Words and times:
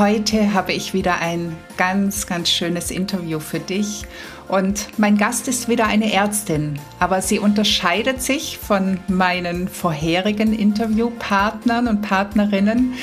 Heute 0.00 0.54
habe 0.54 0.72
ich 0.72 0.94
wieder 0.94 1.18
ein 1.20 1.58
ganz, 1.76 2.26
ganz 2.26 2.48
schönes 2.48 2.90
Interview 2.90 3.38
für 3.38 3.60
dich. 3.60 4.06
Und 4.48 4.98
mein 4.98 5.18
Gast 5.18 5.46
ist 5.46 5.68
wieder 5.68 5.88
eine 5.88 6.10
Ärztin, 6.10 6.78
aber 6.98 7.20
sie 7.20 7.38
unterscheidet 7.38 8.22
sich 8.22 8.56
von 8.56 8.98
meinen 9.08 9.68
vorherigen 9.68 10.58
Interviewpartnern 10.58 11.86
und 11.86 12.00
Partnerinnen, 12.00 12.94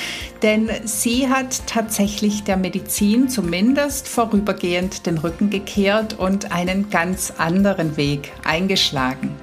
denn 0.42 0.72
sie 0.86 1.30
hat 1.30 1.68
tatsächlich 1.68 2.46
der 2.46 2.58
Medizin 2.58 3.30
zumindest 3.30 4.08
vorübergehend 4.08 5.06
den 5.06 5.20
Rücken 5.20 5.52
gekehrt 5.52 6.18
und 6.18 6.52
einen 6.52 6.90
ganz 6.90 7.32
anderen 7.38 7.96
Weg 7.96 8.32
eingeschlagen. 8.44 9.36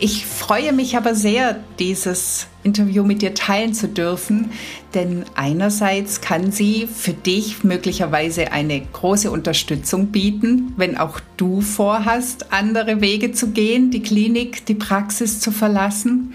Ich 0.00 0.26
freue 0.26 0.72
mich 0.72 0.96
aber 0.96 1.16
sehr, 1.16 1.56
dieses 1.80 2.46
Interview 2.62 3.02
mit 3.02 3.20
dir 3.20 3.34
teilen 3.34 3.74
zu 3.74 3.88
dürfen, 3.88 4.52
denn 4.94 5.24
einerseits 5.34 6.20
kann 6.20 6.52
sie 6.52 6.86
für 6.86 7.12
dich 7.12 7.64
möglicherweise 7.64 8.52
eine 8.52 8.80
große 8.80 9.28
Unterstützung 9.28 10.08
bieten, 10.08 10.72
wenn 10.76 10.96
auch 10.96 11.18
du 11.36 11.62
vorhast, 11.62 12.52
andere 12.52 13.00
Wege 13.00 13.32
zu 13.32 13.50
gehen, 13.50 13.90
die 13.90 14.02
Klinik, 14.02 14.66
die 14.66 14.76
Praxis 14.76 15.40
zu 15.40 15.50
verlassen. 15.50 16.34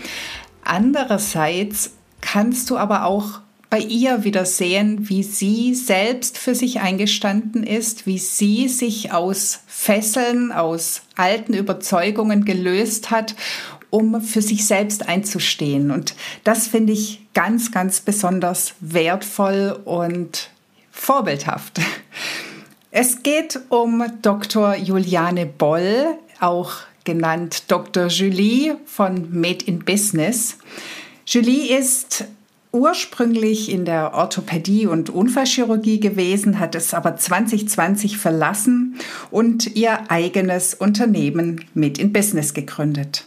Andererseits 0.65 1.91
kannst 2.19 2.69
du 2.69 2.77
aber 2.77 3.05
auch 3.05 3.39
bei 3.73 3.79
ihr 3.79 4.23
wieder 4.23 4.45
sehen, 4.45 5.09
wie 5.09 5.23
sie 5.23 5.73
selbst 5.73 6.37
für 6.37 6.53
sich 6.53 6.81
eingestanden 6.81 7.63
ist, 7.63 8.05
wie 8.05 8.19
sie 8.19 8.67
sich 8.67 9.11
aus 9.11 9.61
Fesseln, 9.65 10.51
aus 10.51 11.01
alten 11.15 11.55
Überzeugungen 11.55 12.45
gelöst 12.45 13.09
hat, 13.09 13.33
um 13.89 14.21
für 14.21 14.43
sich 14.43 14.67
selbst 14.67 15.09
einzustehen. 15.09 15.89
Und 15.89 16.13
das 16.43 16.67
finde 16.67 16.93
ich 16.93 17.21
ganz, 17.33 17.71
ganz 17.71 17.99
besonders 17.99 18.75
wertvoll 18.79 19.75
und 19.85 20.51
vorbildhaft. 20.91 21.81
Es 22.91 23.23
geht 23.23 23.59
um 23.69 24.03
Dr. 24.21 24.75
Juliane 24.75 25.47
Boll, 25.47 26.19
auch 26.39 26.73
genannt 27.05 27.63
Dr. 27.69 28.05
Julie 28.05 28.77
von 28.85 29.29
Made 29.31 29.65
in 29.65 29.79
Business. 29.79 30.59
Julie 31.25 31.75
ist 31.75 32.25
ursprünglich 32.73 33.71
in 33.71 33.85
der 33.85 34.13
Orthopädie 34.13 34.87
und 34.87 35.09
Unfallchirurgie 35.11 35.99
gewesen, 35.99 36.59
hat 36.59 36.75
es 36.75 36.93
aber 36.93 37.15
2020 37.15 38.17
verlassen 38.17 38.95
und 39.31 39.75
ihr 39.75 40.11
eigenes 40.11 40.73
Unternehmen 40.73 41.63
mit 41.75 41.99
in 41.99 42.11
Business 42.11 42.53
gegründet. 42.53 43.25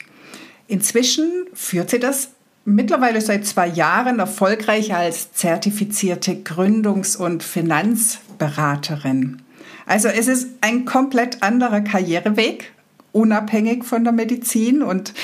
Inzwischen 0.66 1.30
führt 1.54 1.90
sie 1.90 2.00
das 2.00 2.30
mittlerweile 2.64 3.20
seit 3.20 3.46
zwei 3.46 3.68
Jahren 3.68 4.18
erfolgreich 4.18 4.92
als 4.92 5.32
zertifizierte 5.32 6.32
Gründungs- 6.32 7.16
und 7.16 7.44
Finanzberaterin. 7.44 9.42
Also 9.86 10.08
es 10.08 10.26
ist 10.26 10.48
ein 10.60 10.84
komplett 10.84 11.44
anderer 11.44 11.80
Karriereweg, 11.82 12.72
unabhängig 13.12 13.84
von 13.84 14.02
der 14.02 14.12
Medizin 14.12 14.82
und 14.82 15.14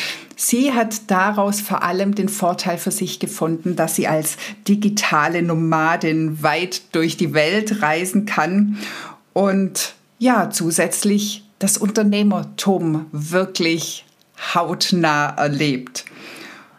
Sie 0.45 0.73
hat 0.73 1.09
daraus 1.09 1.61
vor 1.61 1.85
allem 1.85 2.17
den 2.17 2.29
Vorteil 2.29 2.77
für 2.77 2.91
sich 2.91 3.21
gefunden, 3.21 3.77
dass 3.77 3.95
sie 3.95 4.09
als 4.09 4.37
digitale 4.67 5.41
Nomadin 5.41 6.43
weit 6.43 6.83
durch 6.97 7.17
die 7.17 7.33
Welt 7.33 7.81
reisen 7.81 8.27
kann 8.27 8.77
und 9.35 9.95
ja, 10.19 10.51
zusätzlich 10.51 11.45
das 11.61 11.79
Unternehmertum 11.79 13.07
wirklich 13.13 14.05
hautnah 14.53 15.29
erlebt. 15.37 16.07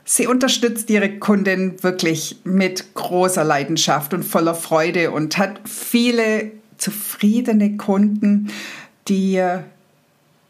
Sie 0.04 0.28
unterstützt 0.28 0.90
ihre 0.90 1.18
Kundin 1.20 1.82
wirklich 1.82 2.36
mit 2.44 2.94
großer 2.96 3.46
Leidenschaft 3.46 4.14
und 4.14 4.24
voller 4.24 4.56
Freude 4.56 5.12
und 5.12 5.38
hat 5.38 5.62
viele 5.64 6.52
zufriedene 6.78 7.78
Kunden, 7.78 8.52
die 9.08 9.42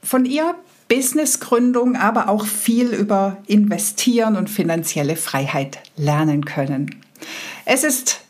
von 0.01 0.25
ihr 0.25 0.55
Businessgründung, 0.93 1.95
aber 1.95 2.29
auch 2.29 2.45
viel 2.45 2.93
über 2.93 3.37
Investieren 3.47 4.35
und 4.35 4.47
finanzielle 4.47 5.15
Freiheit 5.15 5.79
lernen 5.97 6.45
können. 6.45 7.01
Es 7.65 7.83
ist 7.83 8.21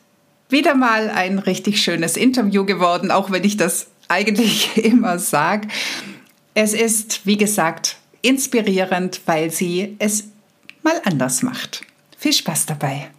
wieder 0.48 0.74
mal 0.74 1.10
ein 1.10 1.40
richtig 1.40 1.82
schönes 1.82 2.16
Interview 2.16 2.66
geworden, 2.66 3.12
auch 3.12 3.32
wenn 3.32 3.44
ich 3.44 3.58
das 3.58 3.88
eigentlich 4.08 4.78
immer 4.82 5.20
sage. 5.20 5.68
Es 6.54 6.74
ist, 6.74 7.26
wie 7.26 7.36
gesagt, 7.36 7.98
inspirierend, 8.22 9.20
weil 9.26 9.52
sie 9.52 9.98
es 10.00 10.30
mal 10.84 11.02
anders 11.04 11.44
macht. 11.44 11.82
Viel 12.18 12.32
Spaß 12.32 12.68
dabei. 12.68 13.10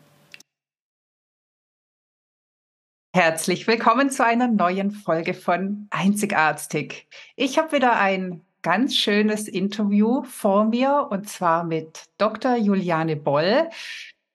Herzlich 3.14 3.66
willkommen 3.66 4.08
zu 4.08 4.24
einer 4.24 4.48
neuen 4.48 4.90
Folge 4.90 5.34
von 5.34 5.86
Einzigartig. 5.90 7.06
Ich 7.36 7.58
habe 7.58 7.72
wieder 7.72 7.96
ein 7.96 8.43
ganz 8.64 8.96
schönes 8.96 9.46
Interview 9.46 10.24
vor 10.24 10.64
mir 10.64 11.08
und 11.10 11.28
zwar 11.28 11.64
mit 11.64 12.04
Dr. 12.18 12.56
Juliane 12.56 13.14
Boll. 13.14 13.68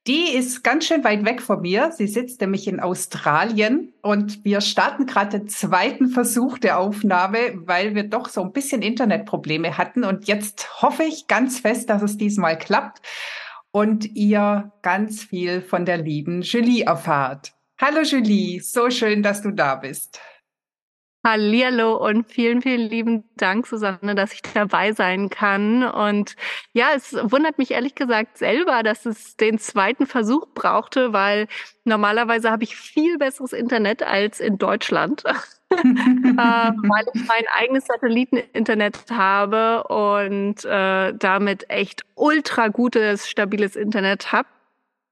Die 0.07 0.35
ist 0.35 0.63
ganz 0.63 0.85
schön 0.85 1.03
weit 1.03 1.25
weg 1.25 1.41
von 1.41 1.61
mir. 1.61 1.91
Sie 1.91 2.07
sitzt 2.07 2.39
nämlich 2.39 2.67
in 2.67 2.79
Australien 2.79 3.91
und 4.01 4.45
wir 4.45 4.61
starten 4.61 5.07
gerade 5.07 5.39
den 5.39 5.49
zweiten 5.49 6.09
Versuch 6.09 6.59
der 6.59 6.79
Aufnahme, 6.79 7.39
weil 7.65 7.95
wir 7.95 8.03
doch 8.03 8.29
so 8.29 8.41
ein 8.43 8.53
bisschen 8.53 8.83
Internetprobleme 8.83 9.77
hatten. 9.77 10.03
Und 10.03 10.27
jetzt 10.27 10.81
hoffe 10.81 11.03
ich 11.03 11.27
ganz 11.27 11.59
fest, 11.59 11.89
dass 11.89 12.03
es 12.03 12.17
diesmal 12.17 12.57
klappt 12.57 13.01
und 13.71 14.15
ihr 14.15 14.71
ganz 14.83 15.23
viel 15.23 15.61
von 15.61 15.85
der 15.85 15.97
lieben 15.97 16.43
Julie 16.43 16.85
erfahrt. 16.85 17.53
Hallo 17.81 18.01
Julie, 18.01 18.61
so 18.61 18.91
schön, 18.91 19.23
dass 19.23 19.41
du 19.41 19.51
da 19.51 19.75
bist. 19.75 20.19
Hallihallo 21.29 21.95
und 21.95 22.27
vielen, 22.27 22.63
vielen 22.63 22.89
lieben 22.89 23.23
Dank, 23.37 23.67
Susanne, 23.67 24.15
dass 24.15 24.33
ich 24.33 24.41
dabei 24.41 24.93
sein 24.93 25.29
kann. 25.29 25.83
Und 25.83 26.35
ja, 26.73 26.87
es 26.95 27.13
wundert 27.13 27.59
mich 27.59 27.71
ehrlich 27.71 27.93
gesagt 27.93 28.39
selber, 28.39 28.81
dass 28.81 29.05
es 29.05 29.37
den 29.37 29.59
zweiten 29.59 30.07
Versuch 30.07 30.47
brauchte, 30.55 31.13
weil 31.13 31.47
normalerweise 31.83 32.49
habe 32.49 32.63
ich 32.63 32.75
viel 32.75 33.19
besseres 33.19 33.53
Internet 33.53 34.01
als 34.01 34.39
in 34.39 34.57
Deutschland. 34.57 35.23
äh, 35.71 35.75
weil 35.75 37.05
ich 37.13 37.27
mein 37.27 37.43
eigenes 37.53 37.85
Satelliteninternet 37.85 39.05
habe 39.11 39.83
und 39.83 40.65
äh, 40.65 41.13
damit 41.13 41.69
echt 41.69 42.05
ultra 42.15 42.69
gutes, 42.69 43.29
stabiles 43.29 43.75
Internet 43.75 44.31
habe. 44.31 44.47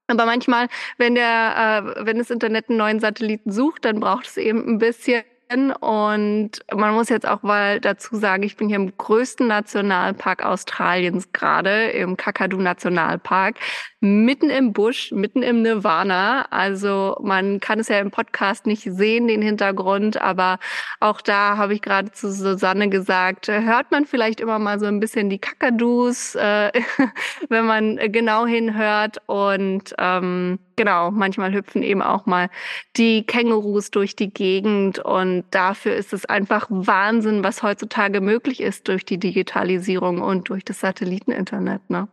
Aber 0.08 0.26
manchmal, 0.26 0.66
wenn 0.96 1.14
der, 1.14 1.94
äh, 1.96 2.06
wenn 2.06 2.18
das 2.18 2.30
Internet 2.30 2.70
einen 2.70 2.78
neuen 2.78 2.98
Satelliten 2.98 3.52
sucht, 3.52 3.84
dann 3.84 4.00
braucht 4.00 4.26
es 4.26 4.36
eben 4.36 4.66
ein 4.66 4.78
bisschen 4.78 5.22
und 5.50 6.50
man 6.74 6.92
muss 6.94 7.08
jetzt 7.08 7.26
auch 7.26 7.42
mal 7.42 7.80
dazu 7.80 8.16
sagen, 8.16 8.42
ich 8.42 8.56
bin 8.56 8.68
hier 8.68 8.76
im 8.76 8.94
größten 8.94 9.46
Nationalpark 9.46 10.44
Australiens 10.44 11.32
gerade, 11.32 11.88
im 11.88 12.18
Kakadu 12.18 12.58
Nationalpark, 12.58 13.56
mitten 14.00 14.50
im 14.50 14.72
Busch, 14.72 15.12
mitten 15.12 15.42
im 15.42 15.62
Nirvana. 15.62 16.46
Also 16.50 17.16
man 17.20 17.60
kann 17.60 17.80
es 17.80 17.88
ja 17.88 17.98
im 17.98 18.10
Podcast 18.10 18.66
nicht 18.66 18.82
sehen, 18.82 19.28
den 19.28 19.42
Hintergrund, 19.42 20.20
aber 20.20 20.58
auch 21.00 21.20
da 21.20 21.56
habe 21.56 21.74
ich 21.74 21.82
gerade 21.82 22.12
zu 22.12 22.32
Susanne 22.32 22.88
gesagt, 22.88 23.48
hört 23.48 23.90
man 23.90 24.06
vielleicht 24.06 24.40
immer 24.40 24.58
mal 24.58 24.78
so 24.78 24.86
ein 24.86 25.00
bisschen 25.00 25.30
die 25.30 25.38
Kakadus, 25.38 26.34
äh, 26.36 26.70
wenn 27.48 27.66
man 27.66 27.96
genau 28.12 28.46
hinhört 28.46 29.18
und 29.26 29.94
ähm, 29.98 30.58
Genau, 30.78 31.10
manchmal 31.10 31.52
hüpfen 31.54 31.82
eben 31.82 32.02
auch 32.02 32.26
mal 32.26 32.50
die 32.96 33.26
Kängurus 33.26 33.90
durch 33.90 34.14
die 34.14 34.32
Gegend 34.32 35.00
und 35.00 35.42
dafür 35.50 35.96
ist 35.96 36.12
es 36.12 36.24
einfach 36.24 36.68
Wahnsinn, 36.70 37.42
was 37.42 37.64
heutzutage 37.64 38.20
möglich 38.20 38.60
ist 38.60 38.86
durch 38.86 39.04
die 39.04 39.18
Digitalisierung 39.18 40.22
und 40.22 40.48
durch 40.50 40.64
das 40.64 40.78
Satelliteninternet. 40.78 41.90
Ne? 41.90 42.06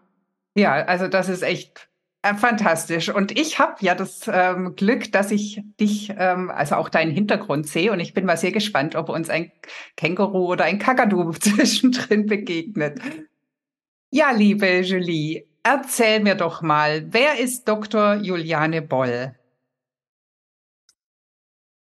Ja, 0.55 0.73
also 0.85 1.07
das 1.07 1.29
ist 1.29 1.43
echt 1.43 1.89
äh, 2.21 2.33
fantastisch. 2.33 3.09
Und 3.09 3.37
ich 3.37 3.59
habe 3.59 3.75
ja 3.81 3.93
das 3.93 4.29
ähm, 4.31 4.75
Glück, 4.75 5.11
dass 5.11 5.31
ich 5.31 5.61
dich, 5.79 6.13
ähm, 6.17 6.49
also 6.49 6.75
auch 6.75 6.89
deinen 6.89 7.11
Hintergrund 7.11 7.67
sehe. 7.67 7.91
Und 7.91 7.99
ich 7.99 8.13
bin 8.13 8.25
mal 8.25 8.37
sehr 8.37 8.51
gespannt, 8.51 8.95
ob 8.95 9.09
uns 9.09 9.29
ein 9.29 9.51
Känguru 9.97 10.47
oder 10.47 10.65
ein 10.65 10.79
Kakadu 10.79 11.31
zwischendrin 11.39 12.25
begegnet. 12.25 12.99
Ja, 14.11 14.31
liebe 14.31 14.79
Julie, 14.79 15.45
Erzähl 15.67 16.19
mir 16.19 16.35
doch 16.35 16.61
mal, 16.61 17.11
wer 17.11 17.39
ist 17.39 17.67
Dr. 17.67 18.17
Juliane 18.21 18.83
Boll? 18.83 19.33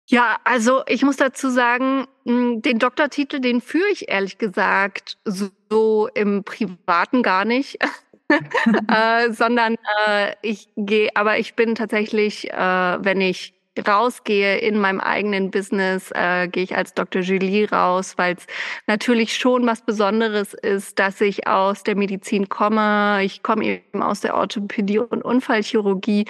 Ja, 0.08 0.38
also 0.42 0.82
ich 0.88 1.02
muss 1.02 1.18
dazu 1.18 1.50
sagen, 1.50 2.08
hm, 2.24 2.62
den 2.62 2.80
Doktortitel, 2.80 3.38
den 3.38 3.60
führe 3.60 3.86
ich 3.92 4.08
ehrlich 4.08 4.38
gesagt 4.38 5.18
so 5.24 6.08
im 6.14 6.42
Privaten 6.42 7.22
gar 7.22 7.44
nicht. 7.44 7.78
äh, 8.88 9.32
sondern 9.32 9.76
äh, 10.06 10.34
ich 10.42 10.68
gehe, 10.76 11.10
aber 11.14 11.38
ich 11.38 11.54
bin 11.54 11.74
tatsächlich, 11.74 12.50
äh, 12.52 12.56
wenn 12.56 13.20
ich 13.20 13.54
rausgehe 13.86 14.58
in 14.58 14.78
meinem 14.78 15.00
eigenen 15.00 15.50
Business, 15.50 16.10
äh, 16.12 16.48
gehe 16.48 16.64
ich 16.64 16.76
als 16.76 16.94
Dr. 16.94 17.22
Julie 17.22 17.70
raus, 17.70 18.14
weil 18.16 18.34
es 18.34 18.46
natürlich 18.86 19.36
schon 19.36 19.66
was 19.66 19.82
Besonderes 19.82 20.54
ist, 20.54 20.98
dass 20.98 21.20
ich 21.20 21.46
aus 21.46 21.82
der 21.82 21.96
Medizin 21.96 22.48
komme. 22.48 23.22
Ich 23.22 23.42
komme 23.42 23.64
eben 23.64 24.02
aus 24.02 24.20
der 24.20 24.34
Orthopädie 24.34 24.98
und 24.98 25.24
Unfallchirurgie 25.24 26.26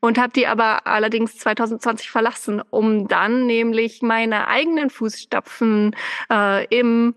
und 0.00 0.18
habe 0.18 0.32
die 0.32 0.46
aber 0.46 0.86
allerdings 0.86 1.38
2020 1.38 2.10
verlassen, 2.10 2.60
um 2.70 3.08
dann 3.08 3.46
nämlich 3.46 4.02
meine 4.02 4.48
eigenen 4.48 4.90
Fußstapfen 4.90 5.96
äh, 6.30 6.66
im 6.66 7.14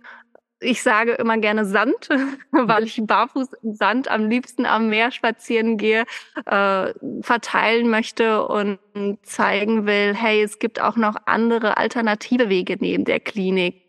ich 0.59 0.81
sage 0.81 1.13
immer 1.13 1.37
gerne 1.37 1.65
Sand, 1.65 2.09
weil 2.51 2.85
ich 2.85 3.01
barfuß 3.03 3.47
im 3.63 3.73
Sand 3.73 4.09
am 4.09 4.29
liebsten 4.29 4.65
am 4.65 4.89
Meer 4.89 5.11
spazieren 5.11 5.77
gehe, 5.77 6.05
äh, 6.45 6.93
verteilen 7.21 7.89
möchte 7.89 8.45
und 8.47 8.79
zeigen 9.23 9.85
will, 9.85 10.13
hey, 10.15 10.41
es 10.41 10.59
gibt 10.59 10.81
auch 10.81 10.95
noch 10.95 11.15
andere 11.25 11.77
alternative 11.77 12.49
Wege 12.49 12.77
neben 12.79 13.05
der 13.05 13.19
Klinik. 13.19 13.81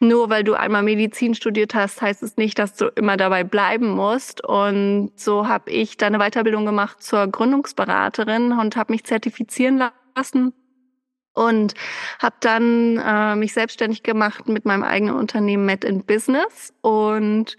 Nur 0.00 0.28
weil 0.28 0.44
du 0.44 0.52
einmal 0.52 0.82
Medizin 0.82 1.34
studiert 1.34 1.74
hast, 1.74 2.02
heißt 2.02 2.22
es 2.22 2.36
nicht, 2.36 2.58
dass 2.58 2.76
du 2.76 2.88
immer 2.94 3.16
dabei 3.16 3.42
bleiben 3.42 3.88
musst. 3.88 4.44
Und 4.44 5.12
so 5.16 5.48
habe 5.48 5.70
ich 5.70 5.96
dann 5.96 6.14
eine 6.14 6.22
Weiterbildung 6.22 6.66
gemacht 6.66 7.02
zur 7.02 7.26
Gründungsberaterin 7.26 8.52
und 8.52 8.76
habe 8.76 8.92
mich 8.92 9.04
zertifizieren 9.04 9.82
lassen 10.14 10.52
und 11.36 11.74
habe 12.18 12.36
dann 12.40 12.96
äh, 12.96 13.36
mich 13.36 13.52
selbstständig 13.52 14.02
gemacht 14.02 14.48
mit 14.48 14.64
meinem 14.64 14.82
eigenen 14.82 15.14
Unternehmen 15.14 15.66
Met 15.66 15.84
in 15.84 16.04
Business 16.04 16.72
und 16.80 17.56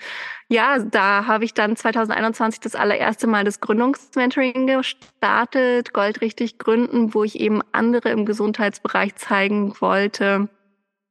ja, 0.50 0.79
da 0.79 1.27
habe 1.27 1.45
ich 1.45 1.53
dann 1.53 1.75
2021 1.75 2.59
das 2.59 2.74
allererste 2.74 3.27
Mal 3.27 3.44
das 3.44 3.59
Gründungsmentoring 3.59 4.65
gestartet, 4.65 5.94
Goldrichtig 5.94 6.57
gründen, 6.57 7.13
wo 7.13 7.24
ich 7.24 7.39
eben 7.39 7.62
andere 7.71 8.09
im 8.09 8.25
Gesundheitsbereich 8.25 9.15
zeigen 9.15 9.74
wollte, 9.79 10.50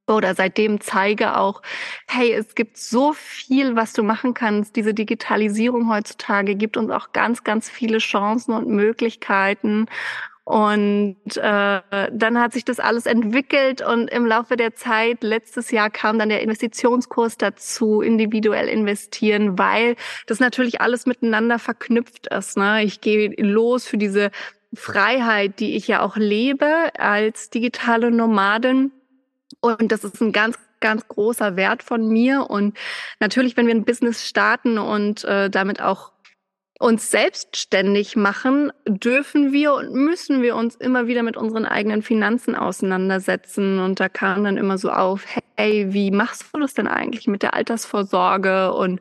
oder 0.08 0.34
seitdem 0.34 0.80
zeige 0.80 1.36
auch, 1.36 1.62
hey, 2.06 2.32
es 2.32 2.54
gibt 2.54 2.76
so 2.78 3.12
viel, 3.12 3.74
was 3.74 3.92
du 3.92 4.04
machen 4.04 4.34
kannst. 4.34 4.76
Diese 4.76 4.94
Digitalisierung 4.94 5.90
heutzutage 5.90 6.54
gibt 6.54 6.76
uns 6.76 6.90
auch 6.90 7.12
ganz, 7.12 7.42
ganz 7.42 7.68
viele 7.68 7.98
Chancen 7.98 8.54
und 8.54 8.68
Möglichkeiten. 8.68 9.86
Und 10.46 11.16
äh, 11.38 11.80
dann 12.12 12.40
hat 12.40 12.52
sich 12.52 12.64
das 12.64 12.78
alles 12.78 13.06
entwickelt 13.06 13.82
und 13.82 14.08
im 14.08 14.24
Laufe 14.24 14.56
der 14.56 14.76
Zeit, 14.76 15.24
letztes 15.24 15.72
Jahr 15.72 15.90
kam 15.90 16.20
dann 16.20 16.28
der 16.28 16.40
Investitionskurs 16.40 17.36
dazu, 17.36 18.00
individuell 18.00 18.68
investieren, 18.68 19.58
weil 19.58 19.96
das 20.28 20.38
natürlich 20.38 20.80
alles 20.80 21.04
miteinander 21.04 21.58
verknüpft 21.58 22.28
ist. 22.28 22.56
Ne? 22.56 22.84
Ich 22.84 23.00
gehe 23.00 23.34
los 23.42 23.88
für 23.88 23.98
diese 23.98 24.30
Freiheit, 24.72 25.58
die 25.58 25.74
ich 25.74 25.88
ja 25.88 26.00
auch 26.00 26.16
lebe 26.16 26.90
als 26.96 27.50
digitale 27.50 28.12
Nomadin. 28.12 28.92
Und 29.58 29.90
das 29.90 30.04
ist 30.04 30.20
ein 30.20 30.30
ganz 30.30 30.56
ganz 30.78 31.08
großer 31.08 31.56
Wert 31.56 31.82
von 31.82 32.06
mir. 32.06 32.48
Und 32.48 32.76
natürlich, 33.18 33.56
wenn 33.56 33.66
wir 33.66 33.74
ein 33.74 33.84
Business 33.84 34.24
starten 34.24 34.78
und 34.78 35.24
äh, 35.24 35.50
damit 35.50 35.80
auch 35.80 36.12
uns 36.78 37.10
selbstständig 37.10 38.16
machen, 38.16 38.70
dürfen 38.86 39.52
wir 39.52 39.74
und 39.74 39.92
müssen 39.92 40.42
wir 40.42 40.56
uns 40.56 40.74
immer 40.76 41.06
wieder 41.06 41.22
mit 41.22 41.36
unseren 41.36 41.64
eigenen 41.64 42.02
Finanzen 42.02 42.54
auseinandersetzen. 42.54 43.78
Und 43.78 43.98
da 43.98 44.08
kam 44.08 44.44
dann 44.44 44.56
immer 44.56 44.76
so 44.76 44.90
auf, 44.90 45.24
hey, 45.56 45.92
wie 45.92 46.10
machst 46.10 46.44
du 46.52 46.60
das 46.60 46.74
denn 46.74 46.86
eigentlich 46.86 47.26
mit 47.26 47.42
der 47.42 47.54
Altersvorsorge 47.54 48.72
und 48.74 49.00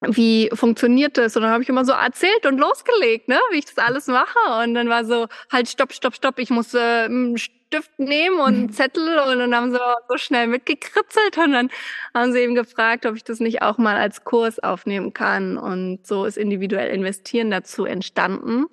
wie 0.00 0.48
funktioniert 0.52 1.18
das? 1.18 1.36
Und 1.36 1.42
dann 1.42 1.50
habe 1.50 1.62
ich 1.62 1.68
immer 1.68 1.84
so 1.84 1.92
erzählt 1.92 2.46
und 2.46 2.58
losgelegt, 2.58 3.28
ne, 3.28 3.38
wie 3.50 3.58
ich 3.58 3.64
das 3.64 3.78
alles 3.78 4.06
mache. 4.06 4.38
Und 4.62 4.74
dann 4.74 4.88
war 4.88 5.04
so, 5.04 5.26
halt, 5.50 5.68
stopp, 5.68 5.92
stopp, 5.92 6.14
stopp, 6.14 6.38
ich 6.38 6.50
muss 6.50 6.72
äh, 6.74 7.08
Stift 7.36 7.98
nehmen 7.98 8.38
und 8.38 8.46
einen 8.46 8.62
mhm. 8.62 8.72
Zettel 8.72 9.18
und 9.18 9.38
dann 9.38 9.54
haben 9.54 9.72
sie 9.72 9.78
so 10.08 10.16
schnell 10.16 10.46
mitgekritzelt 10.46 11.36
und 11.36 11.52
dann 11.52 11.70
haben 12.14 12.32
sie 12.32 12.38
eben 12.38 12.54
gefragt, 12.54 13.04
ob 13.04 13.14
ich 13.14 13.24
das 13.24 13.40
nicht 13.40 13.60
auch 13.60 13.76
mal 13.76 13.96
als 13.96 14.24
Kurs 14.24 14.58
aufnehmen 14.58 15.12
kann. 15.12 15.58
Und 15.58 16.06
so 16.06 16.24
ist 16.24 16.38
individuell 16.38 16.94
investieren 16.94 17.50
dazu 17.50 17.84
entstanden. 17.84 18.66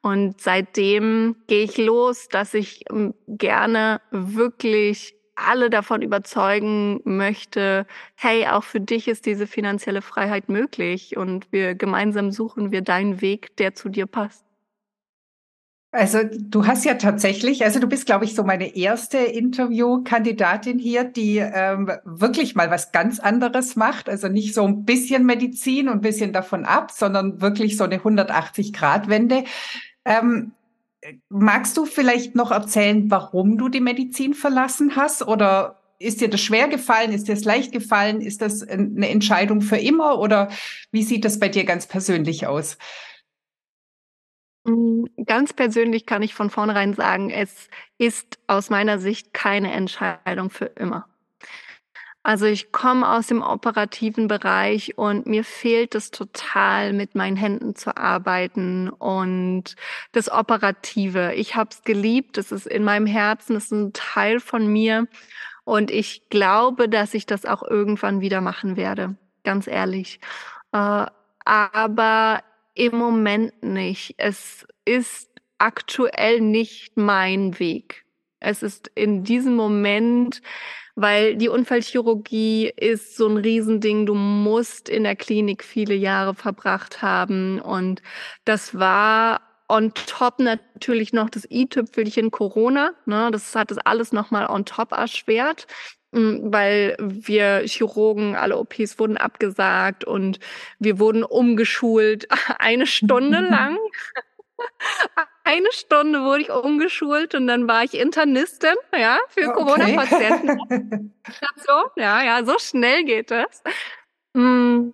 Und 0.00 0.40
seitdem 0.40 1.36
gehe 1.46 1.64
ich 1.64 1.76
los, 1.76 2.28
dass 2.28 2.54
ich 2.54 2.84
ähm, 2.90 3.14
gerne 3.26 4.00
wirklich 4.10 5.17
alle 5.46 5.70
davon 5.70 6.02
überzeugen 6.02 7.00
möchte, 7.04 7.86
hey, 8.16 8.46
auch 8.46 8.64
für 8.64 8.80
dich 8.80 9.08
ist 9.08 9.26
diese 9.26 9.46
finanzielle 9.46 10.02
Freiheit 10.02 10.48
möglich 10.48 11.16
und 11.16 11.46
wir 11.52 11.74
gemeinsam 11.74 12.32
suchen 12.32 12.72
wir 12.72 12.82
deinen 12.82 13.20
Weg, 13.20 13.56
der 13.56 13.74
zu 13.74 13.88
dir 13.88 14.06
passt. 14.06 14.44
Also 15.90 16.18
du 16.30 16.66
hast 16.66 16.84
ja 16.84 16.94
tatsächlich, 16.94 17.64
also 17.64 17.80
du 17.80 17.86
bist, 17.86 18.04
glaube 18.04 18.26
ich, 18.26 18.34
so 18.34 18.44
meine 18.44 18.76
erste 18.76 19.16
Interviewkandidatin 19.18 20.78
hier, 20.78 21.04
die 21.04 21.38
ähm, 21.38 21.90
wirklich 22.04 22.54
mal 22.54 22.70
was 22.70 22.92
ganz 22.92 23.18
anderes 23.20 23.74
macht. 23.74 24.10
Also 24.10 24.28
nicht 24.28 24.52
so 24.52 24.66
ein 24.66 24.84
bisschen 24.84 25.24
Medizin 25.24 25.88
und 25.88 25.94
ein 25.94 26.00
bisschen 26.02 26.34
davon 26.34 26.66
ab, 26.66 26.90
sondern 26.90 27.40
wirklich 27.40 27.78
so 27.78 27.84
eine 27.84 27.98
180-Grad-Wende. 27.98 29.44
Ähm, 30.04 30.52
magst 31.28 31.76
du 31.76 31.84
vielleicht 31.84 32.34
noch 32.34 32.50
erzählen, 32.50 33.10
warum 33.10 33.58
du 33.58 33.68
die 33.68 33.80
Medizin 33.80 34.34
verlassen 34.34 34.96
hast? 34.96 35.26
Oder 35.26 35.80
ist 35.98 36.20
dir 36.20 36.28
das 36.28 36.40
schwer 36.40 36.68
gefallen? 36.68 37.12
Ist 37.12 37.28
dir 37.28 37.34
das 37.34 37.44
leicht 37.44 37.72
gefallen? 37.72 38.20
Ist 38.20 38.40
das 38.42 38.62
eine 38.62 39.08
Entscheidung 39.08 39.60
für 39.60 39.76
immer? 39.76 40.18
Oder 40.18 40.50
wie 40.92 41.02
sieht 41.02 41.24
das 41.24 41.38
bei 41.38 41.48
dir 41.48 41.64
ganz 41.64 41.86
persönlich 41.86 42.46
aus? 42.46 42.78
Hm, 44.66 45.06
ganz 45.24 45.52
persönlich 45.52 46.06
kann 46.06 46.22
ich 46.22 46.34
von 46.34 46.50
vornherein 46.50 46.94
sagen, 46.94 47.30
es 47.30 47.68
ist 47.96 48.38
aus 48.46 48.70
meiner 48.70 48.98
Sicht 48.98 49.32
keine 49.32 49.72
Entscheidung 49.72 50.50
für 50.50 50.66
immer. 50.66 51.08
Also 52.22 52.46
ich 52.46 52.72
komme 52.72 53.08
aus 53.08 53.28
dem 53.28 53.42
operativen 53.42 54.28
Bereich 54.28 54.98
und 54.98 55.26
mir 55.26 55.44
fehlt 55.44 55.94
es 55.94 56.10
total, 56.10 56.92
mit 56.92 57.14
meinen 57.14 57.36
Händen 57.36 57.74
zu 57.74 57.96
arbeiten 57.96 58.90
und 58.90 59.76
das 60.12 60.30
Operative. 60.30 61.32
Ich 61.34 61.54
habe 61.54 61.70
es 61.70 61.82
geliebt, 61.82 62.36
es 62.36 62.52
ist 62.52 62.66
in 62.66 62.84
meinem 62.84 63.06
Herzen, 63.06 63.56
es 63.56 63.66
ist 63.66 63.72
ein 63.72 63.92
Teil 63.92 64.40
von 64.40 64.66
mir 64.66 65.06
und 65.64 65.90
ich 65.90 66.28
glaube, 66.28 66.88
dass 66.88 67.14
ich 67.14 67.24
das 67.24 67.44
auch 67.44 67.62
irgendwann 67.62 68.20
wieder 68.20 68.40
machen 68.40 68.76
werde, 68.76 69.16
ganz 69.44 69.66
ehrlich. 69.66 70.20
Äh, 70.72 71.06
aber 71.44 72.42
im 72.74 72.96
Moment 72.96 73.62
nicht. 73.62 74.14
Es 74.18 74.66
ist 74.84 75.30
aktuell 75.58 76.40
nicht 76.40 76.96
mein 76.96 77.58
Weg. 77.58 78.04
Es 78.40 78.62
ist 78.62 78.90
in 78.94 79.24
diesem 79.24 79.56
Moment, 79.56 80.42
weil 81.00 81.36
die 81.36 81.48
Unfallchirurgie 81.48 82.72
ist 82.76 83.16
so 83.16 83.28
ein 83.28 83.36
Riesending. 83.36 84.04
Du 84.04 84.14
musst 84.14 84.88
in 84.88 85.04
der 85.04 85.14
Klinik 85.14 85.62
viele 85.62 85.94
Jahre 85.94 86.34
verbracht 86.34 87.02
haben. 87.02 87.60
Und 87.60 88.02
das 88.44 88.76
war 88.76 89.40
on 89.68 89.94
top 89.94 90.40
natürlich 90.40 91.12
noch 91.12 91.30
das 91.30 91.48
i-Tüpfelchen 91.48 92.32
Corona. 92.32 92.94
Ne? 93.06 93.30
Das 93.30 93.54
hat 93.54 93.70
das 93.70 93.78
alles 93.78 94.10
nochmal 94.10 94.48
on 94.50 94.64
top 94.64 94.90
erschwert. 94.90 95.68
Hm, 96.12 96.52
weil 96.52 96.96
wir 96.98 97.62
Chirurgen, 97.64 98.34
alle 98.34 98.56
OPs 98.56 98.98
wurden 98.98 99.18
abgesagt 99.18 100.04
und 100.04 100.40
wir 100.80 100.98
wurden 100.98 101.22
umgeschult 101.22 102.26
eine 102.58 102.88
Stunde 102.88 103.38
lang. 103.50 103.78
Eine 105.48 105.72
Stunde 105.72 106.24
wurde 106.24 106.42
ich 106.42 106.50
umgeschult 106.50 107.34
und 107.34 107.46
dann 107.46 107.66
war 107.66 107.82
ich 107.82 107.94
Internistin, 107.94 108.74
ja, 108.94 109.18
für 109.30 109.48
okay. 109.48 109.54
Corona-Patienten. 109.54 111.14
ja, 111.96 112.22
ja, 112.22 112.44
so 112.44 112.58
schnell 112.58 113.02
geht 113.04 113.30
das. 113.30 113.62
Hm. 114.36 114.92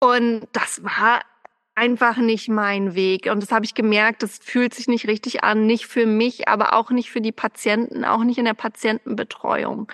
Und 0.00 0.48
das 0.52 0.82
war 0.82 1.20
einfach 1.74 2.16
nicht 2.16 2.48
mein 2.48 2.94
Weg. 2.94 3.30
Und 3.30 3.42
das 3.42 3.52
habe 3.52 3.66
ich 3.66 3.74
gemerkt, 3.74 4.22
das 4.22 4.38
fühlt 4.38 4.72
sich 4.72 4.88
nicht 4.88 5.06
richtig 5.06 5.44
an, 5.44 5.66
nicht 5.66 5.86
für 5.86 6.06
mich, 6.06 6.48
aber 6.48 6.72
auch 6.72 6.90
nicht 6.90 7.10
für 7.10 7.20
die 7.20 7.30
Patienten, 7.32 8.06
auch 8.06 8.24
nicht 8.24 8.38
in 8.38 8.46
der 8.46 8.54
Patientenbetreuung. 8.54 9.92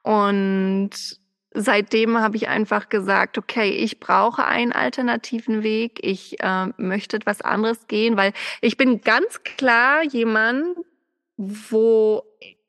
Und 0.00 1.20
seitdem 1.54 2.18
habe 2.18 2.36
ich 2.36 2.48
einfach 2.48 2.88
gesagt, 2.88 3.38
okay, 3.38 3.70
ich 3.70 4.00
brauche 4.00 4.44
einen 4.44 4.72
alternativen 4.72 5.62
Weg, 5.62 5.98
ich 6.02 6.40
äh, 6.40 6.66
möchte 6.76 7.16
etwas 7.16 7.40
anderes 7.40 7.86
gehen, 7.86 8.16
weil 8.16 8.32
ich 8.60 8.76
bin 8.76 9.00
ganz 9.00 9.42
klar 9.42 10.02
jemand, 10.04 10.76
wo 11.36 12.22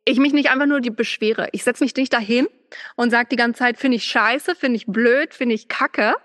ich 0.06 0.20
mich 0.20 0.34
nicht 0.34 0.50
einfach 0.50 0.66
nur 0.66 0.82
die 0.82 0.90
beschwere. 0.90 1.48
Ich 1.54 1.63
setze 1.63 1.84
mich 1.84 1.96
nicht 1.96 2.12
dahin 2.12 2.48
und 2.96 3.10
sage 3.10 3.30
die 3.32 3.36
ganze 3.36 3.60
Zeit, 3.60 3.78
finde 3.78 3.98
ich 3.98 4.04
scheiße, 4.04 4.56
finde 4.56 4.78
ich 4.78 4.86
blöd, 4.88 5.34
finde 5.34 5.56
ich 5.56 5.68
kacke, 5.68 6.16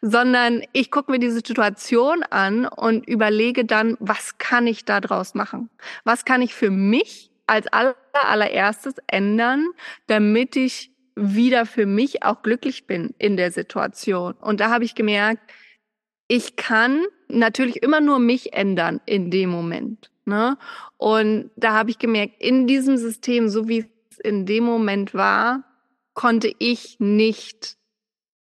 sondern 0.00 0.62
ich 0.72 0.90
gucke 0.90 1.12
mir 1.12 1.18
diese 1.18 1.34
Situation 1.34 2.22
an 2.24 2.66
und 2.66 3.06
überlege 3.06 3.64
dann, 3.64 3.96
was 4.00 4.38
kann 4.38 4.66
ich 4.66 4.84
da 4.84 5.00
draus 5.00 5.34
machen? 5.34 5.70
Was 6.04 6.24
kann 6.24 6.42
ich 6.42 6.54
für 6.54 6.70
mich 6.70 7.30
als 7.46 7.66
aller, 7.68 7.96
allererstes 8.12 8.94
ändern, 9.06 9.68
damit 10.06 10.56
ich 10.56 10.90
wieder 11.18 11.66
für 11.66 11.86
mich 11.86 12.22
auch 12.22 12.42
glücklich 12.42 12.86
bin 12.86 13.14
in 13.18 13.36
der 13.36 13.50
Situation. 13.50 14.34
Und 14.34 14.60
da 14.60 14.70
habe 14.70 14.84
ich 14.84 14.94
gemerkt, 14.94 15.42
ich 16.28 16.56
kann 16.56 17.04
natürlich 17.28 17.82
immer 17.82 18.00
nur 18.00 18.18
mich 18.18 18.52
ändern 18.52 19.00
in 19.06 19.30
dem 19.30 19.50
Moment. 19.50 20.10
Ne? 20.24 20.58
Und 20.96 21.50
da 21.56 21.72
habe 21.72 21.90
ich 21.90 21.98
gemerkt, 21.98 22.34
in 22.38 22.66
diesem 22.66 22.96
System, 22.96 23.48
so 23.48 23.68
wie 23.68 23.86
es 24.10 24.18
in 24.18 24.46
dem 24.46 24.64
Moment 24.64 25.14
war, 25.14 25.64
konnte 26.14 26.52
ich 26.58 26.96
nicht 27.00 27.76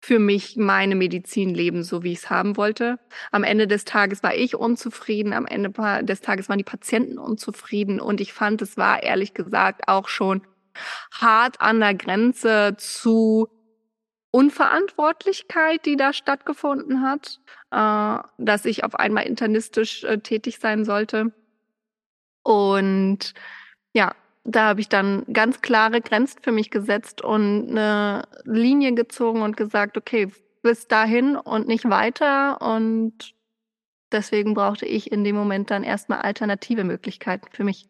für 0.01 0.19
mich 0.19 0.57
meine 0.57 0.97
Medizin 0.97 1.55
leben, 1.55 1.83
so 1.83 2.03
wie 2.03 2.13
ich 2.13 2.19
es 2.19 2.31
haben 2.31 2.59
wollte. 2.59 2.99
Am 3.33 3.43
Ende 3.43 3.67
des 3.67 3.87
Tages 3.87 4.23
war 4.23 4.35
ich 4.35 4.55
unzufrieden, 4.55 5.33
am 5.33 5.47
Ende 5.47 5.71
des 6.05 6.21
Tages 6.21 6.49
waren 6.51 6.59
die 6.59 6.65
Patienten 6.65 7.19
unzufrieden 7.19 8.01
und 8.01 8.21
ich 8.21 8.35
fand, 8.35 8.61
es 8.61 8.77
war 8.77 9.03
ehrlich 9.03 9.33
gesagt 9.33 9.89
auch 9.89 10.09
schon 10.09 10.43
hart 11.13 11.61
an 11.61 11.81
der 11.81 11.95
Grenze 11.95 12.77
zu 12.79 13.49
Unverantwortlichkeit, 14.31 15.87
die 15.87 15.97
da 15.97 16.13
stattgefunden 16.13 17.03
hat, 17.03 17.41
äh, 17.71 18.19
dass 18.39 18.65
ich 18.65 18.83
auf 18.83 18.97
einmal 18.97 19.27
internistisch 19.27 20.03
äh, 20.03 20.19
tätig 20.19 20.59
sein 20.59 20.85
sollte. 20.85 21.33
Und 22.43 23.33
ja, 23.95 24.15
da 24.43 24.69
habe 24.69 24.81
ich 24.81 24.89
dann 24.89 25.25
ganz 25.33 25.63
klare 25.63 26.01
Grenzen 26.01 26.43
für 26.43 26.53
mich 26.53 26.71
gesetzt 26.71 27.23
und 27.23 27.71
eine 27.71 28.25
Linie 28.45 28.95
gezogen 28.95 29.43
und 29.43 29.57
gesagt, 29.57 29.97
okay, 29.97 30.33
bis 30.63 30.89
dahin 30.89 31.37
und 31.37 31.69
nicht 31.69 31.89
weiter. 31.89 32.61
Und 32.61 33.35
deswegen 34.11 34.55
brauchte 34.55 34.85
ich 34.87 35.13
in 35.13 35.23
dem 35.23 35.37
Moment 35.37 35.71
dann 35.71 35.85
erstmal 35.85 36.23
alternative 36.23 36.83
Möglichkeiten 36.83 37.47
für 37.53 37.63
mich. 37.63 37.89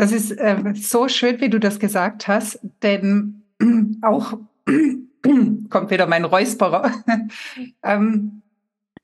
Das 0.00 0.12
ist 0.12 0.30
äh, 0.30 0.56
so 0.76 1.08
schön, 1.08 1.42
wie 1.42 1.50
du 1.50 1.60
das 1.60 1.78
gesagt 1.78 2.26
hast, 2.26 2.58
denn 2.82 3.42
auch 4.00 4.32
kommt 5.68 5.90
wieder 5.90 6.06
mein 6.06 6.24
Räusperer. 6.24 6.90
ähm, 7.82 8.40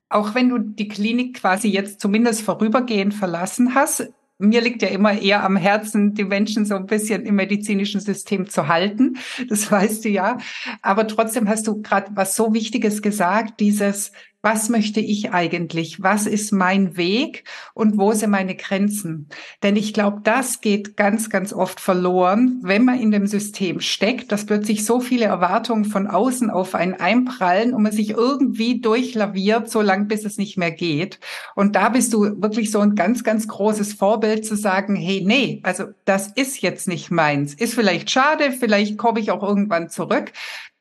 auch 0.09 0.33
wenn 0.33 0.49
du 0.49 0.57
die 0.57 0.87
Klinik 0.87 1.39
quasi 1.39 1.67
jetzt 1.67 2.01
zumindest 2.01 2.41
vorübergehend 2.41 3.13
verlassen 3.13 3.75
hast, 3.75 4.09
mir 4.39 4.59
liegt 4.59 4.81
ja 4.81 4.87
immer 4.87 5.13
eher 5.13 5.43
am 5.43 5.55
Herzen, 5.55 6.15
die 6.15 6.23
Menschen 6.23 6.65
so 6.65 6.73
ein 6.73 6.87
bisschen 6.87 7.27
im 7.27 7.35
medizinischen 7.35 8.01
System 8.01 8.49
zu 8.49 8.67
halten. 8.67 9.17
Das 9.49 9.71
weißt 9.71 10.03
du 10.03 10.09
ja. 10.09 10.39
Aber 10.81 11.07
trotzdem 11.07 11.47
hast 11.47 11.67
du 11.67 11.79
gerade 11.83 12.09
was 12.15 12.35
so 12.35 12.55
Wichtiges 12.55 13.03
gesagt, 13.03 13.59
dieses 13.59 14.13
was 14.47 14.69
möchte 14.69 15.01
ich 15.01 15.33
eigentlich? 15.33 16.01
Was 16.01 16.25
ist 16.25 16.53
mein 16.53 16.95
Weg 16.95 17.43
und 17.73 17.97
wo 17.97 18.13
sind 18.13 18.29
meine 18.29 18.55
Grenzen? 18.55 19.27
Denn 19.61 19.75
ich 19.75 19.93
glaube, 19.93 20.21
das 20.23 20.61
geht 20.61 20.95
ganz, 20.95 21.29
ganz 21.29 21.51
oft 21.51 21.81
verloren, 21.81 22.61
wenn 22.63 22.85
man 22.85 22.97
in 22.97 23.11
dem 23.11 23.27
System 23.27 23.81
steckt, 23.81 24.31
dass 24.31 24.45
plötzlich 24.45 24.85
so 24.85 25.01
viele 25.01 25.25
Erwartungen 25.25 25.83
von 25.83 26.07
außen 26.07 26.49
auf 26.49 26.75
einen 26.75 26.93
einprallen 26.93 27.73
und 27.73 27.83
man 27.83 27.91
sich 27.91 28.11
irgendwie 28.11 28.79
durchlaviert, 28.79 29.69
so 29.69 29.81
lange 29.81 30.05
bis 30.05 30.23
es 30.23 30.37
nicht 30.37 30.57
mehr 30.57 30.71
geht. 30.71 31.19
Und 31.53 31.75
da 31.75 31.89
bist 31.89 32.13
du 32.13 32.41
wirklich 32.41 32.71
so 32.71 32.79
ein 32.79 32.95
ganz, 32.95 33.25
ganz 33.25 33.49
großes 33.49 33.95
Vorbild 33.95 34.45
zu 34.45 34.55
sagen, 34.55 34.95
hey, 34.95 35.25
nee, 35.25 35.59
also 35.63 35.87
das 36.05 36.29
ist 36.29 36.61
jetzt 36.61 36.87
nicht 36.87 37.11
meins. 37.11 37.53
Ist 37.53 37.73
vielleicht 37.73 38.09
schade, 38.09 38.53
vielleicht 38.57 38.97
komme 38.97 39.19
ich 39.19 39.29
auch 39.29 39.43
irgendwann 39.43 39.89
zurück 39.89 40.31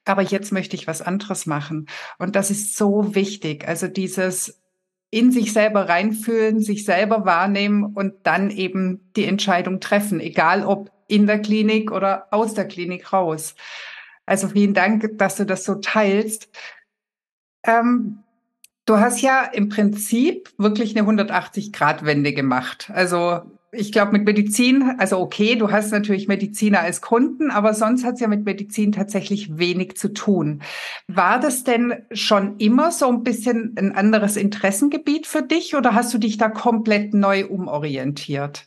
aber 0.07 0.23
jetzt 0.23 0.53
möchte 0.53 0.77
ich 0.77 0.87
was 0.87 1.03
anderes 1.03 1.47
machen. 1.47 1.89
Und 2.19 2.37
das 2.37 2.51
ist 2.51 2.77
so 2.77 3.15
wichtig. 3.15 3.67
Also 3.69 3.89
dieses 3.89 4.63
in 5.11 5.31
sich 5.31 5.53
selber 5.53 5.89
reinfühlen, 5.89 6.61
sich 6.61 6.85
selber 6.85 7.25
wahrnehmen 7.25 7.85
und 7.85 8.15
dann 8.25 8.51
eben 8.51 9.13
die 9.17 9.25
Entscheidung 9.25 9.81
treffen, 9.81 10.21
egal 10.21 10.65
ob 10.65 10.91
in 11.09 11.27
der 11.27 11.41
Klinik 11.41 11.93
oder 11.93 12.27
aus 12.33 12.55
der 12.55 12.67
Klinik 12.67 13.13
raus. 13.13 13.55
Also 14.27 14.49
vielen 14.49 14.75
Dank, 14.75 15.19
dass 15.19 15.37
du 15.37 15.47
das 15.47 15.65
so 15.65 15.77
teilst. 15.77 16.49
Ähm, 17.65 18.25
du 18.85 18.99
hast 18.99 19.21
ja 19.23 19.45
im 19.45 19.69
Prinzip 19.69 20.53
wirklich 20.59 20.97
eine 20.97 21.09
180-Grad-Wende 21.09 22.33
gemacht. 22.33 22.91
Also 22.93 23.43
ich 23.77 23.93
glaube, 23.93 24.13
mit 24.13 24.25
Medizin, 24.25 24.95
also 24.99 25.19
okay, 25.19 25.57
du 25.57 25.71
hast 25.71 25.93
natürlich 25.93 26.29
Mediziner 26.29 26.81
als 26.81 27.01
Kunden, 27.01 27.51
aber 27.51 27.75
sonst 27.75 28.05
hat 28.05 28.15
es 28.15 28.21
ja 28.21 28.29
mit 28.29 28.45
Medizin 28.45 28.93
tatsächlich 28.93 29.59
wenig 29.59 29.97
zu 29.97 30.13
tun. 30.13 30.63
War 31.09 31.39
das 31.39 31.65
denn 31.65 32.07
schon 32.13 32.59
immer 32.59 32.91
so 32.93 33.09
ein 33.09 33.23
bisschen 33.23 33.75
ein 33.79 33.93
anderes 33.93 34.37
Interessengebiet 34.37 35.27
für 35.27 35.43
dich 35.43 35.77
oder 35.77 35.95
hast 35.95 36.13
du 36.15 36.19
dich 36.19 36.39
da 36.39 36.49
komplett 36.49 37.15
neu 37.15 37.47
umorientiert? 37.47 38.67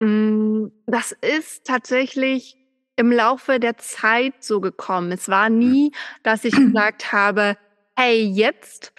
Mm, 0.00 0.68
das 0.86 1.12
ist 1.12 1.64
tatsächlich 1.66 2.56
im 2.96 3.12
Laufe 3.12 3.60
der 3.60 3.78
Zeit 3.78 4.34
so 4.40 4.60
gekommen. 4.60 5.12
Es 5.12 5.28
war 5.28 5.48
nie, 5.48 5.92
dass 6.22 6.44
ich 6.44 6.54
gesagt 6.54 7.12
habe, 7.12 7.56
hey, 7.96 8.22
jetzt 8.22 8.92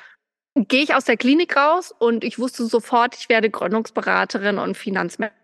gehe 0.55 0.83
ich 0.83 0.93
aus 0.93 1.05
der 1.05 1.17
Klinik 1.17 1.55
raus 1.55 1.93
und 1.97 2.23
ich 2.23 2.39
wusste 2.39 2.65
sofort, 2.65 3.15
ich 3.15 3.29
werde 3.29 3.49
Gründungsberaterin 3.49 4.57
und 4.57 4.77
Finanzmanagerin. 4.77 5.41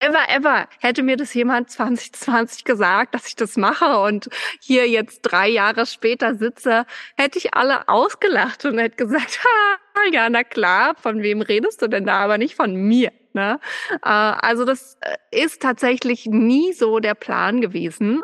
Ever, 0.00 0.28
ever 0.28 0.68
hätte 0.78 1.02
mir 1.02 1.16
das 1.16 1.34
jemand 1.34 1.70
2020 1.70 2.64
gesagt, 2.64 3.14
dass 3.14 3.26
ich 3.26 3.36
das 3.36 3.56
mache 3.56 3.98
und 3.98 4.28
hier 4.60 4.88
jetzt 4.88 5.22
drei 5.22 5.48
Jahre 5.48 5.86
später 5.86 6.36
sitze, 6.36 6.86
hätte 7.16 7.38
ich 7.38 7.54
alle 7.54 7.88
ausgelacht 7.88 8.64
und 8.64 8.78
hätte 8.78 8.96
gesagt, 8.96 9.40
ha, 9.44 10.04
ja, 10.12 10.28
na 10.30 10.44
klar, 10.44 10.94
von 10.96 11.22
wem 11.22 11.42
redest 11.42 11.82
du 11.82 11.88
denn 11.88 12.06
da, 12.06 12.20
aber 12.20 12.38
nicht 12.38 12.54
von 12.54 12.74
mir. 12.74 13.12
Ne? 13.32 13.60
Äh, 14.02 14.08
also 14.08 14.64
das 14.64 14.98
äh, 15.00 15.44
ist 15.44 15.62
tatsächlich 15.62 16.26
nie 16.26 16.72
so 16.72 17.00
der 17.00 17.14
Plan 17.14 17.60
gewesen. 17.60 18.22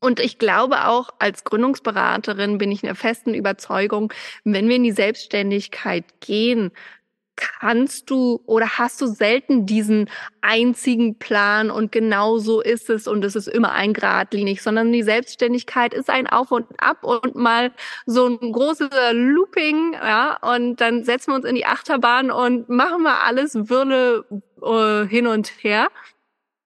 Und 0.00 0.20
ich 0.20 0.38
glaube 0.38 0.86
auch 0.86 1.10
als 1.18 1.44
Gründungsberaterin 1.44 2.58
bin 2.58 2.70
ich 2.70 2.82
in 2.82 2.86
der 2.86 2.94
festen 2.94 3.34
Überzeugung, 3.34 4.12
wenn 4.44 4.68
wir 4.68 4.76
in 4.76 4.84
die 4.84 4.92
Selbstständigkeit 4.92 6.04
gehen, 6.20 6.70
kannst 7.38 8.10
du 8.10 8.40
oder 8.46 8.78
hast 8.78 9.00
du 9.00 9.06
selten 9.06 9.64
diesen 9.64 10.10
einzigen 10.40 11.18
Plan 11.18 11.70
und 11.70 11.92
genau 11.92 12.38
so 12.38 12.60
ist 12.60 12.90
es 12.90 13.06
und 13.06 13.24
es 13.24 13.36
ist 13.36 13.48
immer 13.48 13.72
ein 13.72 13.92
Gradlinig, 13.92 14.62
sondern 14.62 14.92
die 14.92 15.02
Selbstständigkeit 15.02 15.94
ist 15.94 16.10
ein 16.10 16.26
Auf 16.26 16.50
und 16.50 16.66
Ab 16.78 17.04
und 17.04 17.36
mal 17.36 17.72
so 18.06 18.26
ein 18.26 18.52
großes 18.52 18.90
Looping, 19.12 19.94
ja, 19.94 20.36
und 20.42 20.80
dann 20.80 21.04
setzen 21.04 21.30
wir 21.30 21.36
uns 21.36 21.44
in 21.44 21.54
die 21.54 21.66
Achterbahn 21.66 22.30
und 22.30 22.68
machen 22.68 23.02
wir 23.02 23.22
alles 23.22 23.54
Wirle 23.68 24.24
äh, 24.62 25.06
hin 25.08 25.26
und 25.26 25.52
her. 25.62 25.88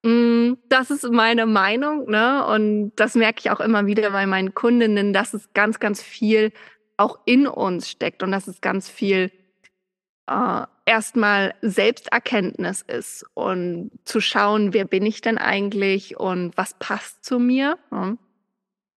Mm, 0.02 0.54
das 0.68 0.90
ist 0.90 1.08
meine 1.10 1.46
Meinung, 1.46 2.10
ne? 2.10 2.44
Und 2.46 2.92
das 2.96 3.14
merke 3.14 3.40
ich 3.40 3.50
auch 3.50 3.60
immer 3.60 3.86
wieder 3.86 4.10
bei 4.10 4.26
meinen 4.26 4.54
Kundinnen, 4.54 5.12
dass 5.12 5.34
es 5.34 5.52
ganz, 5.52 5.78
ganz 5.80 6.02
viel 6.02 6.52
auch 6.96 7.18
in 7.24 7.46
uns 7.46 7.88
steckt 7.90 8.22
und 8.22 8.32
dass 8.32 8.48
es 8.48 8.60
ganz 8.60 8.88
viel 8.88 9.30
äh, 10.28 10.62
erstmal 10.86 11.54
Selbsterkenntnis 11.62 12.82
ist 12.82 13.24
und 13.34 13.90
zu 14.04 14.20
schauen, 14.20 14.72
wer 14.74 14.84
bin 14.84 15.06
ich 15.06 15.20
denn 15.20 15.38
eigentlich 15.38 16.18
und 16.18 16.56
was 16.56 16.74
passt 16.74 17.24
zu 17.24 17.38
mir. 17.38 17.78
Ne? 17.90 18.18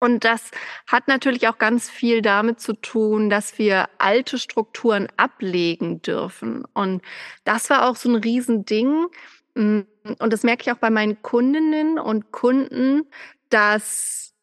Und 0.00 0.24
das 0.24 0.50
hat 0.88 1.06
natürlich 1.06 1.46
auch 1.48 1.58
ganz 1.58 1.88
viel 1.88 2.22
damit 2.22 2.60
zu 2.60 2.72
tun, 2.72 3.30
dass 3.30 3.58
wir 3.58 3.88
alte 3.98 4.36
Strukturen 4.38 5.06
ablegen 5.16 6.02
dürfen. 6.02 6.64
Und 6.74 7.02
das 7.44 7.70
war 7.70 7.88
auch 7.88 7.94
so 7.94 8.08
ein 8.08 8.16
Riesending. 8.16 9.06
Mm, 9.54 9.80
und 10.18 10.32
das 10.32 10.42
merke 10.42 10.62
ich 10.62 10.72
auch 10.72 10.78
bei 10.78 10.90
meinen 10.90 11.20
Kundinnen 11.22 11.98
und 11.98 12.32
Kunden, 12.32 13.06
dass 13.50 14.34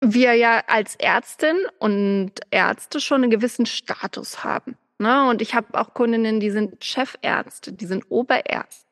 wir 0.00 0.34
ja 0.34 0.62
als 0.66 0.96
Ärztin 0.96 1.56
und 1.78 2.32
Ärzte 2.50 3.00
schon 3.00 3.22
einen 3.22 3.30
gewissen 3.30 3.66
Status 3.66 4.44
haben. 4.44 4.76
Ne? 4.98 5.28
Und 5.28 5.42
ich 5.42 5.54
habe 5.54 5.78
auch 5.78 5.94
Kundinnen, 5.94 6.40
die 6.40 6.50
sind 6.50 6.84
Chefärzte, 6.84 7.72
die 7.72 7.86
sind 7.86 8.04
Oberärzte. 8.10 8.86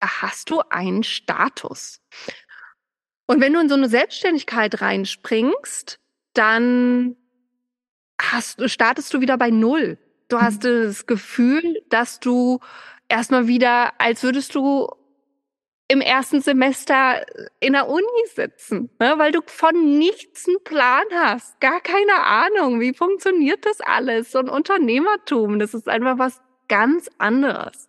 Da 0.00 0.22
hast 0.22 0.50
du 0.50 0.60
einen 0.70 1.02
Status. 1.02 2.00
Und 3.26 3.40
wenn 3.40 3.52
du 3.52 3.60
in 3.60 3.68
so 3.68 3.74
eine 3.74 3.88
Selbstständigkeit 3.88 4.80
reinspringst, 4.80 5.98
dann 6.32 7.16
hast, 8.20 8.68
startest 8.70 9.12
du 9.12 9.20
wieder 9.20 9.36
bei 9.36 9.50
Null. 9.50 9.98
Du 10.28 10.36
mhm. 10.36 10.42
hast 10.42 10.64
das 10.64 11.06
Gefühl, 11.06 11.82
dass 11.88 12.20
du 12.20 12.60
erstmal 13.08 13.46
wieder, 13.46 13.92
als 13.98 14.22
würdest 14.22 14.54
du 14.54 14.88
im 15.88 16.02
ersten 16.02 16.42
Semester 16.42 17.24
in 17.60 17.72
der 17.72 17.88
Uni 17.88 18.04
sitzen, 18.34 18.90
ne? 18.98 19.14
weil 19.16 19.32
du 19.32 19.40
von 19.46 19.98
nichts 19.98 20.46
einen 20.46 20.62
Plan 20.62 21.04
hast, 21.14 21.58
gar 21.60 21.80
keine 21.80 22.22
Ahnung, 22.22 22.78
wie 22.80 22.92
funktioniert 22.92 23.64
das 23.64 23.80
alles, 23.80 24.30
so 24.30 24.38
ein 24.38 24.50
Unternehmertum, 24.50 25.58
das 25.58 25.72
ist 25.72 25.88
einfach 25.88 26.18
was 26.18 26.42
ganz 26.68 27.08
anderes. 27.16 27.88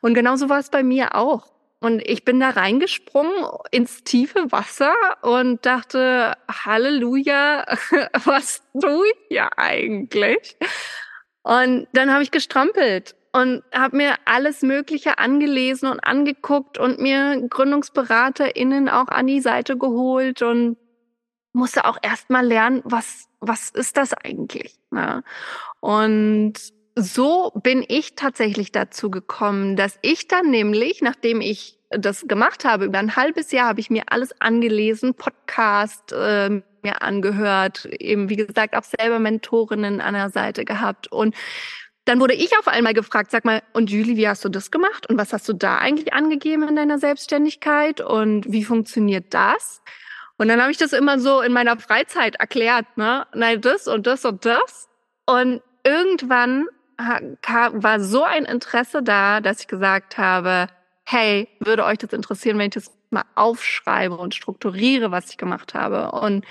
Und 0.00 0.14
genauso 0.14 0.48
war 0.48 0.60
es 0.60 0.70
bei 0.70 0.84
mir 0.84 1.16
auch. 1.16 1.52
Und 1.80 2.02
ich 2.06 2.24
bin 2.24 2.38
da 2.38 2.50
reingesprungen 2.50 3.46
ins 3.70 4.04
tiefe 4.04 4.52
Wasser 4.52 4.94
und 5.22 5.64
dachte, 5.64 6.36
Halleluja, 6.48 7.64
was 8.24 8.62
tue 8.80 9.08
ich 9.08 9.36
ja 9.36 9.50
eigentlich? 9.56 10.56
Und 11.42 11.88
dann 11.94 12.12
habe 12.12 12.22
ich 12.22 12.30
gestrampelt 12.30 13.16
und 13.32 13.62
habe 13.72 13.96
mir 13.96 14.14
alles 14.24 14.62
Mögliche 14.62 15.18
angelesen 15.18 15.88
und 15.88 16.00
angeguckt 16.00 16.78
und 16.78 16.98
mir 16.98 17.40
GründungsberaterInnen 17.48 18.88
auch 18.88 19.08
an 19.08 19.26
die 19.26 19.40
Seite 19.40 19.78
geholt 19.78 20.42
und 20.42 20.76
musste 21.52 21.84
auch 21.84 21.98
erstmal 22.02 22.46
lernen, 22.46 22.82
was, 22.84 23.28
was 23.40 23.70
ist 23.70 23.96
das 23.96 24.14
eigentlich? 24.14 24.78
Ne? 24.90 25.22
Und 25.80 26.54
so 26.96 27.52
bin 27.54 27.84
ich 27.86 28.14
tatsächlich 28.14 28.72
dazu 28.72 29.10
gekommen, 29.10 29.76
dass 29.76 29.98
ich 30.02 30.28
dann 30.28 30.50
nämlich, 30.50 31.00
nachdem 31.02 31.40
ich 31.40 31.78
das 31.90 32.26
gemacht 32.26 32.64
habe, 32.64 32.84
über 32.84 32.98
ein 32.98 33.16
halbes 33.16 33.52
Jahr 33.52 33.68
habe 33.68 33.80
ich 33.80 33.90
mir 33.90 34.04
alles 34.08 34.40
angelesen, 34.40 35.14
Podcast 35.14 36.12
äh, 36.12 36.62
mir 36.82 37.02
angehört, 37.02 37.86
eben 37.98 38.28
wie 38.28 38.36
gesagt 38.36 38.76
auch 38.76 38.84
selber 38.84 39.18
Mentorinnen 39.18 40.00
an 40.00 40.14
der 40.14 40.30
Seite 40.30 40.64
gehabt 40.64 41.10
und 41.10 41.34
dann 42.10 42.18
wurde 42.18 42.34
ich 42.34 42.58
auf 42.58 42.66
einmal 42.66 42.92
gefragt, 42.92 43.30
sag 43.30 43.44
mal, 43.44 43.62
und 43.72 43.88
Julie, 43.88 44.16
wie 44.16 44.26
hast 44.26 44.44
du 44.44 44.48
das 44.48 44.72
gemacht? 44.72 45.08
Und 45.08 45.16
was 45.16 45.32
hast 45.32 45.48
du 45.48 45.52
da 45.52 45.78
eigentlich 45.78 46.12
angegeben 46.12 46.66
in 46.66 46.74
deiner 46.74 46.98
Selbstständigkeit? 46.98 48.00
Und 48.00 48.50
wie 48.50 48.64
funktioniert 48.64 49.32
das? 49.32 49.80
Und 50.36 50.48
dann 50.48 50.60
habe 50.60 50.72
ich 50.72 50.76
das 50.76 50.92
immer 50.92 51.20
so 51.20 51.40
in 51.40 51.52
meiner 51.52 51.78
Freizeit 51.78 52.34
erklärt, 52.34 52.96
ne? 52.96 53.28
Nein, 53.32 53.60
das 53.60 53.86
und 53.86 54.08
das 54.08 54.24
und 54.24 54.44
das. 54.44 54.88
Und 55.24 55.62
irgendwann 55.84 56.66
war 56.98 58.00
so 58.00 58.24
ein 58.24 58.44
Interesse 58.44 59.04
da, 59.04 59.40
dass 59.40 59.60
ich 59.60 59.68
gesagt 59.68 60.18
habe, 60.18 60.66
hey, 61.04 61.46
würde 61.60 61.84
euch 61.84 61.98
das 61.98 62.12
interessieren, 62.12 62.58
wenn 62.58 62.70
ich 62.70 62.74
das 62.74 62.90
mal 63.10 63.22
aufschreibe 63.36 64.16
und 64.16 64.34
strukturiere, 64.34 65.12
was 65.12 65.30
ich 65.30 65.36
gemacht 65.36 65.74
habe? 65.74 66.10
Und 66.10 66.44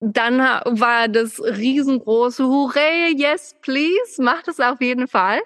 dann 0.00 0.38
war 0.38 1.08
das 1.08 1.40
riesengroße 1.40 2.44
Hurray, 2.44 3.14
yes, 3.16 3.56
please, 3.62 4.22
macht 4.22 4.46
es 4.46 4.60
auf 4.60 4.80
jeden 4.80 5.08
Fall. 5.08 5.40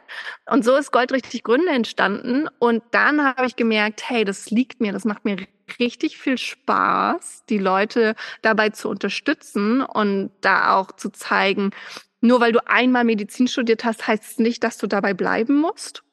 Und 0.46 0.64
so 0.64 0.76
ist 0.76 0.92
Gold 0.92 1.12
richtig 1.12 1.42
Gründe 1.42 1.70
entstanden. 1.70 2.48
Und 2.58 2.82
dann 2.90 3.24
habe 3.24 3.46
ich 3.46 3.56
gemerkt, 3.56 4.08
hey, 4.08 4.24
das 4.24 4.50
liegt 4.50 4.80
mir, 4.80 4.92
das 4.92 5.04
macht 5.04 5.24
mir 5.24 5.36
richtig 5.78 6.18
viel 6.18 6.36
Spaß, 6.36 7.44
die 7.48 7.58
Leute 7.58 8.14
dabei 8.42 8.68
zu 8.70 8.90
unterstützen 8.90 9.80
und 9.80 10.30
da 10.42 10.76
auch 10.76 10.92
zu 10.92 11.10
zeigen, 11.10 11.70
nur 12.20 12.40
weil 12.40 12.52
du 12.52 12.60
einmal 12.68 13.04
Medizin 13.04 13.48
studiert 13.48 13.84
hast, 13.84 14.06
heißt 14.06 14.22
es 14.32 14.38
nicht, 14.38 14.62
dass 14.64 14.76
du 14.76 14.86
dabei 14.86 15.14
bleiben 15.14 15.56
musst. 15.56 16.04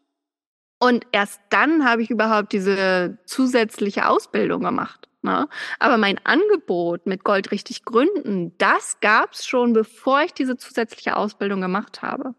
Und 0.80 1.06
erst 1.12 1.42
dann 1.50 1.86
habe 1.86 2.02
ich 2.02 2.10
überhaupt 2.10 2.54
diese 2.54 3.20
zusätzliche 3.26 4.08
Ausbildung 4.08 4.64
gemacht. 4.64 5.09
Ne? 5.22 5.48
Aber 5.80 5.98
mein 5.98 6.20
Angebot 6.26 7.06
mit 7.06 7.24
Gold 7.24 7.52
richtig 7.52 7.84
gründen, 7.84 8.54
das 8.58 9.00
gab's 9.02 9.46
schon, 9.46 9.74
bevor 9.74 10.22
ich 10.22 10.34
diese 10.34 10.58
zusätzliche 10.58 11.18
Ausbildung 11.18 11.62
gemacht 11.62 12.02
habe. 12.02 12.36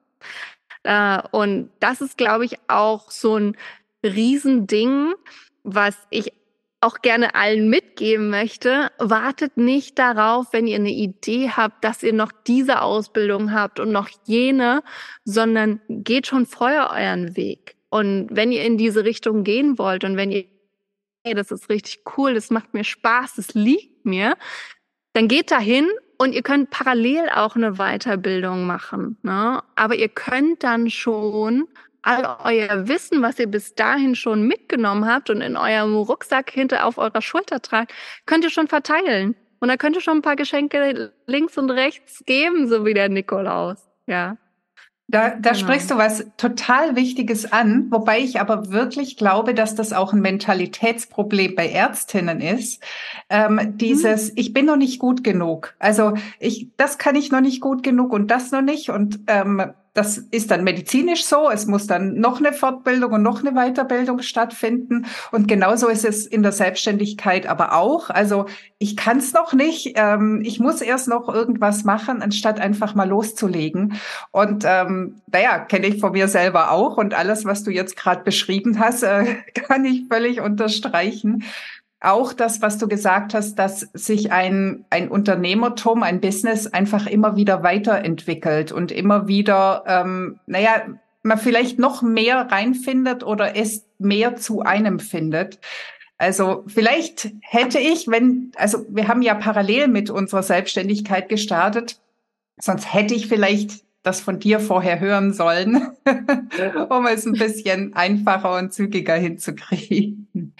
Äh, 0.83 1.23
und 1.31 1.71
das 1.81 2.01
ist, 2.01 2.17
glaube 2.17 2.45
ich, 2.45 2.57
auch 2.69 3.11
so 3.11 3.37
ein 3.37 3.57
Riesending, 4.03 5.13
was 5.63 5.97
ich 6.09 6.33
auch 6.81 7.03
gerne 7.03 7.35
allen 7.35 7.69
mitgeben 7.69 8.31
möchte, 8.31 8.91
wartet 8.99 9.59
nicht 9.59 9.99
darauf, 9.99 10.53
wenn 10.53 10.67
ihr 10.67 10.77
eine 10.77 10.91
Idee 10.91 11.51
habt, 11.55 11.85
dass 11.85 12.03
ihr 12.03 12.15
noch 12.15 12.33
diese 12.47 12.81
Ausbildung 12.81 13.53
habt 13.53 13.81
und 13.81 13.93
noch 13.93 14.09
jene, 14.25 14.83
sondern 15.25 15.83
geht 15.89 16.27
schon 16.27 16.47
vorher 16.47 16.91
euren 16.91 17.37
Weg. 17.37 17.77
Und 17.91 18.29
wenn 18.31 18.51
ihr 18.51 18.65
in 18.65 18.79
diese 18.79 19.05
Richtung 19.05 19.45
gehen 19.45 19.79
wollt 19.79 20.05
und 20.05 20.17
wenn 20.17 20.31
ihr 20.31 20.47
hey, 21.25 21.35
das 21.35 21.51
ist 21.51 21.69
richtig 21.69 22.01
cool, 22.17 22.35
das 22.35 22.51
macht 22.51 22.75
mir 22.75 22.85
Spaß, 22.85 23.35
das 23.37 23.55
liegt 23.55 24.05
mir, 24.07 24.37
dann 25.13 25.29
geht 25.29 25.51
dahin 25.51 25.89
und 26.19 26.33
ihr 26.33 26.43
könnt 26.43 26.71
parallel 26.71 27.29
auch 27.31 27.57
eine 27.57 27.75
Weiterbildung 27.75 28.67
machen. 28.67 29.19
Ne? 29.23 29.63
Aber 29.75 29.95
ihr 29.95 30.09
könnt 30.09 30.63
dann 30.63 30.91
schon 30.91 31.69
all 32.03 32.39
euer 32.45 32.89
Wissen, 32.89 33.23
was 33.23 33.39
ihr 33.39 33.47
bis 33.47 33.75
dahin 33.75 34.15
schon 34.15 34.47
mitgenommen 34.47 35.07
habt 35.07 35.31
und 35.31 35.41
in 35.41 35.57
eurem 35.57 35.97
Rucksack 35.97 36.51
hinter 36.51 36.87
auf 36.87 36.99
eurer 36.99 37.23
Schulter 37.23 37.61
tragt, 37.61 37.93
könnt 38.27 38.45
ihr 38.45 38.51
schon 38.51 38.69
verteilen. 38.69 39.35
Und 39.61 39.69
da 39.69 39.77
könnt 39.77 39.97
ihr 39.97 40.01
schon 40.01 40.19
ein 40.19 40.23
paar 40.23 40.37
Geschenke 40.37 41.13
links 41.27 41.59
und 41.59 41.71
rechts 41.71 42.23
geben, 42.25 42.69
so 42.69 42.87
wie 42.87 42.95
der 42.95 43.11
Nikolaus. 43.11 43.89
Ja. 44.07 44.39
Da, 45.11 45.31
da 45.31 45.51
genau. 45.53 45.55
sprichst 45.55 45.91
du 45.91 45.99
was 45.99 46.25
total 46.37 46.95
Wichtiges 46.95 47.51
an, 47.51 47.87
wobei 47.91 48.21
ich 48.21 48.41
aber 48.41 48.71
wirklich 48.71 49.17
glaube, 49.17 49.55
dass 49.55 49.75
das 49.75 49.93
auch 49.93 50.13
ein 50.13 50.21
Mentalitätsproblem 50.21 51.57
bei 51.57 51.69
Ärztinnen 51.69 52.41
ist. 52.41 52.81
Ähm, 53.29 53.77
dieses, 53.77 54.29
hm. 54.29 54.35
ich 54.37 54.53
bin 54.53 54.67
noch 54.67 54.77
nicht 54.77 55.01
gut 55.01 55.25
genug. 55.25 55.75
Also 55.81 56.15
ich, 56.39 56.69
das 56.77 56.99
kann 56.99 57.17
ich 57.17 57.33
noch 57.33 57.41
nicht 57.41 57.61
gut 57.61 57.83
genug 57.83 58.13
und 58.13 58.31
das 58.31 58.53
noch 58.53 58.63
nicht. 58.63 58.91
Und 58.91 59.21
ähm, 59.27 59.73
das 59.93 60.19
ist 60.19 60.51
dann 60.51 60.63
medizinisch 60.63 61.25
so. 61.25 61.51
Es 61.51 61.67
muss 61.67 61.87
dann 61.87 62.15
noch 62.15 62.39
eine 62.39 62.53
Fortbildung 62.53 63.13
und 63.13 63.23
noch 63.23 63.45
eine 63.45 63.53
Weiterbildung 63.53 64.21
stattfinden. 64.23 65.07
Und 65.33 65.49
genauso 65.49 65.89
ist 65.89 66.05
es 66.05 66.27
in 66.27 66.43
der 66.43 66.53
Selbstständigkeit 66.53 67.47
aber 67.47 67.75
auch. 67.75 68.09
Also 68.09 68.47
ich 68.79 68.97
kann 68.97 69.19
es 69.19 69.33
noch 69.33 69.53
nicht. 69.53 69.93
Ähm, 69.97 70.43
ich 70.45 70.61
muss 70.61 70.81
erst 70.81 71.09
noch 71.09 71.29
irgendwas 71.29 71.85
machen, 71.85 72.23
anstatt 72.23 72.61
einfach 72.61 72.95
mal 72.95 73.09
loszulegen. 73.09 73.95
Und 74.31 74.65
ähm, 74.67 75.21
naja, 75.27 75.59
kenne 75.59 75.89
ich 75.89 76.01
von 76.01 76.13
mir 76.13 76.29
selber 76.29 76.71
auch. 76.71 76.97
Und 76.97 77.15
alles, 77.15 77.45
was 77.45 77.65
du 77.65 77.73
jetzt 77.73 77.97
gerade 77.97 78.23
beschrieben 78.23 78.79
hast, 78.79 79.03
äh, 79.03 79.37
kann 79.55 79.85
ich 79.85 80.05
völlig 80.09 80.41
unterstreichen 80.41 81.45
auch 82.01 82.33
das, 82.33 82.63
was 82.63 82.79
du 82.79 82.89
gesagt 82.89 83.35
hast, 83.35 83.57
dass 83.57 83.81
sich 83.93 84.33
ein, 84.33 84.87
ein 84.89 85.09
Unternehmertum, 85.09 86.03
ein 86.03 86.21
Business 86.21 86.67
einfach 86.67 87.07
immer 87.07 87.37
wieder 87.37 87.63
weiterentwickelt 87.63 88.73
und 88.73 88.91
immer 88.91 89.29
wieder, 89.29 89.85
ähm, 89.87 90.41
naja, 90.47 90.83
man 91.23 91.39
vielleicht 91.39 91.79
noch 91.79 92.01
mehr 92.01 92.51
reinfindet 92.51 93.23
oder 93.23 93.55
es 93.55 93.85
mehr 93.99 94.37
zu 94.37 94.63
einem 94.63 94.99
findet. 94.99 95.61
Also 96.17 96.65
vielleicht 96.67 97.33
hätte 97.43 97.79
ich, 97.79 98.09
wenn, 98.09 98.53
also 98.57 98.87
wir 98.89 99.09
haben 99.09 99.23
ja 99.23 99.35
parallel 99.35 99.89
mit 99.89 100.09
unserer 100.09 100.43
Selbstständigkeit 100.43 101.29
gestartet, 101.29 102.01
sonst 102.59 102.93
hätte 102.93 103.15
ich 103.15 103.27
vielleicht 103.27 103.85
das 104.03 104.21
von 104.23 104.39
dir 104.39 104.61
vorher 104.61 105.01
hören 105.01 105.35
sollen, 105.35 105.89
um 106.89 107.07
es 107.07 107.27
ein 107.27 107.35
bisschen 107.35 107.93
einfacher 107.93 108.57
und 108.57 108.73
zügiger 108.73 109.15
hinzukriegen. 109.15 110.55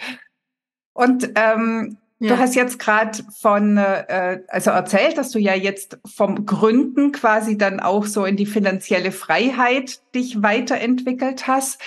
Und 0.93 1.31
ähm, 1.35 1.97
ja. 2.19 2.29
du 2.29 2.37
hast 2.37 2.55
jetzt 2.55 2.79
gerade 2.79 3.23
von, 3.39 3.77
äh, 3.77 4.41
also 4.47 4.71
erzählt, 4.71 5.17
dass 5.17 5.31
du 5.31 5.39
ja 5.39 5.55
jetzt 5.55 5.99
vom 6.05 6.45
Gründen 6.45 7.11
quasi 7.11 7.57
dann 7.57 7.79
auch 7.79 8.05
so 8.05 8.25
in 8.25 8.37
die 8.37 8.45
finanzielle 8.45 9.11
Freiheit 9.11 10.01
dich 10.13 10.43
weiterentwickelt 10.43 11.47
hast. 11.47 11.81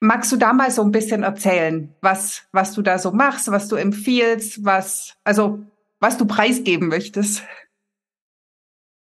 Magst 0.00 0.32
du 0.32 0.36
da 0.36 0.52
mal 0.52 0.70
so 0.70 0.82
ein 0.82 0.90
bisschen 0.90 1.22
erzählen, 1.22 1.94
was, 2.00 2.42
was 2.52 2.74
du 2.74 2.82
da 2.82 2.98
so 2.98 3.12
machst, 3.12 3.50
was 3.50 3.68
du 3.68 3.76
empfiehlst, 3.76 4.64
was, 4.64 5.14
also, 5.24 5.60
was 6.00 6.18
du 6.18 6.26
preisgeben 6.26 6.88
möchtest? 6.88 7.42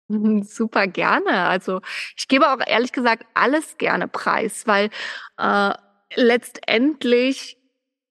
Super 0.09 0.87
gerne. 0.87 1.47
Also 1.47 1.83
ich 2.17 2.29
gebe 2.29 2.51
auch 2.51 2.61
ehrlich 2.67 2.93
gesagt 2.93 3.27
alles 3.35 3.77
gerne 3.77 4.09
preis, 4.09 4.67
weil 4.67 4.89
äh, 5.37 5.75
letztendlich 6.15 7.58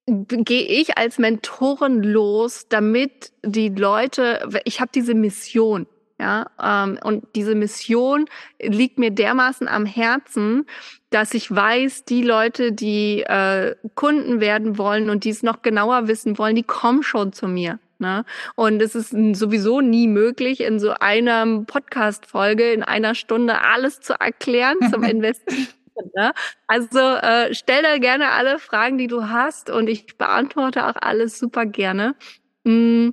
gehe 0.07 0.65
ich 0.65 0.97
als 0.97 1.19
Mentorin 1.19 2.01
los, 2.01 2.67
damit 2.69 3.31
die 3.43 3.69
Leute, 3.69 4.47
ich 4.63 4.79
habe 4.79 4.91
diese 4.93 5.13
Mission, 5.13 5.85
ja, 6.19 6.47
ähm, 6.63 6.97
und 7.03 7.27
diese 7.35 7.53
Mission 7.53 8.25
liegt 8.59 8.97
mir 8.97 9.11
dermaßen 9.11 9.67
am 9.67 9.85
Herzen, 9.85 10.65
dass 11.11 11.33
ich 11.33 11.53
weiß, 11.53 12.05
die 12.05 12.23
Leute, 12.23 12.71
die 12.71 13.21
äh, 13.21 13.75
Kunden 13.93 14.39
werden 14.39 14.77
wollen 14.77 15.09
und 15.09 15.25
die 15.25 15.29
es 15.29 15.43
noch 15.43 15.61
genauer 15.61 16.07
wissen 16.07 16.37
wollen, 16.37 16.55
die 16.55 16.63
kommen 16.63 17.03
schon 17.03 17.33
zu 17.33 17.47
mir. 17.47 17.79
Ne? 17.99 18.25
Und 18.55 18.81
es 18.81 18.95
ist 18.95 19.15
sowieso 19.33 19.81
nie 19.81 20.07
möglich, 20.07 20.61
in 20.61 20.79
so 20.79 20.91
einer 20.91 21.63
Podcast-Folge 21.65 22.71
in 22.71 22.83
einer 22.83 23.13
Stunde 23.13 23.61
alles 23.61 23.99
zu 23.99 24.13
erklären 24.19 24.77
zum 24.91 25.03
Investieren. 25.03 25.67
Ne? 26.15 26.33
Also 26.67 26.99
äh, 26.99 27.53
stell 27.53 27.83
da 27.83 27.97
gerne 27.97 28.31
alle 28.31 28.59
Fragen, 28.59 28.97
die 28.97 29.07
du 29.07 29.29
hast 29.29 29.69
und 29.69 29.87
ich 29.87 30.17
beantworte 30.17 30.87
auch 30.87 30.95
alles 30.95 31.39
super 31.39 31.65
gerne. 31.65 32.15
Mm. 32.63 33.09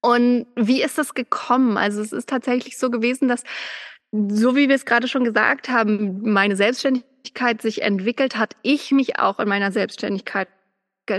Und 0.00 0.46
wie 0.54 0.82
ist 0.82 0.96
das 0.96 1.14
gekommen? 1.14 1.76
Also 1.76 2.00
es 2.00 2.12
ist 2.12 2.28
tatsächlich 2.28 2.78
so 2.78 2.88
gewesen, 2.90 3.26
dass, 3.26 3.42
so 4.12 4.54
wie 4.54 4.68
wir 4.68 4.76
es 4.76 4.86
gerade 4.86 5.08
schon 5.08 5.24
gesagt 5.24 5.68
haben, 5.68 6.22
meine 6.22 6.54
Selbstständigkeit 6.56 7.60
sich 7.60 7.82
entwickelt 7.82 8.36
hat, 8.36 8.54
ich 8.62 8.92
mich 8.92 9.18
auch 9.18 9.40
in 9.40 9.48
meiner 9.48 9.72
Selbstständigkeit 9.72 10.48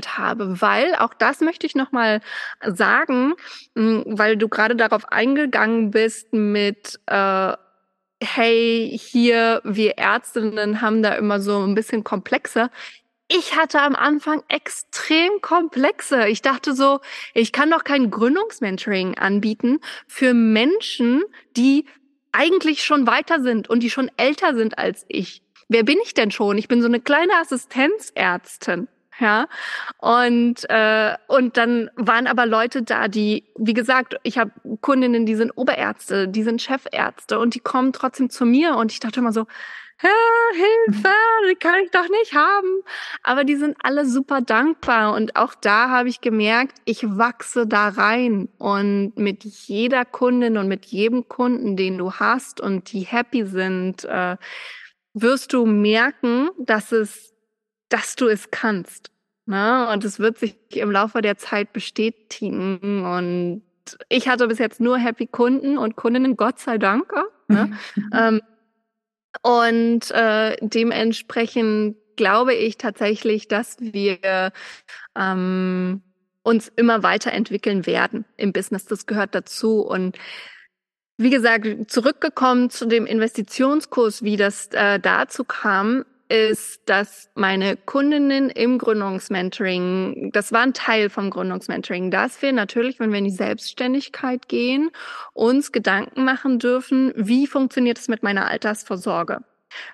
habe, 0.06 0.62
weil 0.62 0.96
auch 0.96 1.14
das 1.14 1.42
möchte 1.42 1.66
ich 1.66 1.76
noch 1.76 1.92
mal 1.92 2.22
sagen, 2.64 3.34
mm, 3.76 4.02
weil 4.06 4.38
du 4.38 4.48
gerade 4.48 4.76
darauf 4.76 5.12
eingegangen 5.12 5.92
bist 5.92 6.32
mit 6.32 7.00
äh, 7.08 7.54
hey, 8.22 8.98
hier, 9.02 9.62
wir 9.64 9.98
Ärztinnen 9.98 10.82
haben 10.82 11.02
da 11.02 11.14
immer 11.16 11.40
so 11.40 11.60
ein 11.60 11.76
bisschen 11.76 12.04
komplexer. 12.04 12.70
Ich 13.28 13.56
hatte 13.56 13.82
am 13.82 13.96
Anfang 13.96 14.44
extrem 14.48 15.30
komplexe. 15.42 16.28
Ich 16.28 16.42
dachte 16.42 16.74
so, 16.74 17.00
ich 17.34 17.52
kann 17.52 17.70
doch 17.70 17.84
kein 17.84 18.10
Gründungsmentoring 18.10 19.18
anbieten 19.18 19.80
für 20.08 20.34
Menschen, 20.34 21.24
die 21.56 21.86
eigentlich 22.32 22.84
schon 22.84 23.08
weiter 23.08 23.42
sind 23.42 23.70
und 23.70 23.82
die 23.82 23.90
schon 23.90 24.10
älter 24.18 24.56
sind 24.56 24.78
als 24.78 25.06
ich. 25.08 25.44
wer 25.68 25.84
bin 25.84 26.00
ich 26.04 26.16
denn 26.16 26.32
schon? 26.32 26.58
Ich 26.58 26.68
bin 26.68 26.82
so 26.82 26.88
eine 26.88 27.00
kleine 27.00 27.34
Assistenzärztin. 27.40 28.88
Ja, 29.20 29.48
und 29.98 30.70
äh, 30.70 31.16
und 31.28 31.58
dann 31.58 31.90
waren 31.96 32.28
aber 32.28 32.46
Leute 32.46 32.84
da, 32.84 33.08
die, 33.08 33.44
wie 33.58 33.74
gesagt, 33.74 34.16
ich 34.24 34.38
habe 34.38 34.52
Kundinnen, 34.82 35.26
die 35.26 35.36
sind 35.36 35.52
Oberärzte, 35.52 36.28
die 36.28 36.44
sind 36.44 36.62
Chefärzte 36.62 37.40
und 37.40 37.56
die 37.56 37.60
kommen 37.60 37.92
trotzdem 37.92 38.30
zu 38.30 38.46
mir 38.46 38.76
und 38.76 38.92
ich 38.92 39.00
dachte 39.00 39.20
immer 39.20 39.34
so, 39.34 39.46
Hilfe, 40.02 41.10
die 41.50 41.56
kann 41.56 41.84
ich 41.84 41.92
doch 41.92 42.08
nicht 42.08 42.34
haben. 42.34 42.82
Aber 43.24 43.44
die 43.44 43.56
sind 43.56 43.76
alle 43.84 44.06
super 44.06 44.42
dankbar. 44.42 45.14
Und 45.14 45.36
auch 45.36 45.54
da 45.56 45.90
habe 45.90 46.10
ich 46.10 46.22
gemerkt, 46.22 46.78
ich 46.86 47.04
wachse 47.04 47.68
da 47.68 47.90
rein. 47.90 48.48
Und 48.58 49.18
mit 49.18 49.44
jeder 49.44 50.06
Kundin 50.06 50.58
und 50.58 50.68
mit 50.68 50.86
jedem 50.86 51.28
Kunden, 51.28 51.76
den 51.76 51.98
du 51.98 52.14
hast 52.14 52.62
und 52.62 52.92
die 52.94 53.02
happy 53.02 53.46
sind, 53.46 54.06
äh, 54.06 54.38
wirst 55.14 55.52
du 55.54 55.66
merken, 55.66 56.50
dass 56.58 56.92
es, 56.92 57.34
dass 57.90 58.16
du 58.16 58.28
es 58.28 58.52
kannst. 58.52 59.12
Ne? 59.46 59.90
Und 59.92 60.06
es 60.06 60.20
wird 60.20 60.38
sich 60.38 60.56
im 60.76 60.92
Laufe 60.92 61.22
der 61.22 61.38
Zeit 61.38 61.74
bestätigen. 61.74 63.04
Und 63.06 63.64
ich 64.08 64.28
hatte 64.28 64.48
bis 64.48 64.60
jetzt 64.60 64.80
nur 64.80 64.98
happy 64.98 65.28
Kunden 65.28 65.78
und 65.78 65.96
Kundinnen, 65.96 66.38
Gott 66.38 66.60
sei 66.60 66.78
Dank. 66.78 67.12
Ne? 67.48 67.78
ähm, 68.14 68.42
und 69.42 70.12
äh, 70.12 70.56
dementsprechend 70.62 71.98
glaube 72.16 72.54
ich 72.54 72.78
tatsächlich, 72.78 73.48
dass 73.48 73.78
wir 73.80 74.52
ähm, 75.16 76.02
uns 76.44 76.72
immer 76.76 77.04
weiterentwickeln 77.04 77.86
werden 77.86 78.26
im 78.38 78.54
Business. 78.54 78.86
Das 78.86 79.06
gehört 79.06 79.36
dazu. 79.36 79.82
Und 79.82 80.18
wie 81.18 81.30
gesagt, 81.30 81.90
zurückgekommen 81.90 82.70
zu 82.70 82.86
dem 82.86 83.06
Investitionskurs, 83.06 84.24
wie 84.24 84.38
das 84.38 84.68
äh, 84.68 85.00
dazu 85.00 85.44
kam, 85.44 86.06
ist, 86.30 86.82
dass 86.86 87.30
meine 87.36 87.76
Kundinnen 87.76 88.50
im 88.50 88.78
Gründungsmentoring, 88.78 90.32
das 90.32 90.52
war 90.52 90.62
ein 90.62 90.74
Teil 90.74 91.10
vom 91.10 91.30
Gründungsmentoring, 91.30 92.12
dass 92.12 92.42
wir 92.42 92.54
natürlich, 92.54 93.00
wenn 93.00 93.12
wir 93.12 93.20
in 93.20 93.26
die 93.26 93.32
Selbstständigkeit 93.32 94.48
gehen, 94.48 94.92
uns 95.34 95.72
Gedanken 95.72 96.24
machen 96.24 96.60
dürfen, 96.60 97.12
wie 97.16 97.48
funktioniert 97.48 97.98
es 97.98 98.08
mit 98.08 98.24
meiner 98.24 98.48
Altersvorsorge? 98.48 99.40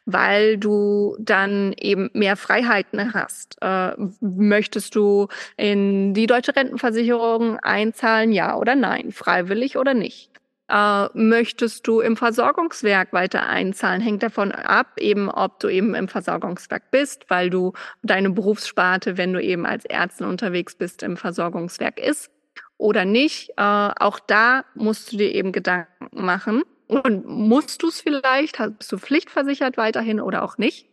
weil 0.06 0.58
du 0.58 1.18
dann 1.20 1.74
eben 1.78 2.10
mehr 2.14 2.38
Freiheiten 2.38 3.14
hast. 3.14 3.58
Äh, 3.62 3.92
möchtest 4.22 4.96
du 4.96 5.28
in 5.58 6.14
die 6.14 6.28
deutsche 6.28 6.56
Rentenversicherung 6.56 7.60
einzahlen, 7.60 8.32
ja 8.32 8.56
oder 8.56 8.76
nein, 8.76 9.12
freiwillig 9.12 9.78
oder 9.78 9.94
nicht? 9.94 10.35
Äh, 10.68 11.08
möchtest 11.14 11.86
du 11.88 12.00
im 12.00 12.18
Versorgungswerk 12.18 13.14
weiter 13.14 13.48
einzahlen? 13.48 14.02
Hängt 14.02 14.24
davon 14.24 14.52
ab, 14.52 15.00
eben 15.00 15.30
ob 15.30 15.60
du 15.60 15.68
eben 15.68 15.94
im 15.94 16.08
Versorgungswerk 16.08 16.90
bist, 16.90 17.30
weil 17.30 17.50
du 17.50 17.74
deine 18.02 18.32
Berufssparte, 18.32 19.18
wenn 19.18 19.34
du 19.34 19.42
eben 19.42 19.66
als 19.66 19.86
Ärztin 19.86 20.28
unterwegs 20.28 20.76
bist, 20.76 21.04
im 21.04 21.18
Versorgungswerk 21.18 22.00
ist 22.00 22.32
oder 22.78 23.06
nicht. 23.06 23.52
Äh, 23.58 23.62
auch 23.62 24.20
da 24.20 24.66
musst 24.74 25.12
du 25.12 25.18
dir 25.18 25.34
eben 25.34 25.52
Gedanken 25.52 26.10
machen. 26.12 26.64
Und 26.88 27.26
musst 27.26 27.82
du 27.82 27.88
es 27.88 28.02
vielleicht? 28.02 28.58
Bist 28.78 28.92
du 28.92 28.98
pflichtversichert 28.98 29.78
weiterhin 29.78 30.20
oder 30.20 30.44
auch 30.44 30.58
nicht? 30.58 30.88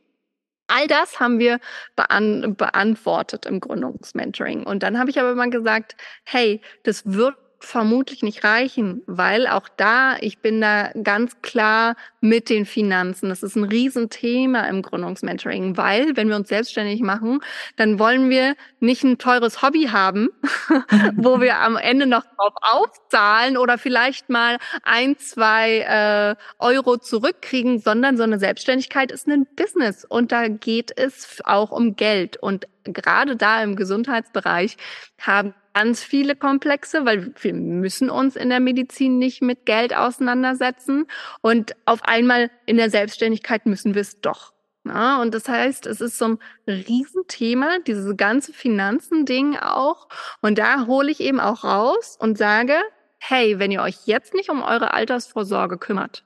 All 0.68 0.86
das 0.86 1.20
haben 1.20 1.38
wir 1.38 1.60
bean 1.96 2.56
beantwortet 2.56 3.44
im 3.46 3.60
Gründungsmentoring. 3.60 4.64
Und 4.64 4.82
dann 4.82 4.98
habe 4.98 5.10
ich 5.10 5.20
aber 5.20 5.34
mal 5.34 5.50
gesagt, 5.50 5.96
hey, 6.24 6.62
das 6.84 7.02
wird 7.04 7.36
vermutlich 7.62 8.22
nicht 8.22 8.44
reichen, 8.44 9.02
weil 9.06 9.46
auch 9.46 9.68
da, 9.76 10.16
ich 10.20 10.40
bin 10.40 10.60
da 10.60 10.90
ganz 11.02 11.40
klar 11.42 11.94
mit 12.20 12.50
den 12.50 12.66
Finanzen. 12.66 13.28
Das 13.28 13.42
ist 13.42 13.56
ein 13.56 13.64
Riesenthema 13.64 14.62
im 14.62 14.82
Gründungsmentoring, 14.82 15.76
weil 15.76 16.16
wenn 16.16 16.28
wir 16.28 16.36
uns 16.36 16.48
selbstständig 16.48 17.00
machen, 17.00 17.40
dann 17.76 17.98
wollen 17.98 18.30
wir 18.30 18.56
nicht 18.80 19.04
ein 19.04 19.18
teures 19.18 19.62
Hobby 19.62 19.84
haben, 19.92 20.28
wo 21.16 21.40
wir 21.40 21.58
am 21.58 21.76
Ende 21.76 22.06
noch 22.06 22.24
drauf 22.24 22.54
aufzahlen 22.60 23.56
oder 23.56 23.78
vielleicht 23.78 24.28
mal 24.28 24.58
ein, 24.82 25.16
zwei 25.18 25.78
äh, 25.80 26.34
Euro 26.58 26.96
zurückkriegen, 26.96 27.78
sondern 27.78 28.16
so 28.16 28.24
eine 28.24 28.38
Selbstständigkeit 28.38 29.12
ist 29.12 29.28
ein 29.28 29.46
Business 29.56 30.04
und 30.04 30.32
da 30.32 30.48
geht 30.48 30.92
es 30.96 31.40
auch 31.44 31.70
um 31.70 31.94
Geld 31.94 32.36
und 32.36 32.66
gerade 32.84 33.36
da 33.36 33.62
im 33.62 33.76
Gesundheitsbereich 33.76 34.76
haben 35.20 35.54
ganz 35.74 36.02
viele 36.02 36.36
Komplexe, 36.36 37.04
weil 37.04 37.32
wir 37.40 37.54
müssen 37.54 38.10
uns 38.10 38.36
in 38.36 38.48
der 38.50 38.60
Medizin 38.60 39.18
nicht 39.18 39.42
mit 39.42 39.66
Geld 39.66 39.94
auseinandersetzen. 39.94 41.06
Und 41.40 41.74
auf 41.84 42.02
einmal 42.04 42.50
in 42.66 42.76
der 42.76 42.90
Selbstständigkeit 42.90 43.66
müssen 43.66 43.94
wir 43.94 44.02
es 44.02 44.20
doch. 44.20 44.52
Ja, 44.84 45.20
und 45.22 45.32
das 45.32 45.48
heißt, 45.48 45.86
es 45.86 46.00
ist 46.00 46.18
so 46.18 46.26
ein 46.26 46.38
Riesenthema, 46.66 47.78
dieses 47.86 48.16
ganze 48.16 48.52
Finanzen-Ding 48.52 49.56
auch. 49.56 50.08
Und 50.40 50.58
da 50.58 50.86
hole 50.86 51.10
ich 51.10 51.20
eben 51.20 51.38
auch 51.38 51.62
raus 51.62 52.16
und 52.18 52.36
sage, 52.36 52.74
hey, 53.18 53.60
wenn 53.60 53.70
ihr 53.70 53.82
euch 53.82 54.06
jetzt 54.06 54.34
nicht 54.34 54.50
um 54.50 54.62
eure 54.62 54.92
Altersvorsorge 54.92 55.78
kümmert, 55.78 56.24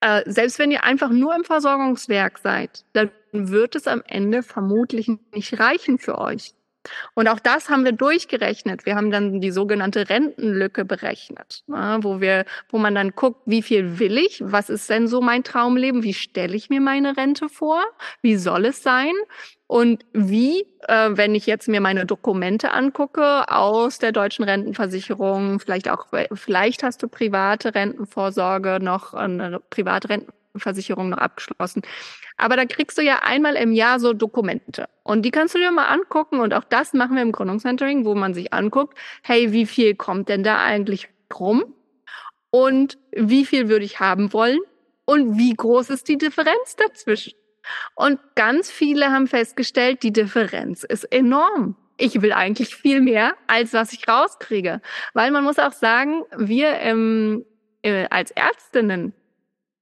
äh, 0.00 0.22
selbst 0.26 0.58
wenn 0.58 0.70
ihr 0.70 0.84
einfach 0.84 1.10
nur 1.10 1.34
im 1.34 1.44
Versorgungswerk 1.44 2.38
seid, 2.38 2.84
dann 2.94 3.10
wird 3.32 3.74
es 3.74 3.86
am 3.86 4.02
Ende 4.06 4.42
vermutlich 4.42 5.10
nicht 5.34 5.58
reichen 5.60 5.98
für 5.98 6.18
euch. 6.18 6.54
Und 7.14 7.28
auch 7.28 7.40
das 7.40 7.68
haben 7.68 7.84
wir 7.84 7.92
durchgerechnet. 7.92 8.86
Wir 8.86 8.96
haben 8.96 9.10
dann 9.10 9.40
die 9.40 9.50
sogenannte 9.50 10.08
Rentenlücke 10.08 10.84
berechnet, 10.84 11.62
ne, 11.66 11.98
wo 12.02 12.20
wir, 12.20 12.44
wo 12.68 12.78
man 12.78 12.94
dann 12.94 13.10
guckt, 13.10 13.42
wie 13.46 13.62
viel 13.62 13.98
will 13.98 14.18
ich? 14.18 14.42
Was 14.44 14.70
ist 14.70 14.90
denn 14.90 15.08
so 15.08 15.20
mein 15.20 15.44
Traumleben? 15.44 16.02
Wie 16.02 16.14
stelle 16.14 16.54
ich 16.54 16.70
mir 16.70 16.80
meine 16.80 17.16
Rente 17.16 17.48
vor? 17.48 17.82
Wie 18.22 18.36
soll 18.36 18.66
es 18.66 18.82
sein? 18.82 19.14
Und 19.66 20.04
wie, 20.12 20.66
äh, 20.88 21.10
wenn 21.12 21.34
ich 21.34 21.46
jetzt 21.46 21.68
mir 21.68 21.80
meine 21.80 22.04
Dokumente 22.04 22.72
angucke 22.72 23.48
aus 23.48 23.98
der 23.98 24.12
deutschen 24.12 24.44
Rentenversicherung, 24.44 25.58
vielleicht 25.58 25.88
auch, 25.88 26.06
vielleicht 26.34 26.82
hast 26.82 27.02
du 27.02 27.08
private 27.08 27.74
Rentenvorsorge 27.74 28.78
noch, 28.80 29.14
eine 29.14 29.60
private 29.70 30.10
Rentenversicherung 30.10 31.08
noch 31.08 31.18
abgeschlossen. 31.18 31.82
Aber 32.36 32.56
da 32.56 32.64
kriegst 32.64 32.98
du 32.98 33.02
ja 33.02 33.20
einmal 33.22 33.54
im 33.54 33.72
Jahr 33.72 34.00
so 34.00 34.12
Dokumente. 34.12 34.88
Und 35.02 35.22
die 35.22 35.30
kannst 35.30 35.54
du 35.54 35.58
dir 35.58 35.70
mal 35.70 35.86
angucken. 35.86 36.40
Und 36.40 36.52
auch 36.52 36.64
das 36.64 36.92
machen 36.92 37.14
wir 37.16 37.22
im 37.22 37.32
Gründungscentering, 37.32 38.04
wo 38.04 38.14
man 38.14 38.34
sich 38.34 38.52
anguckt, 38.52 38.98
hey, 39.22 39.52
wie 39.52 39.66
viel 39.66 39.94
kommt 39.94 40.28
denn 40.28 40.42
da 40.42 40.62
eigentlich 40.64 41.08
rum? 41.38 41.64
Und 42.50 42.98
wie 43.12 43.44
viel 43.44 43.68
würde 43.68 43.84
ich 43.84 44.00
haben 44.00 44.32
wollen? 44.32 44.60
Und 45.04 45.38
wie 45.38 45.54
groß 45.54 45.90
ist 45.90 46.08
die 46.08 46.18
Differenz 46.18 46.76
dazwischen? 46.76 47.34
Und 47.94 48.18
ganz 48.34 48.70
viele 48.70 49.10
haben 49.10 49.26
festgestellt, 49.26 50.02
die 50.02 50.12
Differenz 50.12 50.84
ist 50.84 51.04
enorm. 51.04 51.76
Ich 51.96 52.20
will 52.20 52.32
eigentlich 52.32 52.74
viel 52.74 53.00
mehr, 53.00 53.34
als 53.46 53.72
was 53.72 53.92
ich 53.92 54.08
rauskriege. 54.08 54.80
Weil 55.12 55.30
man 55.30 55.44
muss 55.44 55.58
auch 55.58 55.72
sagen, 55.72 56.24
wir 56.36 56.70
ähm, 56.80 57.44
äh, 57.82 58.06
als 58.10 58.30
Ärztinnen 58.32 59.12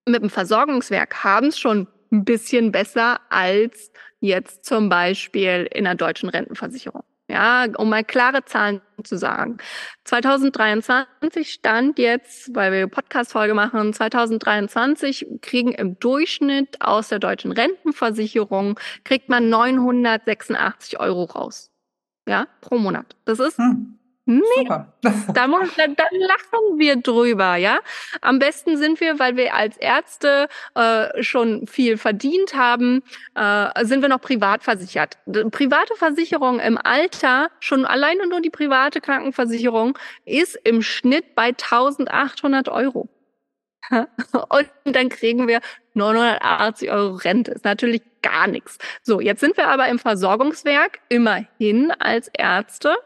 mit 0.06 0.22
dem 0.22 0.30
Versorgungswerk 0.30 1.24
haben 1.24 1.48
es 1.48 1.58
schon 1.58 1.86
ein 2.12 2.24
bisschen 2.24 2.72
besser 2.72 3.20
als 3.30 3.90
jetzt 4.20 4.64
zum 4.64 4.88
Beispiel 4.88 5.68
in 5.72 5.84
der 5.84 5.94
deutschen 5.94 6.28
Rentenversicherung. 6.28 7.02
Ja, 7.28 7.66
um 7.78 7.88
mal 7.88 8.04
klare 8.04 8.44
Zahlen 8.44 8.82
zu 9.04 9.16
sagen. 9.16 9.56
2023 10.04 11.50
stand 11.50 11.98
jetzt, 11.98 12.54
weil 12.54 12.72
wir 12.72 12.86
Podcast-Folge 12.88 13.54
machen, 13.54 13.94
2023 13.94 15.26
kriegen 15.40 15.72
im 15.72 15.98
Durchschnitt 15.98 16.82
aus 16.82 17.08
der 17.08 17.20
deutschen 17.20 17.52
Rentenversicherung, 17.52 18.78
kriegt 19.04 19.30
man 19.30 19.48
986 19.48 21.00
Euro 21.00 21.24
raus. 21.24 21.70
Ja, 22.28 22.48
pro 22.60 22.76
Monat. 22.76 23.16
Das 23.24 23.38
ist 23.38 23.56
hm. 23.56 23.98
Nee, 24.24 24.40
Super. 24.56 24.92
da, 25.34 25.48
muss, 25.48 25.74
da, 25.76 25.88
da 25.88 26.04
lachen 26.12 26.78
wir 26.78 26.94
drüber, 26.94 27.56
ja. 27.56 27.80
Am 28.20 28.38
besten 28.38 28.76
sind 28.76 29.00
wir, 29.00 29.18
weil 29.18 29.36
wir 29.36 29.52
als 29.52 29.76
Ärzte 29.78 30.48
äh, 30.76 31.22
schon 31.24 31.66
viel 31.66 31.96
verdient 31.96 32.54
haben, 32.54 33.02
äh, 33.34 33.84
sind 33.84 34.00
wir 34.00 34.08
noch 34.08 34.20
privat 34.20 34.62
versichert. 34.62 35.18
Private 35.26 35.96
Versicherung 35.96 36.60
im 36.60 36.78
Alter, 36.78 37.50
schon 37.58 37.84
alleine 37.84 38.28
nur 38.28 38.40
die 38.40 38.50
private 38.50 39.00
Krankenversicherung, 39.00 39.98
ist 40.24 40.54
im 40.62 40.82
Schnitt 40.82 41.34
bei 41.34 41.48
1800 41.48 42.68
Euro. 42.68 43.08
Und 43.90 44.70
dann 44.84 45.08
kriegen 45.08 45.48
wir 45.48 45.60
980 45.94 46.90
Euro 46.92 47.14
Rente. 47.16 47.50
Ist 47.50 47.64
natürlich 47.64 48.02
gar 48.22 48.46
nichts. 48.46 48.78
So, 49.02 49.20
jetzt 49.20 49.40
sind 49.40 49.56
wir 49.56 49.66
aber 49.66 49.88
im 49.88 49.98
Versorgungswerk 49.98 51.00
immerhin 51.08 51.90
als 51.90 52.28
Ärzte 52.28 52.96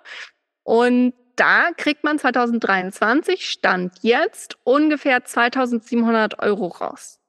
und 0.66 1.14
da 1.37 1.70
kriegt 1.76 2.02
man 2.02 2.18
2023 2.18 3.48
Stand 3.48 3.92
jetzt 4.02 4.59
ungefähr 4.64 5.24
2700 5.24 6.40
Euro 6.40 6.66
raus. 6.66 7.20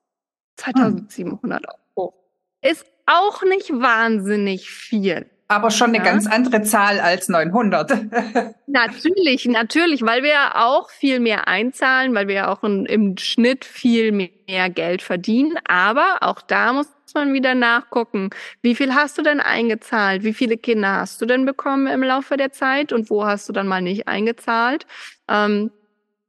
2700 0.56 1.64
Euro. 1.96 2.16
Ist 2.64 2.88
auch 3.06 3.44
nicht 3.44 3.70
wahnsinnig 3.70 4.72
viel. 4.72 5.30
Aber 5.50 5.72
schon 5.72 5.90
eine 5.90 6.00
ja. 6.00 6.04
ganz 6.04 6.28
andere 6.28 6.62
Zahl 6.64 7.00
als 7.00 7.30
900. 7.30 7.92
natürlich, 8.68 9.46
natürlich, 9.46 10.02
weil 10.02 10.22
wir 10.22 10.30
ja 10.30 10.52
auch 10.56 10.90
viel 10.90 11.22
mehr 11.22 11.48
einzahlen, 11.48 12.14
weil 12.14 12.28
wir 12.28 12.36
ja 12.36 12.52
auch 12.52 12.64
im 12.64 13.16
Schnitt 13.18 13.64
viel 13.64 14.12
mehr 14.12 14.70
Geld 14.70 15.02
verdienen. 15.02 15.58
Aber 15.66 16.18
auch 16.22 16.42
da 16.42 16.74
muss 16.74 16.88
man 17.14 17.34
wieder 17.34 17.56
nachgucken. 17.56 18.30
Wie 18.62 18.76
viel 18.76 18.94
hast 18.94 19.18
du 19.18 19.22
denn 19.22 19.40
eingezahlt? 19.40 20.24
Wie 20.24 20.34
viele 20.34 20.58
Kinder 20.58 20.98
hast 20.98 21.22
du 21.22 21.26
denn 21.26 21.46
bekommen 21.46 21.88
im 21.88 22.04
Laufe 22.04 22.36
der 22.36 22.52
Zeit? 22.52 22.92
Und 22.92 23.10
wo 23.10 23.26
hast 23.26 23.48
du 23.48 23.54
dann 23.54 23.68
mal 23.68 23.82
nicht 23.82 24.08
eingezahlt? 24.08 24.86
Ähm, 25.30 25.72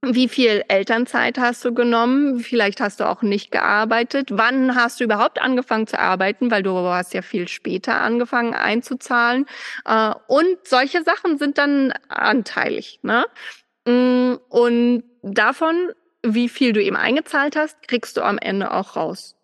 wie 0.05 0.29
viel 0.29 0.65
Elternzeit 0.69 1.39
hast 1.39 1.65
du 1.65 1.75
genommen? 1.75 2.39
Vielleicht 2.39 2.81
hast 2.81 3.01
du 3.01 3.09
auch 3.09 3.23
nicht 3.23 3.51
gearbeitet. 3.51 4.29
Wann 4.31 4.77
hast 4.77 5.01
du 5.01 5.05
überhaupt 5.05 5.41
angefangen 5.41 5.89
zu 5.89 5.99
arbeiten? 5.99 6.51
Weil 6.51 6.63
du 6.63 6.73
hast 6.77 7.15
ja 7.15 7.23
viel 7.23 7.49
später 7.49 8.01
angefangen 8.01 8.55
einzuzahlen. 8.55 9.47
Äh, 9.85 10.15
und 10.29 10.57
solche 10.65 11.03
Sachen 11.03 11.39
sind 11.39 11.59
dann 11.59 11.93
anteilig. 12.09 13.01
Ne? 13.03 13.27
Mm, 13.87 14.35
und 14.49 15.03
davon, 15.23 15.93
wie 16.23 16.49
viel 16.49 16.73
du 16.73 16.83
eben 16.83 16.97
eingezahlt 16.97 17.57
hast, 17.57 17.89
kriegst 17.89 18.17
du 18.17 18.23
am 18.23 18.39
Ende 18.39 18.73
auch 18.73 18.95
raus. 18.95 19.35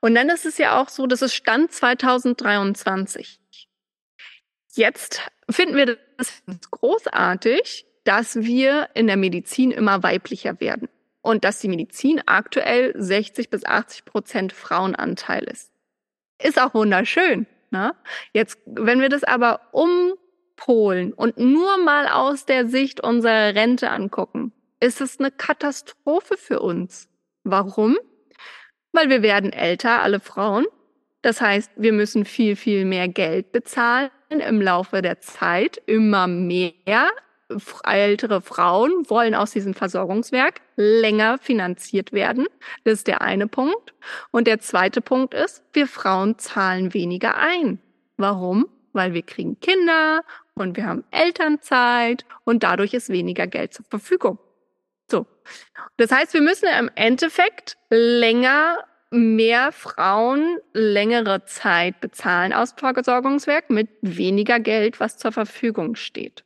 Und 0.00 0.14
dann 0.14 0.28
ist 0.28 0.44
es 0.44 0.58
ja 0.58 0.80
auch 0.80 0.90
so, 0.90 1.06
das 1.06 1.22
ist 1.22 1.34
Stand 1.34 1.72
2023. 1.72 3.40
Jetzt 4.74 5.22
finden 5.48 5.76
wir 5.76 5.96
das 6.18 6.42
großartig, 6.70 7.86
dass 8.04 8.36
wir 8.36 8.90
in 8.94 9.06
der 9.06 9.16
Medizin 9.16 9.70
immer 9.70 10.02
weiblicher 10.02 10.60
werden 10.60 10.88
und 11.22 11.44
dass 11.44 11.60
die 11.60 11.68
Medizin 11.68 12.20
aktuell 12.26 12.92
60 12.96 13.50
bis 13.50 13.64
80 13.64 14.04
Prozent 14.04 14.52
Frauenanteil 14.52 15.44
ist. 15.44 15.72
Ist 16.42 16.60
auch 16.60 16.74
wunderschön. 16.74 17.46
Ne? 17.70 17.94
Jetzt, 18.32 18.58
wenn 18.66 19.00
wir 19.00 19.08
das 19.08 19.24
aber 19.24 19.60
umpolen 19.72 21.12
und 21.12 21.38
nur 21.38 21.78
mal 21.78 22.08
aus 22.08 22.44
der 22.44 22.66
Sicht 22.66 23.00
unserer 23.00 23.54
Rente 23.54 23.90
angucken, 23.90 24.52
ist 24.80 25.00
es 25.00 25.18
eine 25.18 25.30
Katastrophe 25.30 26.36
für 26.36 26.60
uns. 26.60 27.08
Warum? 27.42 27.96
Weil 28.92 29.08
wir 29.08 29.22
werden 29.22 29.52
älter, 29.52 30.02
alle 30.02 30.20
Frauen. 30.20 30.66
Das 31.22 31.40
heißt, 31.40 31.72
wir 31.76 31.94
müssen 31.94 32.26
viel, 32.26 32.54
viel 32.54 32.84
mehr 32.84 33.08
Geld 33.08 33.50
bezahlen 33.50 34.10
im 34.28 34.60
Laufe 34.60 35.00
der 35.00 35.20
Zeit, 35.20 35.80
immer 35.86 36.26
mehr 36.26 37.08
ältere 37.84 38.40
Frauen 38.40 39.08
wollen 39.08 39.34
aus 39.34 39.50
diesem 39.52 39.74
Versorgungswerk 39.74 40.60
länger 40.76 41.38
finanziert 41.38 42.12
werden. 42.12 42.46
Das 42.84 42.94
ist 42.94 43.06
der 43.06 43.22
eine 43.22 43.46
Punkt. 43.46 43.94
Und 44.30 44.46
der 44.46 44.60
zweite 44.60 45.00
Punkt 45.00 45.34
ist, 45.34 45.62
wir 45.72 45.86
Frauen 45.86 46.38
zahlen 46.38 46.94
weniger 46.94 47.36
ein. 47.36 47.78
Warum? 48.16 48.68
Weil 48.92 49.12
wir 49.12 49.22
kriegen 49.22 49.58
Kinder 49.60 50.22
und 50.54 50.76
wir 50.76 50.86
haben 50.86 51.04
Elternzeit 51.10 52.24
und 52.44 52.62
dadurch 52.62 52.94
ist 52.94 53.08
weniger 53.08 53.46
Geld 53.46 53.74
zur 53.74 53.84
Verfügung. 53.86 54.38
So. 55.10 55.26
Das 55.96 56.10
heißt, 56.10 56.32
wir 56.32 56.42
müssen 56.42 56.68
im 56.78 56.90
Endeffekt 56.94 57.76
länger 57.90 58.78
mehr 59.10 59.70
Frauen 59.72 60.58
längere 60.72 61.44
Zeit 61.44 62.00
bezahlen 62.00 62.52
aus 62.52 62.74
Versorgungswerk 62.76 63.70
mit 63.70 63.88
weniger 64.02 64.58
Geld, 64.58 64.98
was 64.98 65.18
zur 65.18 65.32
Verfügung 65.32 65.94
steht. 65.94 66.44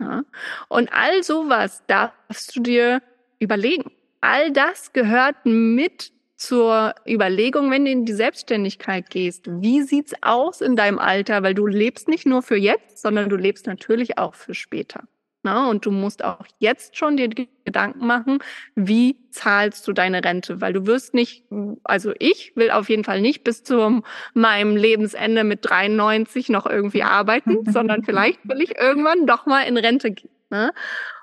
Ja? 0.00 0.24
Und 0.68 0.92
all 0.92 1.22
sowas 1.22 1.82
darfst 1.86 2.56
du 2.56 2.60
dir 2.60 3.02
überlegen. 3.38 3.92
All 4.20 4.52
das 4.52 4.92
gehört 4.92 5.36
mit 5.44 6.12
zur 6.36 6.94
Überlegung, 7.06 7.70
wenn 7.70 7.84
du 7.84 7.90
in 7.90 8.04
die 8.04 8.12
Selbstständigkeit 8.12 9.08
gehst. 9.08 9.46
Wie 9.46 9.82
sieht's 9.82 10.14
aus 10.22 10.60
in 10.60 10.76
deinem 10.76 10.98
Alter? 10.98 11.42
Weil 11.42 11.54
du 11.54 11.66
lebst 11.66 12.08
nicht 12.08 12.26
nur 12.26 12.42
für 12.42 12.56
jetzt, 12.56 12.98
sondern 12.98 13.28
du 13.28 13.36
lebst 13.36 13.66
natürlich 13.66 14.18
auch 14.18 14.34
für 14.34 14.54
später. 14.54 15.04
Na, 15.44 15.68
und 15.68 15.84
du 15.84 15.90
musst 15.90 16.24
auch 16.24 16.46
jetzt 16.58 16.96
schon 16.96 17.18
dir 17.18 17.28
Gedanken 17.28 18.06
machen, 18.06 18.38
wie 18.74 19.18
zahlst 19.28 19.86
du 19.86 19.92
deine 19.92 20.24
Rente? 20.24 20.62
Weil 20.62 20.72
du 20.72 20.86
wirst 20.86 21.12
nicht, 21.12 21.44
also 21.84 22.14
ich 22.18 22.56
will 22.56 22.70
auf 22.70 22.88
jeden 22.88 23.04
Fall 23.04 23.20
nicht 23.20 23.44
bis 23.44 23.62
zu 23.62 24.02
meinem 24.32 24.74
Lebensende 24.74 25.44
mit 25.44 25.60
93 25.68 26.48
noch 26.48 26.64
irgendwie 26.64 27.02
arbeiten, 27.02 27.58
sondern 27.70 28.04
vielleicht 28.04 28.40
will 28.44 28.62
ich 28.62 28.78
irgendwann 28.78 29.26
doch 29.26 29.44
mal 29.44 29.60
in 29.64 29.76
Rente 29.76 30.12
gehen. 30.12 30.30
Ne? 30.48 30.72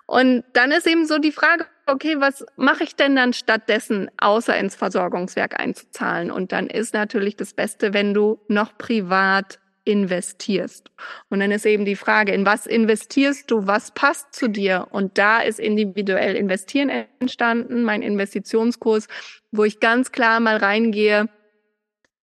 Und 0.05 0.43
dann 0.53 0.71
ist 0.71 0.85
eben 0.85 1.07
so 1.07 1.17
die 1.17 1.31
Frage, 1.31 1.65
okay, 1.87 2.17
was 2.19 2.45
mache 2.57 2.83
ich 2.83 2.95
denn 2.95 3.15
dann 3.15 3.33
stattdessen, 3.33 4.11
außer 4.17 4.55
ins 4.55 4.75
Versorgungswerk 4.75 5.59
einzuzahlen? 5.59 6.29
Und 6.29 6.51
dann 6.51 6.67
ist 6.67 6.93
natürlich 6.93 7.37
das 7.37 7.55
Beste, 7.55 7.95
wenn 7.95 8.13
du 8.13 8.39
noch 8.47 8.77
privat 8.77 9.57
investierst. 9.83 10.91
Und 11.29 11.39
dann 11.39 11.51
ist 11.51 11.65
eben 11.65 11.85
die 11.85 11.95
Frage, 11.95 12.33
in 12.33 12.45
was 12.45 12.65
investierst 12.65 13.49
du, 13.49 13.65
was 13.67 13.91
passt 13.91 14.33
zu 14.33 14.47
dir? 14.47 14.87
Und 14.91 15.17
da 15.17 15.41
ist 15.41 15.59
individuell 15.59 16.35
investieren 16.35 16.91
entstanden, 17.19 17.83
mein 17.83 18.01
Investitionskurs, 18.01 19.07
wo 19.51 19.63
ich 19.63 19.79
ganz 19.79 20.11
klar 20.11 20.39
mal 20.39 20.57
reingehe, 20.57 21.29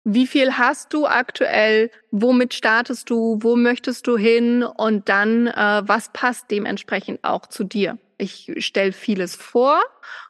wie 0.10 0.26
viel 0.26 0.54
hast 0.54 0.94
du 0.94 1.06
aktuell? 1.06 1.92
Womit 2.12 2.54
startest 2.54 3.10
du? 3.10 3.40
Wo 3.42 3.58
möchtest 3.58 4.08
du 4.08 4.18
hin? 4.18 4.64
Und 4.64 5.10
dann, 5.10 5.48
äh, 5.48 5.82
was 5.84 6.14
passt 6.14 6.50
dementsprechend 6.50 7.26
auch 7.26 7.48
zu 7.48 7.66
dir? 7.66 7.98
Ich 8.18 8.54
stelle 8.60 8.94
vieles 8.94 9.36
vor 9.36 9.82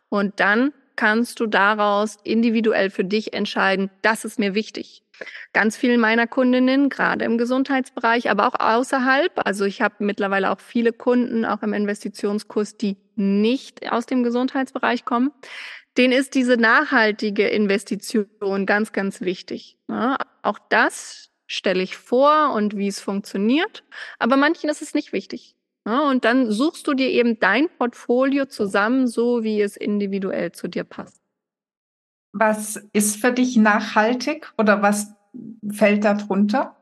und 0.09 0.39
dann 0.39 0.73
kannst 0.95 1.39
du 1.39 1.45
daraus 1.45 2.17
individuell 2.23 2.89
für 2.89 3.05
dich 3.05 3.33
entscheiden, 3.33 3.91
das 4.01 4.25
ist 4.25 4.39
mir 4.39 4.55
wichtig. 4.55 5.03
Ganz 5.53 5.77
vielen 5.77 5.99
meiner 5.99 6.27
Kundinnen, 6.27 6.89
gerade 6.89 7.25
im 7.25 7.37
Gesundheitsbereich, 7.37 8.29
aber 8.29 8.47
auch 8.47 8.59
außerhalb. 8.59 9.31
Also 9.45 9.65
ich 9.65 9.81
habe 9.81 9.95
mittlerweile 9.99 10.51
auch 10.51 10.59
viele 10.59 10.93
Kunden, 10.93 11.45
auch 11.45 11.61
im 11.63 11.73
Investitionskurs, 11.73 12.77
die 12.77 12.97
nicht 13.15 13.91
aus 13.91 14.05
dem 14.05 14.23
Gesundheitsbereich 14.23 15.05
kommen. 15.05 15.31
Denen 15.97 16.13
ist 16.13 16.35
diese 16.35 16.57
nachhaltige 16.57 17.47
Investition 17.47 18.65
ganz, 18.65 18.91
ganz 18.91 19.21
wichtig. 19.21 19.77
Ja, 19.89 20.17
auch 20.43 20.59
das 20.69 21.31
stelle 21.47 21.81
ich 21.81 21.97
vor 21.97 22.53
und 22.53 22.77
wie 22.77 22.87
es 22.87 22.99
funktioniert. 22.99 23.83
Aber 24.19 24.37
manchen 24.37 24.69
ist 24.69 24.81
es 24.81 24.93
nicht 24.93 25.13
wichtig. 25.13 25.55
Ja, 25.87 26.01
und 26.09 26.25
dann 26.25 26.51
suchst 26.51 26.85
du 26.85 26.93
dir 26.93 27.09
eben 27.09 27.39
dein 27.39 27.69
Portfolio 27.69 28.45
zusammen, 28.45 29.07
so 29.07 29.43
wie 29.43 29.61
es 29.61 29.77
individuell 29.77 30.51
zu 30.51 30.67
dir 30.67 30.83
passt. 30.83 31.21
Was 32.39 32.75
ist 32.93 33.19
für 33.19 33.31
dich 33.31 33.57
nachhaltig 33.57 34.53
oder 34.57 34.81
was 34.81 35.13
fällt 35.71 36.03
darunter? 36.03 36.75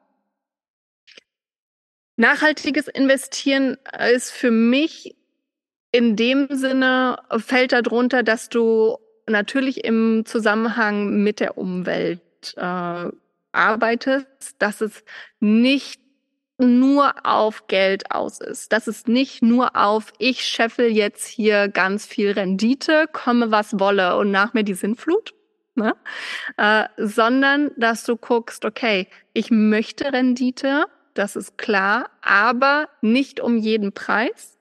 Nachhaltiges 2.18 2.88
Investieren 2.88 3.78
ist 4.14 4.32
für 4.32 4.52
mich 4.52 5.16
in 5.92 6.16
dem 6.16 6.48
Sinne, 6.50 7.18
fällt 7.38 7.72
darunter, 7.72 8.24
dass 8.24 8.50
du 8.50 8.98
natürlich 9.28 9.86
im 9.86 10.24
Zusammenhang 10.26 11.24
mit 11.24 11.40
der 11.40 11.58
Umwelt 11.58 12.22
äh, 12.58 13.10
arbeitest, 13.52 14.56
dass 14.60 14.82
es 14.82 15.04
nicht 15.40 16.02
nur 16.58 17.14
auf 17.26 17.68
Geld 17.68 18.12
aus 18.12 18.40
ist, 18.40 18.72
dass 18.72 18.88
es 18.88 19.08
nicht 19.08 19.42
nur 19.42 19.76
auf 19.76 20.14
ich 20.20 20.46
scheffel 20.46 20.88
jetzt 20.90 21.28
hier 21.28 21.68
ganz 21.68 22.06
viel 22.06 22.32
Rendite, 22.32 23.08
komme 23.12 23.52
was 23.52 23.80
wolle 23.80 24.18
und 24.18 24.32
nach 24.32 24.54
mir 24.54 24.64
die 24.64 24.74
Sinnflut, 24.74 25.34
ne? 25.84 25.96
Äh, 26.58 26.86
sondern 26.98 27.72
dass 27.78 28.04
du 28.04 28.16
guckst, 28.18 28.66
okay, 28.66 29.08
ich 29.34 29.52
möchte 29.52 30.12
Rendite, 30.12 30.86
das 31.14 31.36
ist 31.36 31.58
klar, 31.58 32.10
aber 32.22 32.90
nicht 33.02 33.40
um 33.40 33.58
jeden 33.58 33.94
Preis. 33.94 34.58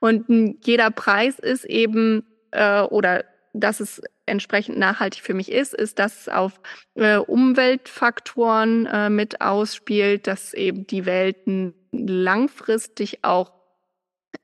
Und 0.00 0.58
jeder 0.64 0.90
Preis 0.90 1.38
ist 1.38 1.64
eben, 1.64 2.24
äh, 2.50 2.82
oder 2.82 3.24
dass 3.52 3.80
es 3.80 4.02
entsprechend 4.26 4.78
nachhaltig 4.78 5.22
für 5.22 5.34
mich 5.34 5.50
ist, 5.50 5.72
ist, 5.72 5.98
dass 5.98 6.22
es 6.22 6.28
auf 6.28 6.60
äh, 6.94 7.16
Umweltfaktoren 7.16 8.86
äh, 8.86 9.08
mit 9.08 9.40
ausspielt, 9.40 10.26
dass 10.26 10.52
eben 10.52 10.86
die 10.86 11.06
Welten 11.06 11.74
langfristig 11.92 13.24
auch 13.24 13.55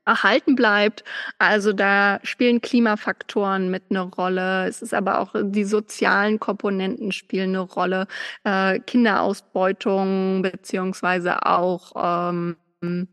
erhalten 0.05 0.55
bleibt. 0.55 1.03
Also 1.39 1.73
da 1.73 2.19
spielen 2.23 2.61
Klimafaktoren 2.61 3.69
mit 3.71 3.83
eine 3.89 4.01
Rolle. 4.01 4.67
Es 4.67 4.81
ist 4.81 4.93
aber 4.93 5.19
auch 5.19 5.33
die 5.41 5.65
sozialen 5.65 6.39
Komponenten 6.39 7.11
spielen 7.11 7.49
eine 7.49 7.59
Rolle. 7.59 8.07
Äh, 8.43 8.79
Kinderausbeutung 8.79 10.41
beziehungsweise 10.41 11.45
auch 11.45 11.93
ähm, 11.95 13.07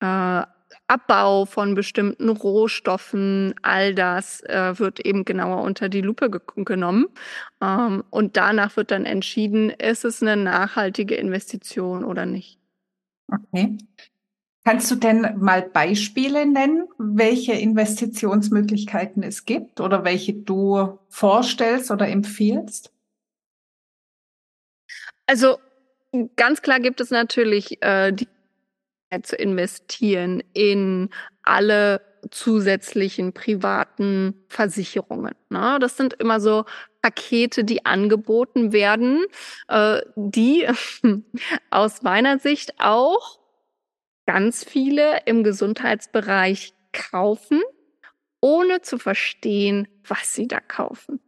äh, 0.00 0.42
Abbau 0.90 1.44
von 1.44 1.76
bestimmten 1.76 2.28
Rohstoffen, 2.28 3.54
all 3.62 3.94
das 3.94 4.40
äh, 4.42 4.76
wird 4.76 4.98
eben 4.98 5.24
genauer 5.24 5.62
unter 5.62 5.88
die 5.88 6.00
Lupe 6.00 6.30
ge 6.30 6.40
genommen. 6.64 7.06
Ähm, 7.62 8.02
und 8.10 8.36
danach 8.36 8.76
wird 8.76 8.90
dann 8.90 9.04
entschieden, 9.04 9.70
ist 9.70 10.04
es 10.04 10.20
eine 10.20 10.36
nachhaltige 10.36 11.14
Investition 11.14 12.04
oder 12.04 12.26
nicht. 12.26 12.58
Okay. 13.28 13.78
Kannst 14.70 14.88
du 14.88 14.94
denn 14.94 15.34
mal 15.40 15.62
Beispiele 15.62 16.46
nennen, 16.46 16.86
welche 16.96 17.54
Investitionsmöglichkeiten 17.54 19.24
es 19.24 19.44
gibt 19.44 19.80
oder 19.80 20.04
welche 20.04 20.32
du 20.32 20.96
vorstellst 21.08 21.90
oder 21.90 22.06
empfiehlst? 22.06 22.92
Also 25.26 25.58
ganz 26.36 26.62
klar 26.62 26.78
gibt 26.78 27.00
es 27.00 27.10
natürlich 27.10 27.82
äh, 27.82 28.12
die 28.12 28.28
zu 29.22 29.34
investieren 29.34 30.40
in 30.52 31.10
alle 31.42 32.00
zusätzlichen 32.30 33.32
privaten 33.32 34.44
Versicherungen. 34.46 35.34
Ne? 35.48 35.78
Das 35.80 35.96
sind 35.96 36.14
immer 36.14 36.38
so 36.38 36.64
Pakete, 37.02 37.64
die 37.64 37.86
angeboten 37.86 38.72
werden, 38.72 39.24
äh, 39.66 40.00
die 40.14 40.68
aus 41.70 42.02
meiner 42.02 42.38
Sicht 42.38 42.74
auch 42.78 43.39
ganz 44.26 44.64
viele 44.64 45.22
im 45.26 45.44
Gesundheitsbereich 45.44 46.74
kaufen, 46.92 47.60
ohne 48.40 48.80
zu 48.82 48.98
verstehen, 48.98 49.88
was 50.06 50.34
sie 50.34 50.48
da 50.48 50.60
kaufen. 50.60 51.20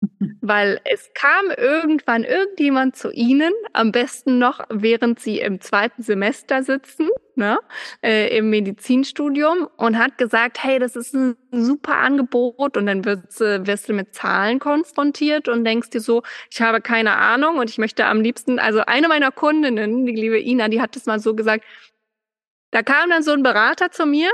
Weil 0.40 0.80
es 0.84 1.10
kam 1.14 1.50
irgendwann 1.56 2.22
irgendjemand 2.22 2.96
zu 2.96 3.10
Ihnen, 3.10 3.52
am 3.72 3.90
besten 3.90 4.38
noch, 4.38 4.60
während 4.70 5.18
Sie 5.18 5.40
im 5.40 5.60
zweiten 5.60 6.02
Semester 6.02 6.62
sitzen, 6.62 7.08
ne, 7.34 7.58
äh, 8.02 8.36
im 8.36 8.50
Medizinstudium 8.50 9.68
und 9.76 9.98
hat 9.98 10.16
gesagt, 10.18 10.62
hey, 10.62 10.78
das 10.78 10.94
ist 10.94 11.14
ein 11.14 11.36
super 11.50 11.96
Angebot 11.96 12.76
und 12.76 12.86
dann 12.86 13.04
wirst, 13.04 13.40
äh, 13.40 13.66
wirst 13.66 13.88
du 13.88 13.92
mit 13.92 14.14
Zahlen 14.14 14.60
konfrontiert 14.60 15.48
und 15.48 15.64
denkst 15.64 15.90
dir 15.90 16.00
so, 16.00 16.22
ich 16.50 16.60
habe 16.60 16.80
keine 16.80 17.16
Ahnung 17.16 17.58
und 17.58 17.68
ich 17.68 17.78
möchte 17.78 18.06
am 18.06 18.20
liebsten, 18.20 18.58
also 18.58 18.80
eine 18.86 19.08
meiner 19.08 19.32
Kundinnen, 19.32 20.06
die 20.06 20.14
liebe 20.14 20.38
Ina, 20.40 20.68
die 20.68 20.80
hat 20.80 20.94
das 20.94 21.06
mal 21.06 21.18
so 21.18 21.34
gesagt, 21.34 21.64
da 22.70 22.82
kam 22.82 23.10
dann 23.10 23.22
so 23.22 23.32
ein 23.32 23.42
Berater 23.42 23.90
zu 23.90 24.06
mir 24.06 24.30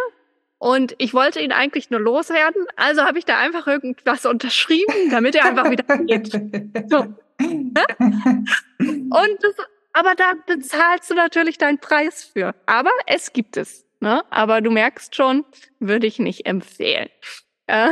und 0.59 0.95
ich 0.99 1.15
wollte 1.15 1.41
ihn 1.41 1.53
eigentlich 1.53 1.91
nur 1.91 2.01
loswerden, 2.01 2.67
also 2.77 3.03
habe 3.03 3.19
ich 3.19 3.25
da 3.25 3.39
einfach 3.39 3.67
irgendwas 3.67 4.27
unterschrieben, 4.27 5.11
damit 5.11 5.35
er 5.35 5.45
einfach 5.45 5.71
wieder 5.71 5.99
geht. 5.99 6.33
So. 6.89 7.15
Ne? 7.39 7.85
Und 8.87 9.39
das, 9.41 9.55
aber 9.93 10.15
da 10.15 10.33
bezahlst 10.47 11.11
du 11.11 11.15
natürlich 11.15 11.59
deinen 11.59 11.79
Preis 11.79 12.25
für. 12.25 12.55
Aber 12.67 12.91
es 13.07 13.33
gibt 13.33 13.57
es. 13.57 13.85
Ne? 14.01 14.23
Aber 14.31 14.61
du 14.61 14.71
merkst 14.71 15.15
schon, 15.15 15.45
würde 15.79 16.07
ich 16.07 16.19
nicht 16.19 16.47
empfehlen. 16.47 17.09
Äh, 17.67 17.89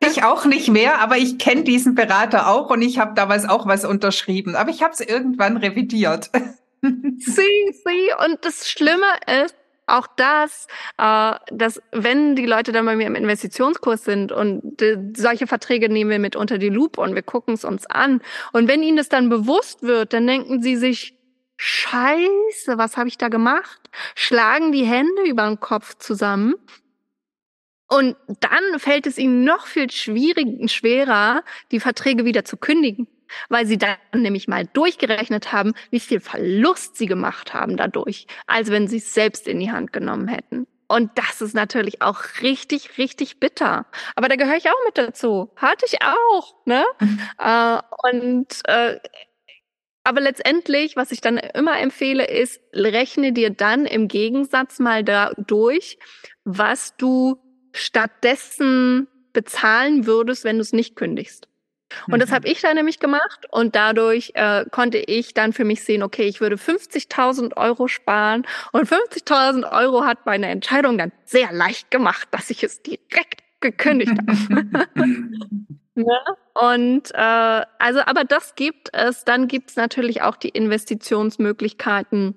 ich 0.00 0.24
auch 0.24 0.44
nicht 0.46 0.68
mehr, 0.68 1.00
aber 1.00 1.16
ich 1.16 1.38
kenne 1.38 1.62
diesen 1.62 1.94
Berater 1.94 2.48
auch 2.48 2.70
und 2.70 2.82
ich 2.82 2.98
habe 2.98 3.14
damals 3.14 3.48
auch 3.48 3.66
was 3.66 3.84
unterschrieben. 3.84 4.56
Aber 4.56 4.70
ich 4.70 4.82
habe 4.82 4.92
es 4.92 5.00
irgendwann 5.00 5.56
revidiert. 5.56 6.30
Sie, 6.82 7.20
sie. 7.84 8.12
Und 8.26 8.44
das 8.44 8.68
Schlimme 8.68 9.06
ist, 9.44 9.54
auch 9.86 10.06
das, 10.16 10.66
äh, 10.98 11.34
dass 11.50 11.82
wenn 11.92 12.36
die 12.36 12.46
Leute 12.46 12.72
dann 12.72 12.86
bei 12.86 12.96
mir 12.96 13.06
im 13.06 13.14
Investitionskurs 13.14 14.04
sind 14.04 14.32
und 14.32 14.82
solche 15.14 15.46
Verträge 15.46 15.88
nehmen 15.88 16.10
wir 16.10 16.18
mit 16.18 16.36
unter 16.36 16.58
die 16.58 16.68
Lupe 16.68 17.00
und 17.00 17.14
wir 17.14 17.22
gucken 17.22 17.54
es 17.54 17.64
uns 17.64 17.86
an. 17.86 18.22
Und 18.52 18.68
wenn 18.68 18.82
ihnen 18.82 18.96
das 18.96 19.08
dann 19.08 19.28
bewusst 19.28 19.82
wird, 19.82 20.12
dann 20.12 20.26
denken 20.26 20.62
sie 20.62 20.76
sich, 20.76 21.18
Scheiße, 21.56 22.76
was 22.76 22.96
habe 22.96 23.08
ich 23.08 23.18
da 23.18 23.28
gemacht? 23.28 23.80
Schlagen 24.16 24.72
die 24.72 24.84
Hände 24.84 25.22
über 25.26 25.46
den 25.46 25.60
Kopf 25.60 25.96
zusammen. 25.98 26.54
Und 27.88 28.16
dann 28.40 28.78
fällt 28.78 29.06
es 29.06 29.18
ihnen 29.18 29.44
noch 29.44 29.66
viel 29.66 29.90
schwierig, 29.90 30.70
schwerer, 30.72 31.44
die 31.70 31.78
Verträge 31.78 32.24
wieder 32.24 32.44
zu 32.44 32.56
kündigen 32.56 33.06
weil 33.48 33.66
sie 33.66 33.78
dann 33.78 33.96
nämlich 34.14 34.48
mal 34.48 34.66
durchgerechnet 34.72 35.52
haben, 35.52 35.72
wie 35.90 36.00
viel 36.00 36.20
Verlust 36.20 36.96
sie 36.96 37.06
gemacht 37.06 37.54
haben 37.54 37.76
dadurch, 37.76 38.26
als 38.46 38.70
wenn 38.70 38.88
sie 38.88 38.98
es 38.98 39.14
selbst 39.14 39.48
in 39.48 39.60
die 39.60 39.70
Hand 39.70 39.92
genommen 39.92 40.28
hätten. 40.28 40.66
Und 40.88 41.10
das 41.14 41.40
ist 41.40 41.54
natürlich 41.54 42.02
auch 42.02 42.20
richtig, 42.42 42.98
richtig 42.98 43.40
bitter. 43.40 43.86
Aber 44.14 44.28
da 44.28 44.36
gehöre 44.36 44.56
ich 44.56 44.68
auch 44.68 44.84
mit 44.84 44.98
dazu. 44.98 45.50
Hatte 45.56 45.86
ich 45.86 46.02
auch. 46.02 46.54
Ne? 46.66 46.84
Mhm. 47.00 47.20
äh, 47.38 47.78
und 48.10 48.60
äh, 48.66 48.98
aber 50.04 50.20
letztendlich, 50.20 50.96
was 50.96 51.12
ich 51.12 51.20
dann 51.20 51.38
immer 51.38 51.78
empfehle, 51.78 52.26
ist, 52.26 52.60
rechne 52.74 53.32
dir 53.32 53.50
dann 53.50 53.86
im 53.86 54.08
Gegensatz 54.08 54.80
mal 54.80 55.04
da 55.04 55.32
durch, 55.38 55.98
was 56.44 56.96
du 56.96 57.36
stattdessen 57.72 59.08
bezahlen 59.32 60.06
würdest, 60.06 60.44
wenn 60.44 60.56
du 60.56 60.62
es 60.62 60.72
nicht 60.72 60.96
kündigst. 60.96 61.48
Und 62.06 62.14
mhm. 62.14 62.20
das 62.20 62.32
habe 62.32 62.48
ich 62.48 62.60
dann 62.60 62.76
nämlich 62.76 62.98
gemacht 63.00 63.46
und 63.50 63.74
dadurch 63.74 64.32
äh, 64.34 64.64
konnte 64.70 64.98
ich 64.98 65.34
dann 65.34 65.52
für 65.52 65.64
mich 65.64 65.84
sehen, 65.84 66.02
okay, 66.02 66.24
ich 66.24 66.40
würde 66.40 66.56
50.000 66.56 67.56
Euro 67.56 67.88
sparen 67.88 68.46
und 68.72 68.88
50.000 68.88 69.70
Euro 69.72 70.04
hat 70.04 70.26
meine 70.26 70.48
Entscheidung 70.48 70.98
dann 70.98 71.12
sehr 71.24 71.52
leicht 71.52 71.90
gemacht, 71.90 72.28
dass 72.30 72.50
ich 72.50 72.62
es 72.62 72.82
direkt 72.82 73.42
gekündigt 73.60 74.12
habe. 74.12 74.88
ja, 75.94 76.36
und 76.76 77.10
äh, 77.14 77.64
also, 77.78 78.00
aber 78.06 78.24
das 78.24 78.54
gibt 78.54 78.90
es. 78.92 79.24
Dann 79.24 79.48
gibt 79.48 79.70
es 79.70 79.76
natürlich 79.76 80.22
auch 80.22 80.36
die 80.36 80.50
Investitionsmöglichkeiten 80.50 82.34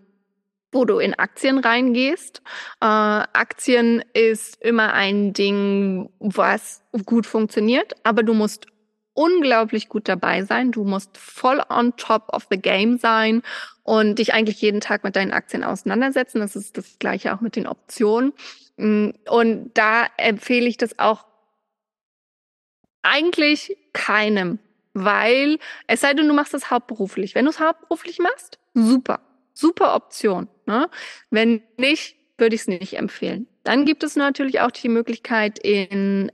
wo 0.75 0.85
du 0.85 0.99
in 0.99 1.15
Aktien 1.15 1.57
reingehst. 1.57 2.41
Äh, 2.81 2.85
Aktien 2.85 4.03
ist 4.13 4.61
immer 4.61 4.93
ein 4.93 5.33
Ding, 5.33 6.11
was 6.19 6.83
gut 7.05 7.25
funktioniert, 7.25 7.93
aber 8.03 8.21
du 8.21 8.33
musst 8.33 8.67
unglaublich 9.15 9.89
gut 9.89 10.07
dabei 10.07 10.43
sein. 10.43 10.71
Du 10.71 10.83
musst 10.83 11.17
voll 11.17 11.63
on 11.69 11.95
top 11.97 12.29
of 12.31 12.45
the 12.51 12.57
game 12.57 12.99
sein 12.99 13.41
und 13.83 14.19
dich 14.19 14.33
eigentlich 14.33 14.61
jeden 14.61 14.81
Tag 14.81 15.03
mit 15.03 15.15
deinen 15.15 15.31
Aktien 15.31 15.63
auseinandersetzen. 15.63 16.39
Das 16.39 16.55
ist 16.55 16.77
das 16.77 16.99
gleiche 16.99 17.33
auch 17.33 17.41
mit 17.41 17.55
den 17.55 17.65
Optionen. 17.65 18.33
Mm, 18.77 19.11
und 19.27 19.71
da 19.73 20.05
empfehle 20.17 20.67
ich 20.67 20.77
das 20.77 20.99
auch 20.99 21.25
eigentlich 23.01 23.77
keinem, 23.93 24.59
weil 24.93 25.59
es 25.87 26.01
sei 26.01 26.13
denn, 26.13 26.27
du 26.27 26.33
machst 26.33 26.53
das 26.53 26.69
hauptberuflich. 26.69 27.35
Wenn 27.35 27.45
du 27.45 27.51
es 27.51 27.59
hauptberuflich 27.59 28.19
machst, 28.19 28.59
super, 28.73 29.21
super 29.53 29.95
Option. 29.95 30.49
Ne? 30.65 30.89
Wenn 31.29 31.63
nicht, 31.77 32.17
würde 32.37 32.55
ich 32.55 32.61
es 32.61 32.67
nicht 32.67 32.97
empfehlen. 32.97 33.47
Dann 33.63 33.85
gibt 33.85 34.03
es 34.03 34.15
natürlich 34.15 34.59
auch 34.59 34.71
die 34.71 34.89
Möglichkeit, 34.89 35.57
in 35.57 36.31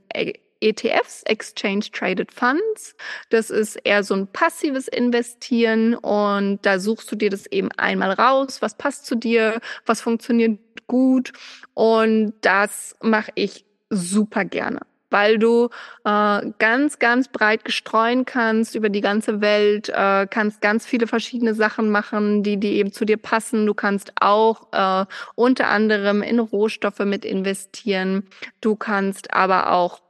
ETFs, 0.62 1.22
Exchange 1.24 1.86
Traded 1.92 2.32
Funds. 2.32 2.94
Das 3.30 3.50
ist 3.50 3.76
eher 3.76 4.04
so 4.04 4.14
ein 4.14 4.26
passives 4.26 4.88
Investieren 4.88 5.94
und 5.94 6.60
da 6.62 6.78
suchst 6.78 7.10
du 7.10 7.16
dir 7.16 7.30
das 7.30 7.46
eben 7.46 7.70
einmal 7.72 8.12
raus, 8.12 8.62
was 8.62 8.76
passt 8.76 9.06
zu 9.06 9.14
dir, 9.14 9.60
was 9.86 10.00
funktioniert 10.00 10.58
gut 10.86 11.32
und 11.74 12.34
das 12.40 12.94
mache 13.00 13.32
ich 13.34 13.64
super 13.90 14.44
gerne 14.44 14.80
weil 15.12 15.38
du 15.38 15.68
äh, 16.04 16.40
ganz, 16.58 16.98
ganz 16.98 17.28
breit 17.28 17.64
gestreuen 17.64 18.24
kannst 18.24 18.74
über 18.74 18.88
die 18.88 19.02
ganze 19.02 19.40
Welt, 19.40 19.90
äh, 19.90 20.26
kannst 20.26 20.60
ganz 20.60 20.86
viele 20.86 21.06
verschiedene 21.06 21.54
Sachen 21.54 21.90
machen, 21.90 22.42
die, 22.42 22.56
die 22.56 22.76
eben 22.76 22.92
zu 22.92 23.04
dir 23.04 23.18
passen. 23.18 23.66
Du 23.66 23.74
kannst 23.74 24.12
auch 24.20 24.72
äh, 24.72 25.04
unter 25.36 25.68
anderem 25.68 26.22
in 26.22 26.40
Rohstoffe 26.40 27.00
mit 27.00 27.24
investieren. 27.24 28.24
Du 28.60 28.74
kannst 28.74 29.32
aber 29.32 29.72
auch 29.72 30.00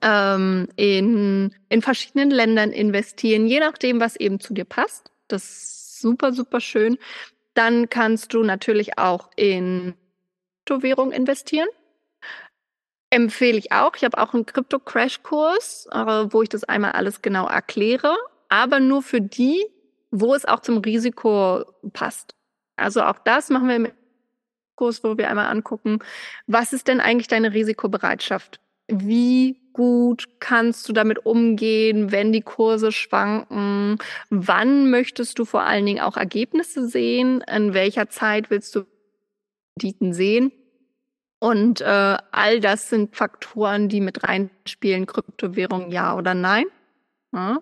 ähm, 0.00 0.68
in, 0.76 1.54
in 1.68 1.82
verschiedenen 1.82 2.30
Ländern 2.30 2.70
investieren, 2.70 3.46
je 3.46 3.60
nachdem, 3.60 4.00
was 4.00 4.16
eben 4.16 4.40
zu 4.40 4.54
dir 4.54 4.64
passt. 4.64 5.10
Das 5.28 5.44
ist 5.44 6.00
super, 6.00 6.32
super 6.32 6.60
schön. 6.60 6.98
Dann 7.54 7.90
kannst 7.90 8.32
du 8.32 8.42
natürlich 8.42 8.98
auch 8.98 9.30
in 9.36 9.94
Kryptowährung 10.64 11.12
investieren. 11.12 11.68
Empfehle 13.10 13.58
ich 13.58 13.72
auch. 13.72 13.94
Ich 13.96 14.04
habe 14.04 14.16
auch 14.18 14.32
einen 14.32 14.46
Krypto-Crash-Kurs, 14.46 15.88
äh, 15.92 16.32
wo 16.32 16.42
ich 16.42 16.48
das 16.48 16.64
einmal 16.64 16.92
alles 16.92 17.20
genau 17.20 17.46
erkläre, 17.46 18.16
aber 18.48 18.80
nur 18.80 19.02
für 19.02 19.20
die, 19.20 19.66
wo 20.10 20.34
es 20.34 20.44
auch 20.46 20.60
zum 20.60 20.78
Risiko 20.78 21.64
passt. 21.92 22.34
Also 22.76 23.02
auch 23.02 23.18
das 23.18 23.50
machen 23.50 23.68
wir 23.68 23.78
mit 23.78 23.94
Kurs, 24.76 25.04
wo 25.04 25.18
wir 25.18 25.28
einmal 25.28 25.48
angucken, 25.48 25.98
was 26.46 26.72
ist 26.72 26.88
denn 26.88 27.00
eigentlich 27.00 27.28
deine 27.28 27.52
Risikobereitschaft? 27.52 28.61
Wie 28.88 29.60
gut 29.72 30.28
kannst 30.40 30.88
du 30.88 30.92
damit 30.92 31.24
umgehen, 31.24 32.12
wenn 32.12 32.32
die 32.32 32.42
Kurse 32.42 32.92
schwanken? 32.92 33.98
Wann 34.30 34.90
möchtest 34.90 35.38
du 35.38 35.44
vor 35.44 35.62
allen 35.62 35.86
Dingen 35.86 36.00
auch 36.00 36.16
Ergebnisse 36.16 36.86
sehen? 36.86 37.42
In 37.42 37.74
welcher 37.74 38.08
Zeit 38.08 38.50
willst 38.50 38.74
du 38.74 38.84
Renditen 39.78 40.12
sehen? 40.12 40.52
Und 41.38 41.80
äh, 41.80 42.16
all 42.30 42.60
das 42.60 42.88
sind 42.88 43.16
Faktoren, 43.16 43.88
die 43.88 44.00
mit 44.00 44.22
reinspielen, 44.22 45.06
Kryptowährung 45.06 45.90
ja 45.90 46.16
oder 46.16 46.34
nein. 46.34 46.66
Ja. 47.32 47.58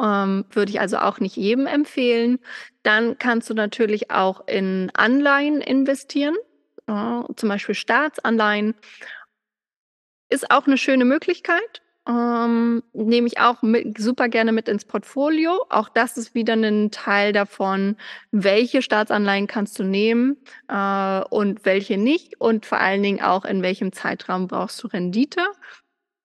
Ähm, 0.00 0.46
würde 0.50 0.70
ich 0.70 0.80
also 0.80 0.96
auch 0.98 1.20
nicht 1.20 1.36
jedem 1.36 1.66
empfehlen. 1.66 2.38
Dann 2.82 3.18
kannst 3.18 3.50
du 3.50 3.54
natürlich 3.54 4.10
auch 4.10 4.46
in 4.46 4.90
Anleihen 4.94 5.60
investieren, 5.60 6.36
ja, 6.88 7.26
zum 7.36 7.48
Beispiel 7.50 7.74
Staatsanleihen 7.74 8.74
ist 10.30 10.50
auch 10.50 10.66
eine 10.66 10.78
schöne 10.78 11.04
Möglichkeit. 11.04 11.82
Ähm, 12.08 12.82
nehme 12.92 13.26
ich 13.26 13.38
auch 13.40 13.62
mit, 13.62 13.98
super 13.98 14.28
gerne 14.28 14.52
mit 14.52 14.68
ins 14.68 14.84
Portfolio. 14.84 15.64
Auch 15.68 15.88
das 15.88 16.16
ist 16.16 16.34
wieder 16.34 16.54
ein 16.54 16.90
Teil 16.90 17.32
davon, 17.32 17.96
welche 18.30 18.80
Staatsanleihen 18.80 19.46
kannst 19.46 19.78
du 19.78 19.84
nehmen 19.84 20.38
äh, 20.68 21.20
und 21.28 21.64
welche 21.66 21.98
nicht 21.98 22.40
und 22.40 22.64
vor 22.64 22.78
allen 22.78 23.02
Dingen 23.02 23.20
auch 23.22 23.44
in 23.44 23.62
welchem 23.62 23.92
Zeitraum 23.92 24.48
brauchst 24.48 24.82
du 24.82 24.88
Rendite. 24.88 25.42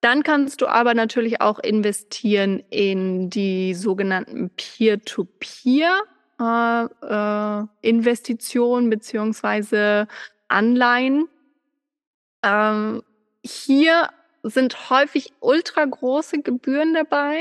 Dann 0.00 0.22
kannst 0.22 0.60
du 0.62 0.66
aber 0.66 0.94
natürlich 0.94 1.40
auch 1.40 1.58
investieren 1.58 2.62
in 2.70 3.28
die 3.28 3.74
sogenannten 3.74 4.50
Peer-to-Peer 4.56 6.00
äh, 6.40 6.84
äh, 6.84 7.66
Investitionen 7.82 8.90
beziehungsweise 8.90 10.08
Anleihen. 10.48 11.28
Ähm, 12.42 13.02
hier 13.46 14.10
sind 14.42 14.90
häufig 14.90 15.32
ultra 15.40 15.84
große 15.84 16.42
Gebühren 16.42 16.94
dabei. 16.94 17.38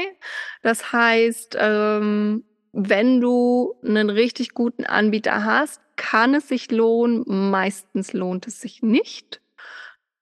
Das 0.63 0.91
heißt, 0.91 1.57
ähm, 1.59 2.43
wenn 2.71 3.21
du 3.21 3.75
einen 3.83 4.09
richtig 4.09 4.53
guten 4.53 4.85
Anbieter 4.85 5.45
hast, 5.45 5.81
kann 5.95 6.33
es 6.33 6.47
sich 6.47 6.71
lohnen. 6.71 7.23
Meistens 7.51 8.13
lohnt 8.13 8.47
es 8.47 8.59
sich 8.59 8.81
nicht. 8.81 9.41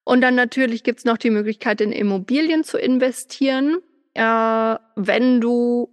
Und 0.03 0.21
dann 0.21 0.35
natürlich 0.35 0.83
gibt's 0.83 1.05
noch 1.05 1.17
die 1.17 1.29
Möglichkeit, 1.29 1.81
in 1.81 1.91
Immobilien 1.91 2.63
zu 2.63 2.77
investieren. 2.77 3.79
Äh, 4.13 4.75
wenn 4.95 5.41
du 5.41 5.89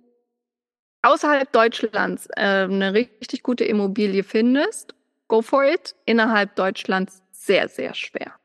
außerhalb 1.03 1.51
Deutschlands 1.53 2.27
äh, 2.37 2.65
eine 2.65 2.93
richtig 2.93 3.43
gute 3.43 3.65
Immobilie 3.65 4.25
findest, 4.25 4.95
go 5.29 5.41
for 5.41 5.65
it. 5.65 5.95
Innerhalb 6.05 6.57
Deutschlands 6.57 7.23
sehr, 7.31 7.69
sehr 7.69 7.95
schwer. 7.95 8.40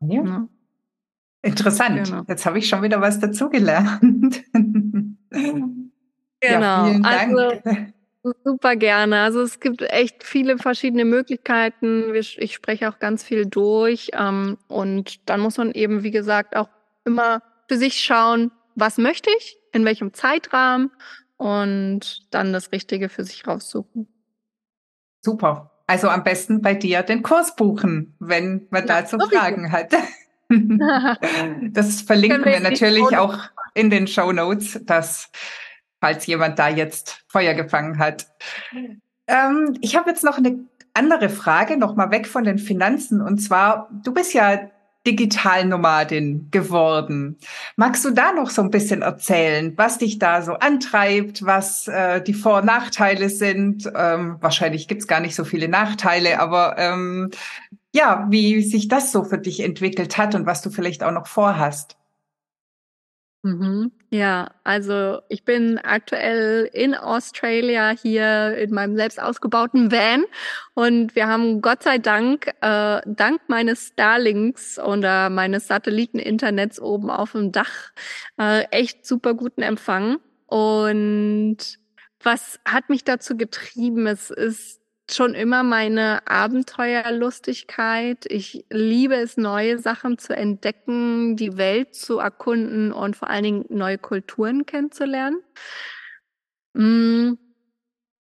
Ja. 0.00 0.24
ja. 0.24 0.48
Interessant. 1.42 2.04
Genau. 2.04 2.22
Jetzt 2.28 2.46
habe 2.46 2.58
ich 2.58 2.68
schon 2.68 2.82
wieder 2.82 3.00
was 3.00 3.20
dazugelernt. 3.20 4.42
genau. 4.50 5.18
Ja, 6.40 7.00
also 7.02 7.52
super 8.44 8.74
gerne. 8.76 9.20
Also 9.20 9.42
es 9.42 9.60
gibt 9.60 9.82
echt 9.82 10.24
viele 10.24 10.58
verschiedene 10.58 11.04
Möglichkeiten. 11.04 12.12
Ich 12.14 12.54
spreche 12.54 12.88
auch 12.88 12.98
ganz 12.98 13.22
viel 13.22 13.46
durch. 13.46 14.10
Ähm, 14.14 14.58
und 14.68 15.28
dann 15.28 15.40
muss 15.40 15.56
man 15.58 15.72
eben, 15.72 16.02
wie 16.02 16.10
gesagt, 16.10 16.56
auch 16.56 16.68
immer 17.04 17.42
für 17.68 17.76
sich 17.76 18.00
schauen, 18.00 18.50
was 18.74 18.98
möchte 18.98 19.30
ich, 19.38 19.58
in 19.72 19.84
welchem 19.84 20.12
Zeitrahmen 20.12 20.90
und 21.36 22.32
dann 22.34 22.52
das 22.52 22.72
Richtige 22.72 23.08
für 23.08 23.24
sich 23.24 23.46
raussuchen. 23.46 24.08
Super. 25.20 25.70
Also 25.86 26.08
am 26.08 26.24
besten 26.24 26.62
bei 26.62 26.74
dir 26.74 27.02
den 27.02 27.22
Kurs 27.22 27.54
buchen, 27.54 28.14
wenn 28.18 28.66
man 28.70 28.86
ja, 28.86 29.02
dazu 29.02 29.18
Fragen 29.18 29.70
hat. 29.70 29.92
das 31.70 32.02
verlinken 32.02 32.44
wir 32.44 32.60
natürlich 32.60 33.16
auch 33.16 33.38
in 33.74 33.90
den 33.90 34.06
Show 34.06 34.32
Notes, 34.32 34.80
dass 34.84 35.30
falls 36.00 36.26
jemand 36.26 36.58
da 36.58 36.68
jetzt 36.68 37.24
Feuer 37.28 37.54
gefangen 37.54 37.98
hat. 37.98 38.26
Ähm, 39.26 39.76
ich 39.80 39.96
habe 39.96 40.10
jetzt 40.10 40.24
noch 40.24 40.38
eine 40.38 40.58
andere 40.94 41.28
Frage, 41.28 41.76
noch 41.76 41.94
mal 41.94 42.10
weg 42.10 42.26
von 42.26 42.44
den 42.44 42.58
Finanzen. 42.58 43.20
Und 43.20 43.38
zwar, 43.38 43.88
du 44.04 44.12
bist 44.12 44.34
ja 44.34 44.70
Digitalnomadin 45.06 46.48
geworden. 46.50 47.38
Magst 47.76 48.04
du 48.04 48.10
da 48.10 48.32
noch 48.32 48.50
so 48.50 48.62
ein 48.62 48.70
bisschen 48.70 49.02
erzählen, 49.02 49.72
was 49.76 49.98
dich 49.98 50.18
da 50.18 50.42
so 50.42 50.54
antreibt, 50.54 51.44
was 51.44 51.88
äh, 51.88 52.20
die 52.22 52.34
Vor- 52.34 52.58
und 52.58 52.66
Nachteile 52.66 53.30
sind? 53.30 53.90
Ähm, 53.94 54.36
wahrscheinlich 54.40 54.88
gibt's 54.88 55.06
gar 55.06 55.20
nicht 55.20 55.34
so 55.34 55.44
viele 55.44 55.68
Nachteile, 55.68 56.40
aber 56.40 56.76
ähm, 56.78 57.30
ja, 57.94 58.26
wie 58.30 58.62
sich 58.62 58.88
das 58.88 59.12
so 59.12 59.24
für 59.24 59.38
dich 59.38 59.60
entwickelt 59.60 60.18
hat 60.18 60.34
und 60.34 60.44
was 60.44 60.60
du 60.62 60.70
vielleicht 60.70 61.02
auch 61.02 61.12
noch 61.12 61.26
vorhast. 61.26 61.96
Mhm. 63.46 63.92
Ja, 64.10 64.48
also 64.64 65.20
ich 65.28 65.44
bin 65.44 65.78
aktuell 65.78 66.68
in 66.72 66.96
Australia 66.96 67.90
hier 67.90 68.56
in 68.58 68.74
meinem 68.74 68.96
selbst 68.96 69.22
ausgebauten 69.22 69.92
Van 69.92 70.24
und 70.74 71.14
wir 71.14 71.28
haben 71.28 71.60
Gott 71.60 71.84
sei 71.84 71.98
Dank, 71.98 72.48
äh, 72.60 73.00
dank 73.06 73.42
meines 73.46 73.88
Starlinks 73.92 74.80
oder 74.80 75.30
meines 75.30 75.68
Satelliteninternets 75.68 76.80
oben 76.80 77.08
auf 77.08 77.32
dem 77.32 77.52
Dach 77.52 77.92
äh, 78.36 78.64
echt 78.72 79.06
super 79.06 79.34
guten 79.34 79.62
Empfang. 79.62 80.16
Und 80.46 81.58
was 82.20 82.58
hat 82.64 82.88
mich 82.88 83.04
dazu 83.04 83.36
getrieben? 83.36 84.08
Es 84.08 84.30
ist 84.30 84.80
schon 85.10 85.34
immer 85.34 85.62
meine 85.62 86.26
Abenteuerlustigkeit. 86.26 88.26
Ich 88.28 88.64
liebe 88.70 89.14
es, 89.14 89.36
neue 89.36 89.78
Sachen 89.78 90.18
zu 90.18 90.36
entdecken, 90.36 91.36
die 91.36 91.56
Welt 91.56 91.94
zu 91.94 92.18
erkunden 92.18 92.92
und 92.92 93.16
vor 93.16 93.30
allen 93.30 93.44
Dingen 93.44 93.64
neue 93.68 93.98
Kulturen 93.98 94.66
kennenzulernen. 94.66 95.42
Mm. 96.74 97.34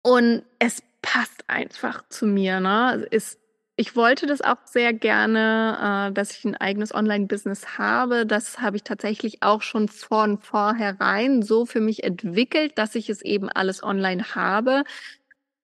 Und 0.03 0.43
es 0.59 0.83
passt 1.01 1.43
einfach 1.47 2.07
zu 2.09 2.27
mir. 2.27 2.59
Ne? 2.59 3.07
Es, 3.11 3.39
ich 3.75 3.95
wollte 3.95 4.25
das 4.25 4.41
auch 4.41 4.57
sehr 4.65 4.93
gerne, 4.93 6.09
äh, 6.09 6.13
dass 6.13 6.31
ich 6.31 6.45
ein 6.45 6.55
eigenes 6.55 6.93
Online-Business 6.93 7.77
habe. 7.77 8.25
Das 8.25 8.61
habe 8.61 8.77
ich 8.77 8.83
tatsächlich 8.83 9.43
auch 9.43 9.61
schon 9.61 9.89
von 9.89 10.37
vornherein 10.37 11.41
so 11.41 11.65
für 11.65 11.81
mich 11.81 12.03
entwickelt, 12.03 12.77
dass 12.77 12.95
ich 12.95 13.09
es 13.09 13.21
eben 13.21 13.49
alles 13.49 13.83
online 13.83 14.35
habe. 14.35 14.83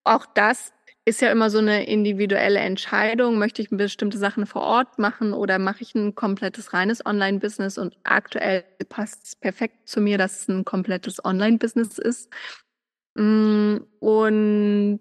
Auch 0.03 0.25
das 0.25 0.73
ist 1.05 1.21
ja 1.21 1.31
immer 1.31 1.49
so 1.49 1.57
eine 1.57 1.85
individuelle 1.85 2.59
Entscheidung. 2.59 3.37
Möchte 3.37 3.61
ich 3.61 3.69
bestimmte 3.69 4.17
Sachen 4.17 4.45
vor 4.45 4.61
Ort 4.61 4.99
machen 4.99 5.33
oder 5.33 5.59
mache 5.59 5.81
ich 5.81 5.95
ein 5.95 6.15
komplettes 6.15 6.73
reines 6.73 7.05
Online-Business? 7.05 7.77
Und 7.77 7.97
aktuell 8.03 8.63
passt 8.87 9.25
es 9.25 9.35
perfekt 9.35 9.87
zu 9.89 9.99
mir, 9.99 10.17
dass 10.17 10.41
es 10.41 10.47
ein 10.47 10.63
komplettes 10.63 11.23
Online-Business 11.23 11.97
ist. 11.97 12.29
Mm, 13.15 13.77
und 13.99 14.99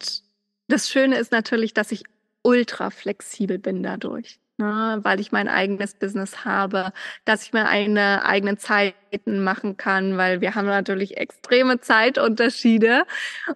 das 0.68 0.90
Schöne 0.90 1.18
ist 1.18 1.32
natürlich, 1.32 1.72
dass 1.72 1.92
ich 1.92 2.04
ultra 2.42 2.90
flexibel 2.90 3.58
bin 3.58 3.82
dadurch 3.82 4.41
ne, 4.58 5.00
weil 5.02 5.20
ich 5.20 5.32
mein 5.32 5.48
eigenes 5.48 5.94
Business 5.94 6.44
habe, 6.44 6.92
dass 7.24 7.42
ich 7.42 7.52
mir 7.52 7.68
eine 7.68 8.24
eigenen 8.24 8.58
Zeiten 8.58 9.42
machen 9.42 9.76
kann, 9.76 10.16
weil 10.16 10.40
wir 10.40 10.54
haben 10.54 10.66
natürlich 10.66 11.16
extreme 11.16 11.80
Zeitunterschiede 11.80 13.04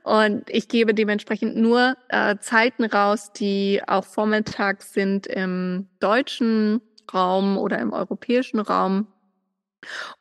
und 0.03 0.49
ich 0.51 0.69
gebe 0.69 0.95
dementsprechend 0.95 1.57
nur 1.57 1.97
äh, 2.09 2.37
Zeiten 2.41 2.85
raus, 2.85 3.33
die 3.33 3.81
auch 3.87 4.05
vormittags 4.05 4.93
sind 4.93 5.27
im 5.27 5.89
deutschen 6.01 6.81
Raum 7.13 7.59
oder 7.59 7.79
im 7.79 7.93
europäischen 7.93 8.61
Raum. 8.61 9.07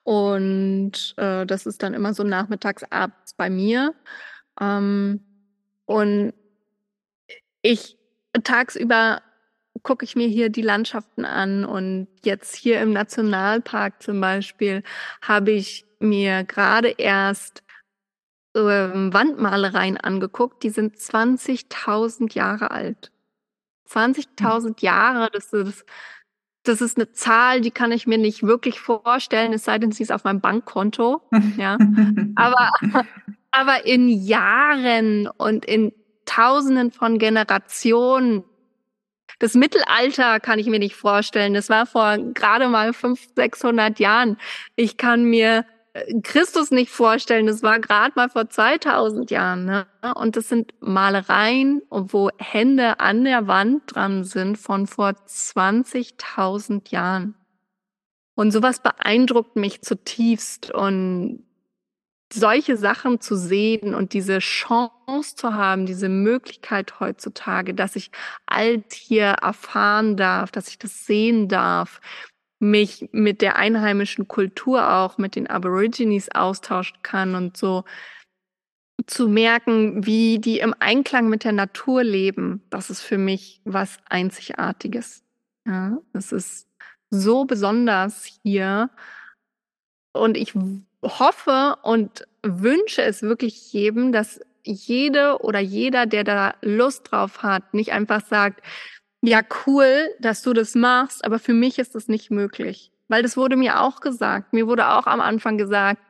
Und 0.03 1.15
äh, 1.17 1.45
das 1.45 1.65
ist 1.65 1.81
dann 1.81 1.93
immer 1.93 2.13
so 2.13 2.23
nachmittags, 2.23 2.83
abends 2.91 3.33
bei 3.33 3.49
mir. 3.49 3.93
Ähm, 4.61 5.21
und 5.85 6.33
ich 7.61 7.97
tagsüber 8.43 9.21
gucke 9.85 10.03
ich 10.03 10.17
mir 10.17 10.27
hier 10.27 10.49
die 10.49 10.63
Landschaften 10.63 11.23
an 11.23 11.63
und 11.63 12.07
jetzt 12.23 12.55
hier 12.55 12.81
im 12.81 12.91
Nationalpark 12.91 14.01
zum 14.01 14.19
Beispiel 14.19 14.83
habe 15.21 15.51
ich 15.51 15.85
mir 15.99 16.43
gerade 16.43 16.89
erst 16.89 17.63
ähm, 18.55 19.13
Wandmalereien 19.13 19.97
angeguckt, 19.97 20.63
die 20.63 20.71
sind 20.71 20.97
20.000 20.97 22.33
Jahre 22.33 22.71
alt. 22.71 23.11
20.000 23.89 24.65
hm. 24.65 24.75
Jahre, 24.79 25.29
das 25.31 25.53
ist, 25.53 25.85
das 26.63 26.81
ist 26.81 26.97
eine 26.97 27.11
Zahl, 27.11 27.61
die 27.61 27.71
kann 27.71 27.91
ich 27.91 28.07
mir 28.07 28.17
nicht 28.17 28.41
wirklich 28.41 28.79
vorstellen, 28.79 29.53
es 29.53 29.65
sei 29.65 29.77
denn, 29.77 29.91
sie 29.91 30.03
ist 30.03 30.11
auf 30.11 30.23
meinem 30.23 30.41
Bankkonto. 30.41 31.21
Ja. 31.57 31.77
aber, 32.35 32.71
aber 33.51 33.85
in 33.85 34.09
Jahren 34.09 35.27
und 35.27 35.63
in 35.63 35.93
Tausenden 36.25 36.91
von 36.91 37.19
Generationen 37.19 38.43
das 39.39 39.53
Mittelalter 39.53 40.39
kann 40.39 40.59
ich 40.59 40.67
mir 40.67 40.79
nicht 40.79 40.95
vorstellen. 40.95 41.53
Das 41.53 41.69
war 41.69 41.85
vor 41.85 42.17
gerade 42.17 42.67
mal 42.67 42.93
500, 42.93 43.35
600 43.35 43.99
Jahren. 43.99 44.37
Ich 44.75 44.97
kann 44.97 45.25
mir 45.25 45.65
äh, 45.93 46.21
Christus 46.21 46.71
nicht 46.71 46.91
vorstellen. 46.91 47.47
Das 47.47 47.63
war 47.63 47.79
gerade 47.79 48.13
mal 48.15 48.29
vor 48.29 48.49
2000 48.49 49.31
Jahren. 49.31 49.65
Ne? 49.65 49.87
Und 50.15 50.35
das 50.35 50.49
sind 50.49 50.73
Malereien, 50.79 51.81
wo 51.89 52.29
Hände 52.37 52.99
an 52.99 53.23
der 53.25 53.47
Wand 53.47 53.95
dran 53.95 54.23
sind 54.23 54.57
von 54.57 54.87
vor 54.87 55.09
20.000 55.09 56.91
Jahren. 56.91 57.35
Und 58.35 58.51
sowas 58.51 58.81
beeindruckt 58.81 59.55
mich 59.55 59.81
zutiefst. 59.81 60.71
Und 60.71 61.45
solche 62.31 62.77
Sachen 62.77 63.21
zu 63.21 63.35
sehen 63.35 63.95
und 63.95 64.13
diese 64.13 64.39
Chance 64.39 64.94
zu 65.35 65.53
haben, 65.53 65.85
diese 65.85 66.09
Möglichkeit 66.09 66.99
heutzutage, 66.99 67.73
dass 67.73 67.95
ich 67.95 68.11
alt 68.45 68.93
hier 68.93 69.25
erfahren 69.41 70.17
darf, 70.17 70.51
dass 70.51 70.67
ich 70.67 70.77
das 70.77 71.05
sehen 71.05 71.47
darf, 71.47 72.01
mich 72.59 73.09
mit 73.11 73.41
der 73.41 73.57
einheimischen 73.57 74.27
Kultur 74.27 74.91
auch, 74.91 75.17
mit 75.17 75.35
den 75.35 75.47
Aborigines 75.47 76.29
austauschen 76.33 76.97
kann 77.03 77.35
und 77.35 77.57
so 77.57 77.83
zu 79.07 79.27
merken, 79.27 80.05
wie 80.05 80.39
die 80.39 80.59
im 80.59 80.73
Einklang 80.79 81.29
mit 81.29 81.43
der 81.43 81.51
Natur 81.51 82.03
leben, 82.03 82.63
das 82.69 82.89
ist 82.89 83.01
für 83.01 83.17
mich 83.17 83.61
was 83.65 83.99
Einzigartiges. 84.09 85.23
Ja, 85.67 85.97
das 86.13 86.31
ist 86.31 86.67
so 87.09 87.45
besonders 87.45 88.25
hier. 88.43 88.89
Und 90.13 90.37
ich 90.37 90.53
hoffe 91.03 91.77
und 91.83 92.27
wünsche 92.41 93.03
es 93.03 93.21
wirklich 93.21 93.73
jedem, 93.73 94.11
dass 94.11 94.39
jede 94.65 95.39
oder 95.39 95.59
jeder, 95.59 96.05
der 96.05 96.23
da 96.23 96.55
Lust 96.61 97.11
drauf 97.11 97.43
hat, 97.43 97.73
nicht 97.73 97.91
einfach 97.91 98.25
sagt, 98.25 98.61
ja, 99.21 99.41
cool, 99.65 100.09
dass 100.19 100.41
du 100.41 100.53
das 100.53 100.75
machst, 100.75 101.25
aber 101.25 101.39
für 101.39 101.53
mich 101.53 101.79
ist 101.79 101.95
das 101.95 102.07
nicht 102.07 102.31
möglich. 102.31 102.91
Weil 103.07 103.23
das 103.23 103.37
wurde 103.37 103.55
mir 103.55 103.81
auch 103.81 103.99
gesagt. 103.99 104.53
Mir 104.53 104.67
wurde 104.67 104.89
auch 104.89 105.07
am 105.07 105.21
Anfang 105.21 105.57
gesagt, 105.57 106.01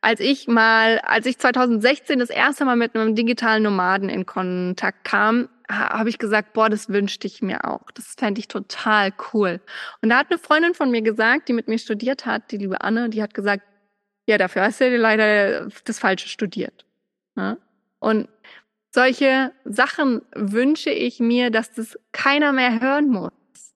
als 0.00 0.20
ich 0.20 0.48
mal, 0.48 0.98
als 1.00 1.26
ich 1.26 1.38
2016 1.38 2.18
das 2.18 2.30
erste 2.30 2.64
Mal 2.64 2.76
mit 2.76 2.94
einem 2.94 3.14
digitalen 3.14 3.62
Nomaden 3.62 4.08
in 4.08 4.26
Kontakt 4.26 5.04
kam, 5.04 5.48
habe 5.68 6.10
ich 6.10 6.18
gesagt, 6.18 6.52
boah, 6.52 6.68
das 6.68 6.90
wünschte 6.90 7.26
ich 7.26 7.40
mir 7.40 7.64
auch. 7.64 7.90
Das 7.94 8.14
fände 8.18 8.38
ich 8.38 8.48
total 8.48 9.12
cool. 9.32 9.60
Und 10.02 10.10
da 10.10 10.18
hat 10.18 10.30
eine 10.30 10.38
Freundin 10.38 10.74
von 10.74 10.90
mir 10.90 11.00
gesagt, 11.00 11.48
die 11.48 11.54
mit 11.54 11.68
mir 11.68 11.78
studiert 11.78 12.26
hat, 12.26 12.50
die 12.50 12.58
liebe 12.58 12.82
Anne, 12.82 13.08
die 13.08 13.22
hat 13.22 13.32
gesagt, 13.34 13.64
ja, 14.26 14.36
dafür 14.36 14.62
hast 14.62 14.80
du 14.80 14.96
leider 14.96 15.68
das 15.84 15.98
Falsche 15.98 16.28
studiert. 16.28 16.84
Ja? 17.36 17.56
Und 18.04 18.28
solche 18.92 19.52
Sachen 19.64 20.20
wünsche 20.34 20.90
ich 20.90 21.20
mir, 21.20 21.50
dass 21.50 21.72
das 21.72 21.98
keiner 22.12 22.52
mehr 22.52 22.78
hören 22.82 23.08
muss. 23.08 23.32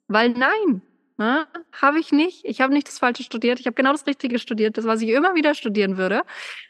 Weil 0.06 0.28
nein, 0.28 0.82
ne, 1.16 1.46
habe 1.72 1.98
ich 1.98 2.12
nicht. 2.12 2.44
Ich 2.44 2.60
habe 2.60 2.74
nicht 2.74 2.88
das 2.88 2.98
Falsche 2.98 3.22
studiert. 3.22 3.58
Ich 3.58 3.64
habe 3.64 3.74
genau 3.74 3.92
das 3.92 4.06
Richtige 4.06 4.38
studiert, 4.38 4.76
das, 4.76 4.84
was 4.84 5.00
ich 5.00 5.08
immer 5.08 5.34
wieder 5.34 5.54
studieren 5.54 5.96
würde. 5.96 6.24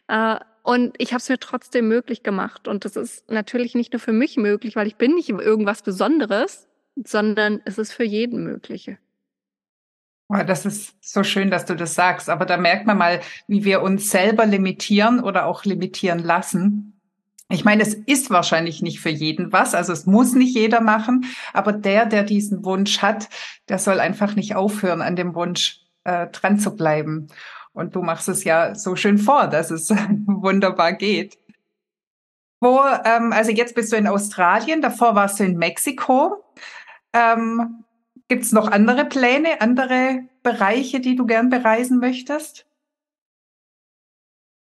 Äh, 0.07 0.37
und 0.63 0.95
ich 0.99 1.13
habe 1.13 1.19
es 1.19 1.29
mir 1.29 1.41
trotzdem 1.41 1.89
möglich 1.89 2.23
gemacht. 2.23 2.69
Und 2.69 2.85
das 2.85 2.95
ist 2.95 3.29
natürlich 3.29 3.75
nicht 3.75 3.93
nur 3.93 3.99
für 3.99 4.13
mich 4.13 4.37
möglich, 4.37 4.77
weil 4.77 4.87
ich 4.87 4.95
bin 4.95 5.17
nicht 5.17 5.29
irgendwas 5.29 5.83
Besonderes, 5.83 6.69
sondern 6.95 7.61
es 7.65 7.77
ist 7.77 7.93
für 7.93 8.05
jeden 8.05 8.45
Mögliche. 8.45 8.99
Oh, 10.29 10.45
das 10.47 10.65
ist 10.65 10.95
so 11.01 11.25
schön, 11.25 11.51
dass 11.51 11.65
du 11.65 11.75
das 11.75 11.97
sagst. 11.97 12.31
Aber 12.31 12.47
da 12.47 12.57
merkt 12.57 12.87
man 12.87 12.99
mal, 12.99 13.19
wie 13.49 13.65
wir 13.65 13.83
uns 13.83 14.13
selber 14.13 14.47
limitieren 14.47 15.19
oder 15.19 15.47
auch 15.47 15.65
limitieren 15.65 16.21
lassen. 16.21 16.95
Ich 17.51 17.65
meine, 17.65 17.83
es 17.83 17.95
ist 17.95 18.31
wahrscheinlich 18.31 18.83
nicht 18.83 19.01
für 19.01 19.09
jeden 19.09 19.53
was, 19.53 19.75
also 19.75 19.93
es 19.93 20.05
muss 20.05 20.35
nicht 20.35 20.55
jeder 20.55 20.83
machen, 20.83 21.25
aber 21.55 21.73
der, 21.73 22.05
der 22.05 22.23
diesen 22.23 22.65
Wunsch 22.65 23.01
hat, 23.01 23.29
der 23.71 23.79
soll 23.79 24.01
einfach 24.01 24.37
nicht 24.37 24.55
aufhören, 24.55 25.01
an 25.01 25.17
dem 25.17 25.35
Wunsch 25.35 25.81
äh, 26.05 26.27
dran 26.27 26.59
zu 26.59 26.77
bleiben. 26.77 27.29
Und 27.73 27.95
du 27.95 28.03
machst 28.03 28.29
es 28.29 28.45
ja 28.45 28.75
so 28.75 28.97
schön 28.97 29.19
vor, 29.19 29.47
dass 29.47 29.71
es 29.71 29.89
wunderbar 30.27 30.93
geht. 30.93 31.39
Wo, 32.61 32.81
ähm, 33.05 33.33
also 33.33 33.51
jetzt 33.53 33.75
bist 33.75 33.93
du 33.93 33.97
in 33.97 34.09
Australien, 34.09 34.83
davor 34.83 35.15
warst 35.15 35.41
du 35.41 35.45
in 35.45 35.57
Mexiko. 35.57 36.45
Ähm, 37.15 37.85
Gibt 38.29 38.43
es 38.43 38.53
noch 38.53 38.71
andere 38.71 39.07
Pläne, 39.07 39.63
andere 39.63 40.25
Bereiche, 40.43 41.01
die 41.01 41.17
du 41.17 41.25
gern 41.25 41.49
bereisen 41.49 41.99
möchtest? 41.99 42.67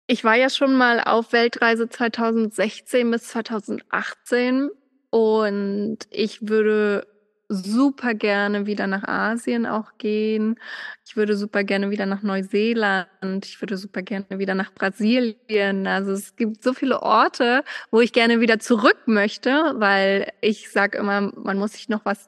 Ich 0.08 0.22
war 0.22 0.36
ja 0.36 0.50
schon 0.50 0.74
mal 0.74 1.00
auf 1.00 1.32
Weltreise 1.32 1.88
2016 1.88 3.10
bis 3.10 3.24
2018 3.24 4.70
und 5.10 5.98
ich 6.10 6.48
würde 6.48 7.06
super 7.48 8.14
gerne 8.14 8.66
wieder 8.66 8.86
nach 8.86 9.02
Asien 9.04 9.66
auch 9.66 9.98
gehen. 9.98 10.60
Ich 11.04 11.16
würde 11.16 11.36
super 11.36 11.64
gerne 11.64 11.90
wieder 11.90 12.06
nach 12.06 12.22
Neuseeland. 12.22 13.08
Ich 13.44 13.60
würde 13.60 13.76
super 13.76 14.02
gerne 14.02 14.38
wieder 14.38 14.54
nach 14.54 14.72
Brasilien. 14.72 15.86
Also 15.88 16.12
es 16.12 16.36
gibt 16.36 16.62
so 16.62 16.72
viele 16.72 17.02
Orte, 17.02 17.64
wo 17.90 18.00
ich 18.00 18.12
gerne 18.12 18.40
wieder 18.40 18.60
zurück 18.60 18.98
möchte, 19.06 19.74
weil 19.76 20.32
ich 20.40 20.70
sage 20.70 20.98
immer, 20.98 21.20
man 21.20 21.58
muss 21.58 21.72
sich 21.72 21.88
noch 21.88 22.04
was 22.04 22.26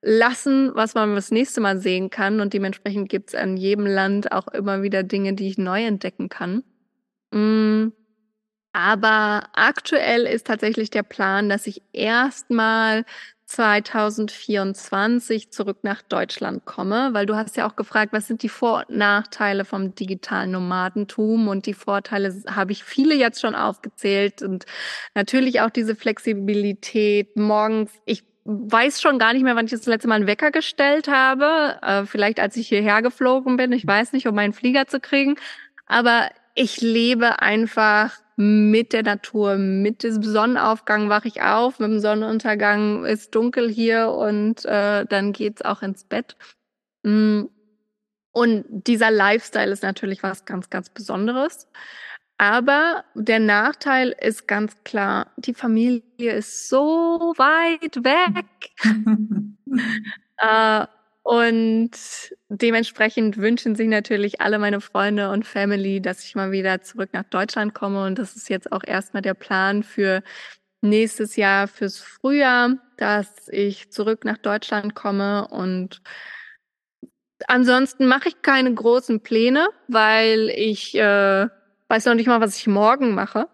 lassen, 0.00 0.70
was 0.74 0.94
man 0.94 1.16
das 1.16 1.32
nächste 1.32 1.60
Mal 1.60 1.78
sehen 1.78 2.10
kann. 2.10 2.40
Und 2.40 2.54
dementsprechend 2.54 3.08
gibt 3.08 3.30
es 3.30 3.34
an 3.34 3.56
jedem 3.56 3.86
Land 3.86 4.30
auch 4.30 4.46
immer 4.48 4.82
wieder 4.82 5.02
Dinge, 5.02 5.34
die 5.34 5.48
ich 5.48 5.58
neu 5.58 5.84
entdecken 5.84 6.28
kann. 6.28 6.62
Mm. 7.36 7.92
Aber 8.72 9.48
aktuell 9.54 10.26
ist 10.26 10.46
tatsächlich 10.46 10.90
der 10.90 11.02
Plan, 11.02 11.48
dass 11.48 11.66
ich 11.66 11.80
erstmal 11.94 13.06
2024 13.46 15.50
zurück 15.50 15.78
nach 15.82 16.02
Deutschland 16.02 16.66
komme, 16.66 17.08
weil 17.12 17.24
du 17.26 17.36
hast 17.36 17.56
ja 17.56 17.66
auch 17.66 17.76
gefragt, 17.76 18.12
was 18.12 18.26
sind 18.26 18.42
die 18.42 18.50
Vor- 18.50 18.84
und 18.86 18.98
Nachteile 18.98 19.64
vom 19.64 19.94
digitalen 19.94 20.50
Nomadentum? 20.50 21.48
Und 21.48 21.64
die 21.66 21.72
Vorteile 21.72 22.34
habe 22.48 22.72
ich 22.72 22.84
viele 22.84 23.14
jetzt 23.14 23.40
schon 23.40 23.54
aufgezählt. 23.54 24.42
Und 24.42 24.66
natürlich 25.14 25.62
auch 25.62 25.70
diese 25.70 25.94
Flexibilität 25.94 27.34
morgens. 27.36 27.92
Ich 28.04 28.24
weiß 28.44 29.00
schon 29.00 29.18
gar 29.18 29.32
nicht 29.32 29.42
mehr, 29.42 29.56
wann 29.56 29.64
ich 29.66 29.72
das 29.72 29.86
letzte 29.86 30.08
Mal 30.08 30.16
einen 30.16 30.26
Wecker 30.26 30.50
gestellt 30.50 31.08
habe, 31.08 31.78
äh, 31.82 32.04
vielleicht 32.04 32.40
als 32.40 32.56
ich 32.56 32.68
hierher 32.68 33.00
geflogen 33.00 33.56
bin, 33.56 33.72
ich 33.72 33.86
weiß 33.86 34.12
nicht, 34.12 34.28
um 34.28 34.34
meinen 34.34 34.52
Flieger 34.52 34.86
zu 34.86 35.00
kriegen, 35.00 35.36
aber 35.86 36.28
ich 36.56 36.80
lebe 36.80 37.42
einfach 37.42 38.18
mit 38.36 38.92
der 38.92 39.02
Natur, 39.02 39.56
mit 39.56 40.02
dem 40.02 40.22
Sonnenaufgang 40.22 41.08
wache 41.08 41.28
ich 41.28 41.42
auf, 41.42 41.78
mit 41.78 41.90
dem 41.90 42.00
Sonnenuntergang 42.00 43.04
ist 43.04 43.34
dunkel 43.34 43.70
hier 43.70 44.10
und 44.10 44.64
äh, 44.64 45.06
dann 45.06 45.32
geht's 45.32 45.62
auch 45.62 45.82
ins 45.82 46.04
Bett. 46.04 46.36
Mm. 47.02 47.44
Und 48.32 48.66
dieser 48.68 49.10
Lifestyle 49.10 49.72
ist 49.72 49.82
natürlich 49.82 50.22
was 50.22 50.44
ganz, 50.44 50.68
ganz 50.68 50.90
Besonderes. 50.90 51.68
Aber 52.36 53.04
der 53.14 53.38
Nachteil 53.38 54.14
ist 54.20 54.46
ganz 54.46 54.74
klar, 54.84 55.32
die 55.38 55.54
Familie 55.54 56.34
ist 56.34 56.68
so 56.68 57.32
weit 57.38 58.04
weg. 58.04 58.72
äh, 60.36 60.86
und 61.26 61.90
dementsprechend 62.48 63.36
wünschen 63.36 63.74
sich 63.74 63.88
natürlich 63.88 64.40
alle 64.40 64.60
meine 64.60 64.80
Freunde 64.80 65.30
und 65.30 65.44
Family, 65.44 66.00
dass 66.00 66.22
ich 66.22 66.36
mal 66.36 66.52
wieder 66.52 66.82
zurück 66.82 67.10
nach 67.12 67.24
Deutschland 67.24 67.74
komme. 67.74 68.04
Und 68.04 68.20
das 68.20 68.36
ist 68.36 68.48
jetzt 68.48 68.70
auch 68.70 68.84
erstmal 68.86 69.22
der 69.22 69.34
Plan 69.34 69.82
für 69.82 70.22
nächstes 70.82 71.34
Jahr, 71.34 71.66
fürs 71.66 71.98
Frühjahr, 71.98 72.76
dass 72.96 73.48
ich 73.48 73.90
zurück 73.90 74.24
nach 74.24 74.38
Deutschland 74.38 74.94
komme. 74.94 75.48
Und 75.48 76.00
ansonsten 77.48 78.06
mache 78.06 78.28
ich 78.28 78.42
keine 78.42 78.72
großen 78.72 79.18
Pläne, 79.20 79.66
weil 79.88 80.48
ich 80.54 80.94
äh, 80.94 81.48
weiß 81.88 82.04
noch 82.04 82.14
nicht 82.14 82.28
mal, 82.28 82.40
was 82.40 82.56
ich 82.56 82.68
morgen 82.68 83.16
mache. 83.16 83.48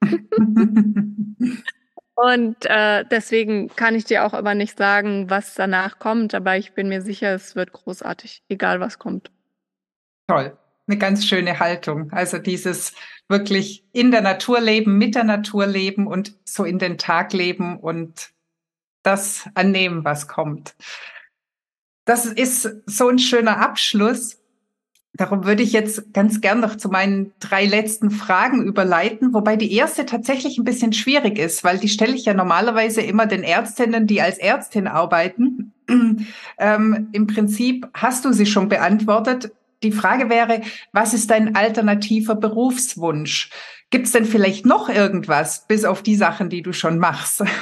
Und 2.16 2.64
äh, 2.64 3.04
deswegen 3.10 3.68
kann 3.76 3.94
ich 3.94 4.06
dir 4.06 4.24
auch 4.24 4.32
immer 4.32 4.54
nicht 4.54 4.78
sagen, 4.78 5.28
was 5.28 5.52
danach 5.54 5.98
kommt, 5.98 6.34
aber 6.34 6.56
ich 6.56 6.72
bin 6.72 6.88
mir 6.88 7.02
sicher, 7.02 7.34
es 7.34 7.54
wird 7.54 7.72
großartig, 7.72 8.42
egal 8.48 8.80
was 8.80 8.98
kommt. 8.98 9.30
Toll, 10.26 10.56
eine 10.88 10.98
ganz 10.98 11.26
schöne 11.26 11.58
Haltung. 11.60 12.10
Also 12.12 12.38
dieses 12.38 12.94
wirklich 13.28 13.84
in 13.92 14.10
der 14.10 14.22
Natur 14.22 14.60
leben, 14.60 14.96
mit 14.96 15.14
der 15.14 15.24
Natur 15.24 15.66
leben 15.66 16.06
und 16.06 16.34
so 16.44 16.64
in 16.64 16.78
den 16.78 16.96
Tag 16.96 17.34
leben 17.34 17.78
und 17.78 18.30
das 19.02 19.48
annehmen, 19.54 20.04
was 20.04 20.26
kommt. 20.26 20.74
Das 22.06 22.24
ist 22.24 22.68
so 22.86 23.08
ein 23.08 23.18
schöner 23.18 23.58
Abschluss. 23.58 24.40
Darum 25.16 25.46
würde 25.46 25.62
ich 25.62 25.72
jetzt 25.72 26.12
ganz 26.12 26.42
gern 26.42 26.60
noch 26.60 26.76
zu 26.76 26.90
meinen 26.90 27.32
drei 27.40 27.64
letzten 27.64 28.10
Fragen 28.10 28.62
überleiten, 28.62 29.32
wobei 29.32 29.56
die 29.56 29.72
erste 29.72 30.04
tatsächlich 30.04 30.58
ein 30.58 30.64
bisschen 30.64 30.92
schwierig 30.92 31.38
ist, 31.38 31.64
weil 31.64 31.78
die 31.78 31.88
stelle 31.88 32.14
ich 32.14 32.26
ja 32.26 32.34
normalerweise 32.34 33.00
immer 33.00 33.26
den 33.26 33.42
Ärztinnen, 33.42 34.06
die 34.06 34.20
als 34.20 34.36
Ärztin 34.36 34.86
arbeiten. 34.86 35.72
ähm, 36.58 37.08
Im 37.12 37.26
Prinzip 37.26 37.88
hast 37.94 38.26
du 38.26 38.32
sie 38.32 38.44
schon 38.44 38.68
beantwortet. 38.68 39.52
Die 39.82 39.92
Frage 39.92 40.28
wäre, 40.28 40.60
was 40.92 41.14
ist 41.14 41.30
dein 41.30 41.56
alternativer 41.56 42.34
Berufswunsch? 42.34 43.50
Gibt 43.88 44.06
es 44.06 44.12
denn 44.12 44.26
vielleicht 44.26 44.66
noch 44.66 44.90
irgendwas, 44.90 45.66
bis 45.66 45.86
auf 45.86 46.02
die 46.02 46.16
Sachen, 46.16 46.50
die 46.50 46.62
du 46.62 46.72
schon 46.72 46.98
machst? 46.98 47.42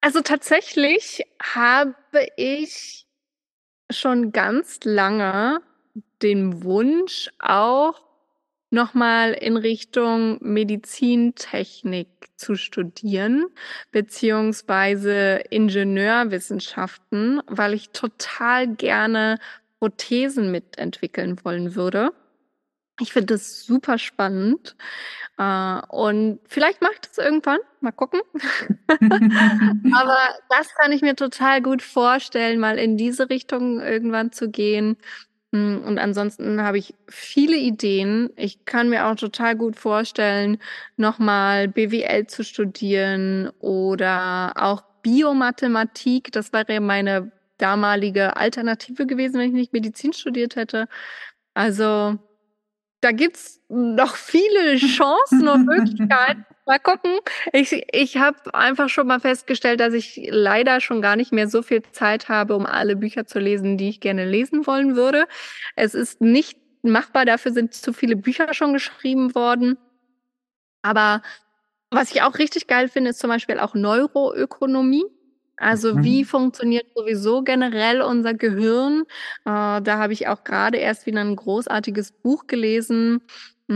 Also 0.00 0.20
tatsächlich 0.20 1.24
habe 1.42 1.96
ich 2.36 3.07
schon 3.90 4.32
ganz 4.32 4.80
lange 4.84 5.60
den 6.22 6.62
Wunsch 6.64 7.30
auch 7.38 8.02
nochmal 8.70 9.32
in 9.32 9.56
Richtung 9.56 10.38
Medizintechnik 10.40 12.08
zu 12.36 12.54
studieren, 12.54 13.46
beziehungsweise 13.92 15.42
Ingenieurwissenschaften, 15.50 17.40
weil 17.46 17.74
ich 17.74 17.90
total 17.90 18.68
gerne 18.68 19.38
Prothesen 19.78 20.50
mitentwickeln 20.50 21.42
wollen 21.44 21.74
würde. 21.74 22.10
Ich 23.00 23.12
finde 23.12 23.34
das 23.34 23.64
super 23.64 23.98
spannend. 23.98 24.76
Äh, 25.38 25.80
und 25.88 26.40
vielleicht 26.48 26.80
ich 26.82 27.00
das 27.00 27.18
irgendwann. 27.18 27.58
Mal 27.80 27.92
gucken. 27.92 28.20
Aber 28.88 30.18
das 30.48 30.74
kann 30.74 30.92
ich 30.92 31.02
mir 31.02 31.14
total 31.14 31.62
gut 31.62 31.82
vorstellen, 31.82 32.58
mal 32.58 32.78
in 32.78 32.96
diese 32.96 33.30
Richtung 33.30 33.80
irgendwann 33.80 34.32
zu 34.32 34.50
gehen. 34.50 34.96
Hm, 35.52 35.82
und 35.84 35.98
ansonsten 35.98 36.62
habe 36.62 36.78
ich 36.78 36.94
viele 37.08 37.56
Ideen. 37.56 38.30
Ich 38.36 38.64
kann 38.64 38.90
mir 38.90 39.06
auch 39.06 39.14
total 39.14 39.56
gut 39.56 39.76
vorstellen, 39.76 40.58
nochmal 40.96 41.68
BWL 41.68 42.26
zu 42.26 42.44
studieren 42.44 43.50
oder 43.60 44.52
auch 44.56 44.82
Biomathematik. 45.02 46.32
Das 46.32 46.52
wäre 46.52 46.80
meine 46.80 47.32
damalige 47.58 48.36
Alternative 48.36 49.06
gewesen, 49.06 49.38
wenn 49.38 49.48
ich 49.48 49.54
nicht 49.54 49.72
Medizin 49.72 50.12
studiert 50.12 50.56
hätte. 50.56 50.88
Also 51.54 52.18
da 53.00 53.12
gibt's 53.12 53.60
noch 53.68 54.16
viele 54.16 54.76
Chancen 54.76 55.48
und 55.48 55.66
Möglichkeiten. 55.66 56.44
Mal 56.66 56.78
gucken. 56.78 57.12
Ich, 57.54 57.72
ich 57.92 58.18
habe 58.18 58.54
einfach 58.54 58.90
schon 58.90 59.06
mal 59.06 59.20
festgestellt, 59.20 59.80
dass 59.80 59.94
ich 59.94 60.20
leider 60.30 60.82
schon 60.82 61.00
gar 61.00 61.16
nicht 61.16 61.32
mehr 61.32 61.48
so 61.48 61.62
viel 61.62 61.80
Zeit 61.92 62.28
habe, 62.28 62.54
um 62.54 62.66
alle 62.66 62.94
Bücher 62.94 63.24
zu 63.24 63.38
lesen, 63.38 63.78
die 63.78 63.88
ich 63.88 64.00
gerne 64.00 64.26
lesen 64.26 64.66
wollen 64.66 64.94
würde. 64.94 65.26
Es 65.76 65.94
ist 65.94 66.20
nicht 66.20 66.58
machbar. 66.82 67.24
Dafür 67.24 67.52
sind 67.52 67.72
zu 67.72 67.94
viele 67.94 68.16
Bücher 68.16 68.52
schon 68.52 68.74
geschrieben 68.74 69.34
worden. 69.34 69.78
Aber 70.82 71.22
was 71.90 72.10
ich 72.10 72.20
auch 72.20 72.38
richtig 72.38 72.66
geil 72.66 72.88
finde, 72.88 73.10
ist 73.10 73.18
zum 73.20 73.30
Beispiel 73.30 73.58
auch 73.58 73.74
Neuroökonomie. 73.74 75.04
Also 75.58 75.94
mhm. 75.94 76.04
wie 76.04 76.24
funktioniert 76.24 76.86
sowieso 76.94 77.42
generell 77.42 78.00
unser 78.02 78.34
Gehirn? 78.34 79.04
Äh, 79.44 79.82
da 79.82 79.98
habe 79.98 80.12
ich 80.12 80.28
auch 80.28 80.44
gerade 80.44 80.78
erst 80.78 81.06
wieder 81.06 81.20
ein 81.20 81.36
großartiges 81.36 82.12
Buch 82.12 82.46
gelesen, 82.46 83.20
mh, 83.68 83.74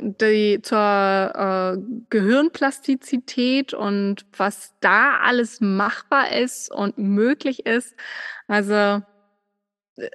hm, 0.00 0.16
die, 0.20 0.60
zur 0.62 0.78
äh, 0.78 1.78
Gehirnplastizität 2.10 3.74
und 3.74 4.26
was 4.36 4.74
da 4.80 5.18
alles 5.18 5.60
machbar 5.60 6.32
ist 6.32 6.72
und 6.72 6.98
möglich 6.98 7.66
ist. 7.66 7.94
Also 8.48 9.02
äh, 9.96 10.10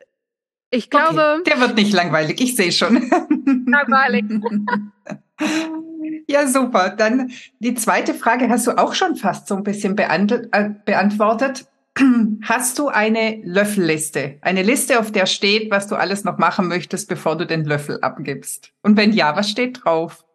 ich 0.70 0.90
glaube. 0.90 1.40
Okay, 1.40 1.52
der 1.52 1.60
wird 1.60 1.76
nicht 1.76 1.94
langweilig, 1.94 2.42
ich 2.42 2.56
sehe 2.56 2.72
schon. 2.72 3.10
Langweilig. 3.68 4.26
Ja, 6.28 6.48
super. 6.48 6.90
Dann 6.90 7.32
die 7.60 7.76
zweite 7.76 8.14
Frage 8.14 8.50
hast 8.50 8.68
du 8.68 8.72
auch 8.78 8.94
schon 8.94 9.16
fast 9.16 9.48
so 9.48 9.56
ein 9.56 9.64
bisschen 9.64 9.98
äh, 9.98 10.70
beantwortet. 10.86 11.66
Hast 12.44 12.78
du 12.78 12.90
eine 12.90 13.40
Löffelliste? 13.44 14.38
Eine 14.42 14.64
Liste, 14.64 15.00
auf 15.00 15.12
der 15.14 15.28
steht, 15.28 15.72
was 15.72 15.88
du 15.88 15.96
alles 15.96 16.26
noch 16.26 16.38
machen 16.38 16.68
möchtest, 16.68 17.08
bevor 17.08 17.38
du 17.38 17.46
den 17.46 17.64
Löffel 17.64 18.00
abgibst? 18.02 18.72
Und 18.82 18.98
wenn 18.98 19.14
ja, 19.14 19.36
was 19.36 19.50
steht 19.50 19.86
drauf? 19.86 20.26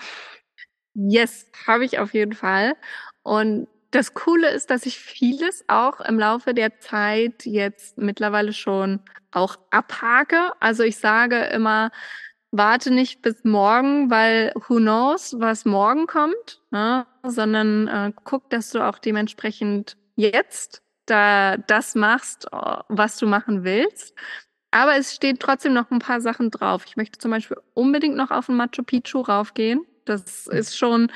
Yes, 0.94 1.46
habe 1.66 1.84
ich 1.84 1.98
auf 1.98 2.14
jeden 2.14 2.32
Fall. 2.32 2.74
Und 3.22 3.68
das 3.90 4.14
Coole 4.14 4.50
ist, 4.50 4.70
dass 4.70 4.86
ich 4.86 4.98
vieles 4.98 5.64
auch 5.68 6.00
im 6.00 6.18
Laufe 6.18 6.54
der 6.54 6.78
Zeit 6.78 7.44
jetzt 7.44 7.98
mittlerweile 7.98 8.52
schon 8.52 9.00
auch 9.32 9.56
abhake. 9.70 10.52
Also 10.60 10.82
ich 10.82 10.96
sage 10.96 11.44
immer, 11.46 11.90
warte 12.52 12.92
nicht 12.92 13.22
bis 13.22 13.44
morgen, 13.44 14.10
weil 14.10 14.52
who 14.54 14.76
knows, 14.76 15.36
was 15.38 15.64
morgen 15.64 16.06
kommt, 16.06 16.60
ne? 16.70 17.06
sondern 17.22 17.88
äh, 17.88 18.12
guck, 18.24 18.48
dass 18.50 18.70
du 18.70 18.80
auch 18.80 18.98
dementsprechend 18.98 19.96
jetzt 20.16 20.82
da 21.06 21.56
das 21.56 21.94
machst, 21.94 22.46
was 22.88 23.16
du 23.16 23.26
machen 23.26 23.64
willst. 23.64 24.14
Aber 24.70 24.96
es 24.96 25.14
steht 25.14 25.40
trotzdem 25.40 25.72
noch 25.72 25.90
ein 25.90 25.98
paar 25.98 26.20
Sachen 26.20 26.50
drauf. 26.50 26.84
Ich 26.86 26.96
möchte 26.96 27.18
zum 27.18 27.32
Beispiel 27.32 27.56
unbedingt 27.74 28.14
noch 28.14 28.30
auf 28.30 28.46
den 28.46 28.56
Machu 28.56 28.84
Picchu 28.84 29.20
raufgehen. 29.20 29.84
Das 30.04 30.46
ist 30.46 30.76
schon 30.76 31.12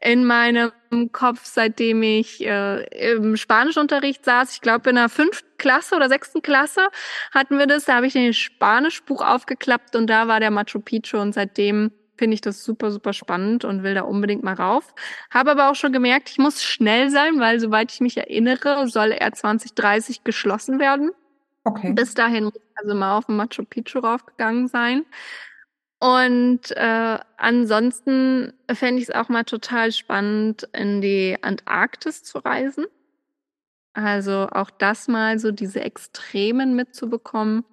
in 0.00 0.24
meinem 0.24 0.72
Kopf, 1.12 1.44
seitdem 1.44 2.02
ich 2.02 2.44
äh, 2.44 2.84
im 3.14 3.36
Spanischunterricht 3.36 4.24
saß. 4.24 4.52
Ich 4.54 4.60
glaube, 4.60 4.90
in 4.90 4.96
der 4.96 5.08
fünften 5.08 5.48
Klasse 5.58 5.96
oder 5.96 6.08
sechsten 6.08 6.42
Klasse 6.42 6.88
hatten 7.32 7.58
wir 7.58 7.66
das. 7.66 7.84
Da 7.84 7.96
habe 7.96 8.06
ich 8.06 8.12
den 8.12 8.32
Spanischbuch 8.32 9.22
aufgeklappt 9.22 9.96
und 9.96 10.08
da 10.08 10.28
war 10.28 10.40
der 10.40 10.50
Machu 10.50 10.80
Picchu 10.80 11.18
und 11.18 11.34
seitdem 11.34 11.90
finde 12.18 12.34
ich 12.34 12.40
das 12.40 12.64
super, 12.64 12.90
super 12.90 13.12
spannend 13.12 13.64
und 13.64 13.82
will 13.82 13.94
da 13.94 14.02
unbedingt 14.02 14.42
mal 14.42 14.54
rauf. 14.54 14.94
Habe 15.30 15.52
aber 15.52 15.70
auch 15.70 15.74
schon 15.76 15.92
gemerkt, 15.92 16.30
ich 16.30 16.38
muss 16.38 16.62
schnell 16.62 17.10
sein, 17.10 17.38
weil 17.38 17.60
soweit 17.60 17.92
ich 17.92 18.00
mich 18.00 18.16
erinnere, 18.16 18.86
soll 18.88 19.12
er 19.12 19.32
2030 19.32 20.24
geschlossen 20.24 20.80
werden. 20.80 21.12
Okay. 21.64 21.92
Bis 21.92 22.14
dahin 22.14 22.44
muss 22.44 22.56
ich 22.56 22.62
also 22.76 22.94
mal 22.94 23.16
auf 23.16 23.26
den 23.26 23.36
Machu 23.36 23.64
Picchu 23.64 24.00
raufgegangen 24.00 24.68
sein. 24.68 25.04
Und 26.00 26.70
äh, 26.76 27.18
ansonsten 27.36 28.52
fände 28.72 29.02
ich 29.02 29.08
es 29.08 29.14
auch 29.14 29.28
mal 29.28 29.44
total 29.44 29.90
spannend, 29.90 30.68
in 30.72 31.00
die 31.00 31.36
Antarktis 31.42 32.22
zu 32.22 32.38
reisen. 32.38 32.86
Also 33.94 34.48
auch 34.52 34.70
das 34.70 35.08
mal 35.08 35.40
so 35.40 35.50
diese 35.50 35.80
Extremen 35.80 36.76
mitzubekommen, 36.76 37.64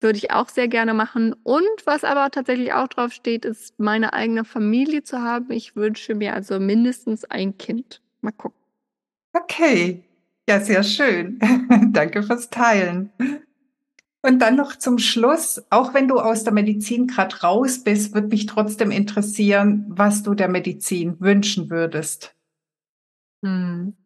würde 0.00 0.18
ich 0.18 0.32
auch 0.32 0.50
sehr 0.50 0.68
gerne 0.68 0.92
machen. 0.92 1.34
Und 1.42 1.86
was 1.86 2.04
aber 2.04 2.30
tatsächlich 2.30 2.74
auch 2.74 2.88
drauf 2.88 3.12
steht, 3.12 3.46
ist, 3.46 3.78
meine 3.78 4.12
eigene 4.12 4.44
Familie 4.44 5.02
zu 5.02 5.22
haben. 5.22 5.50
Ich 5.50 5.76
wünsche 5.76 6.14
mir 6.14 6.34
also 6.34 6.60
mindestens 6.60 7.24
ein 7.24 7.56
Kind. 7.56 8.02
Mal 8.20 8.32
gucken. 8.32 8.60
Okay. 9.32 10.04
Ja, 10.48 10.60
sehr 10.60 10.82
schön. 10.82 11.38
Danke 11.92 12.22
fürs 12.22 12.50
Teilen. 12.50 13.10
Und 14.22 14.40
dann 14.40 14.56
noch 14.56 14.76
zum 14.76 14.98
Schluss, 14.98 15.62
auch 15.70 15.94
wenn 15.94 16.06
du 16.06 16.18
aus 16.18 16.44
der 16.44 16.52
Medizin 16.52 17.06
gerade 17.06 17.40
raus 17.40 17.82
bist, 17.82 18.12
würde 18.12 18.28
mich 18.28 18.46
trotzdem 18.46 18.90
interessieren, 18.90 19.86
was 19.88 20.22
du 20.22 20.34
der 20.34 20.48
Medizin 20.48 21.18
wünschen 21.20 21.70
würdest. 21.70 22.34
Hm. 23.42 23.96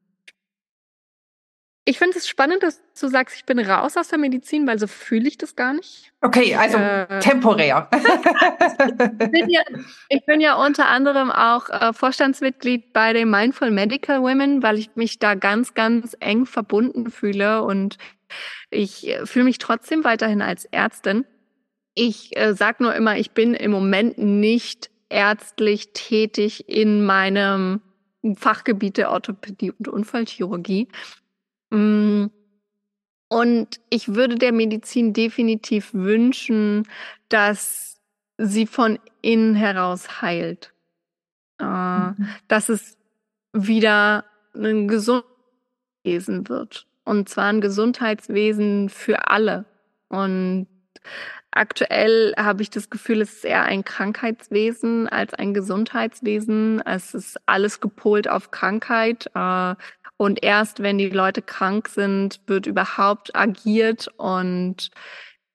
Ich 1.87 1.99
finde 1.99 2.17
es 2.17 2.27
spannend, 2.27 2.63
dass 2.63 2.81
du 2.99 3.09
sagst, 3.09 3.37
ich 3.37 3.45
bin 3.45 3.59
raus 3.59 3.99
aus 3.99 4.09
der 4.09 4.19
Medizin, 4.19 4.67
weil 4.67 4.79
so 4.79 4.87
fühle 4.87 5.29
ich 5.29 5.37
das 5.37 5.55
gar 5.55 5.75
nicht. 5.75 6.13
Okay, 6.23 6.55
also 6.55 6.79
äh, 6.79 7.21
temporär. 7.21 7.89
ich, 7.93 9.31
bin 9.31 9.51
ja, 9.51 9.61
ich, 10.09 10.25
bin 10.25 10.41
ja, 10.41 10.55
unter 10.55 10.87
anderem 10.87 11.31
auch 11.31 11.69
äh, 11.69 11.93
Vorstandsmitglied 11.93 12.95
bei 12.95 13.13
den 13.13 13.29
Mindful 13.29 13.71
Medical 13.71 14.23
Women, 14.23 14.63
weil 14.63 14.79
ich 14.79 14.97
mich 14.97 15.19
da 15.19 15.35
ganz, 15.35 15.75
ganz 15.75 16.17
eng 16.21 16.47
verbunden 16.47 17.11
fühle 17.11 17.63
und 17.63 17.99
ich 18.71 19.07
äh, 19.07 19.27
fühle 19.27 19.45
mich 19.45 19.59
trotzdem 19.59 20.05
weiterhin 20.05 20.41
als 20.41 20.65
Ärztin. 20.65 21.27
Ich 21.95 22.35
äh, 22.37 22.55
sage 22.55 22.83
nur 22.83 22.95
immer, 22.95 23.19
ich 23.19 23.33
bin 23.33 23.53
im 23.53 23.71
Moment 23.71 24.17
nicht 24.17 24.91
ärztlich 25.11 25.93
tätig 25.93 26.67
in 26.67 27.05
meinem 27.05 27.83
Fachgebiet 28.37 28.97
der 28.97 29.11
Orthopädie 29.11 29.71
und 29.73 29.89
Unfallchirurgie. 29.89 30.89
Mm. 31.71 32.27
Und 33.29 33.81
ich 33.91 34.15
würde 34.15 34.37
der 34.37 34.53
Medizin 34.53 35.13
definitiv 35.13 35.93
wünschen, 35.93 36.87
dass 37.29 38.01
sie 38.39 38.67
von 38.67 38.99
innen 39.23 39.55
heraus 39.55 40.23
heilt. 40.23 40.73
Äh, 41.59 41.65
mhm. 41.65 42.29
Dass 42.49 42.69
es 42.69 42.97
wieder 43.53 44.25
ein 44.55 44.89
Gesundheitswesen 44.89 46.49
wird. 46.49 46.87
Und 47.05 47.29
zwar 47.29 47.47
ein 47.47 47.61
Gesundheitswesen 47.61 48.89
für 48.89 49.29
alle. 49.29 49.65
Und 50.09 50.67
aktuell 51.51 52.35
habe 52.37 52.63
ich 52.63 52.71
das 52.71 52.91
Gefühl, 52.91 53.21
es 53.21 53.35
ist 53.35 53.45
eher 53.45 53.65
ein 53.65 53.85
Krankheitswesen 53.85 55.09
als 55.09 55.35
ein 55.35 55.55
Gesundheitswesen. 55.55 56.81
Es 56.85 57.15
ist 57.15 57.39
alles 57.47 57.81
gepolt 57.81 58.29
auf 58.29 58.51
Krankheit. 58.51 59.31
Und 60.17 60.43
erst 60.43 60.83
wenn 60.83 60.99
die 60.99 61.09
Leute 61.09 61.43
krank 61.43 61.89
sind, 61.89 62.41
wird 62.47 62.67
überhaupt 62.67 63.35
agiert. 63.35 64.09
Und 64.17 64.91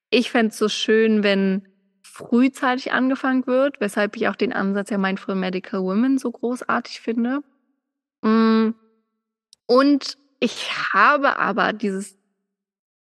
ich 0.10 0.32
fände 0.32 0.50
es 0.50 0.58
so 0.58 0.70
schön, 0.70 1.24
wenn 1.24 1.68
frühzeitig 2.02 2.92
angefangen 2.92 3.48
wird, 3.48 3.80
weshalb 3.80 4.18
ich 4.18 4.28
auch 4.28 4.36
den 4.36 4.52
Ansatz 4.52 4.90
der 4.90 4.98
Mindful 4.98 5.36
Medical 5.36 5.82
Women 5.82 6.18
so 6.18 6.32
großartig 6.32 7.00
finde. 7.00 7.42
Mm. 8.22 8.72
Und 9.66 10.18
ich 10.40 10.72
habe 10.94 11.38
aber 11.38 11.74
dieses 11.74 12.18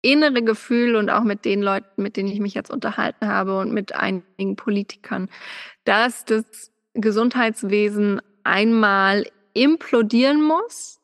innere 0.00 0.42
Gefühl 0.42 0.96
und 0.96 1.10
auch 1.10 1.22
mit 1.22 1.44
den 1.44 1.62
Leuten, 1.62 2.02
mit 2.02 2.16
denen 2.16 2.28
ich 2.28 2.40
mich 2.40 2.54
jetzt 2.54 2.70
unterhalten 2.70 3.28
habe 3.28 3.58
und 3.58 3.72
mit 3.72 3.94
einigen 3.94 4.56
Politikern, 4.56 5.28
dass 5.84 6.24
das 6.24 6.72
Gesundheitswesen 6.94 8.20
einmal 8.44 9.26
implodieren 9.54 10.42
muss, 10.42 11.00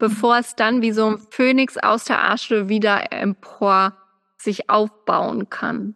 bevor 0.00 0.38
es 0.38 0.56
dann 0.56 0.82
wie 0.82 0.90
so 0.90 1.06
ein 1.06 1.18
Phönix 1.30 1.76
aus 1.76 2.04
der 2.04 2.28
Asche 2.28 2.68
wieder 2.68 3.12
empor 3.12 3.96
sich 4.36 4.68
aufbauen 4.68 5.48
kann. 5.50 5.94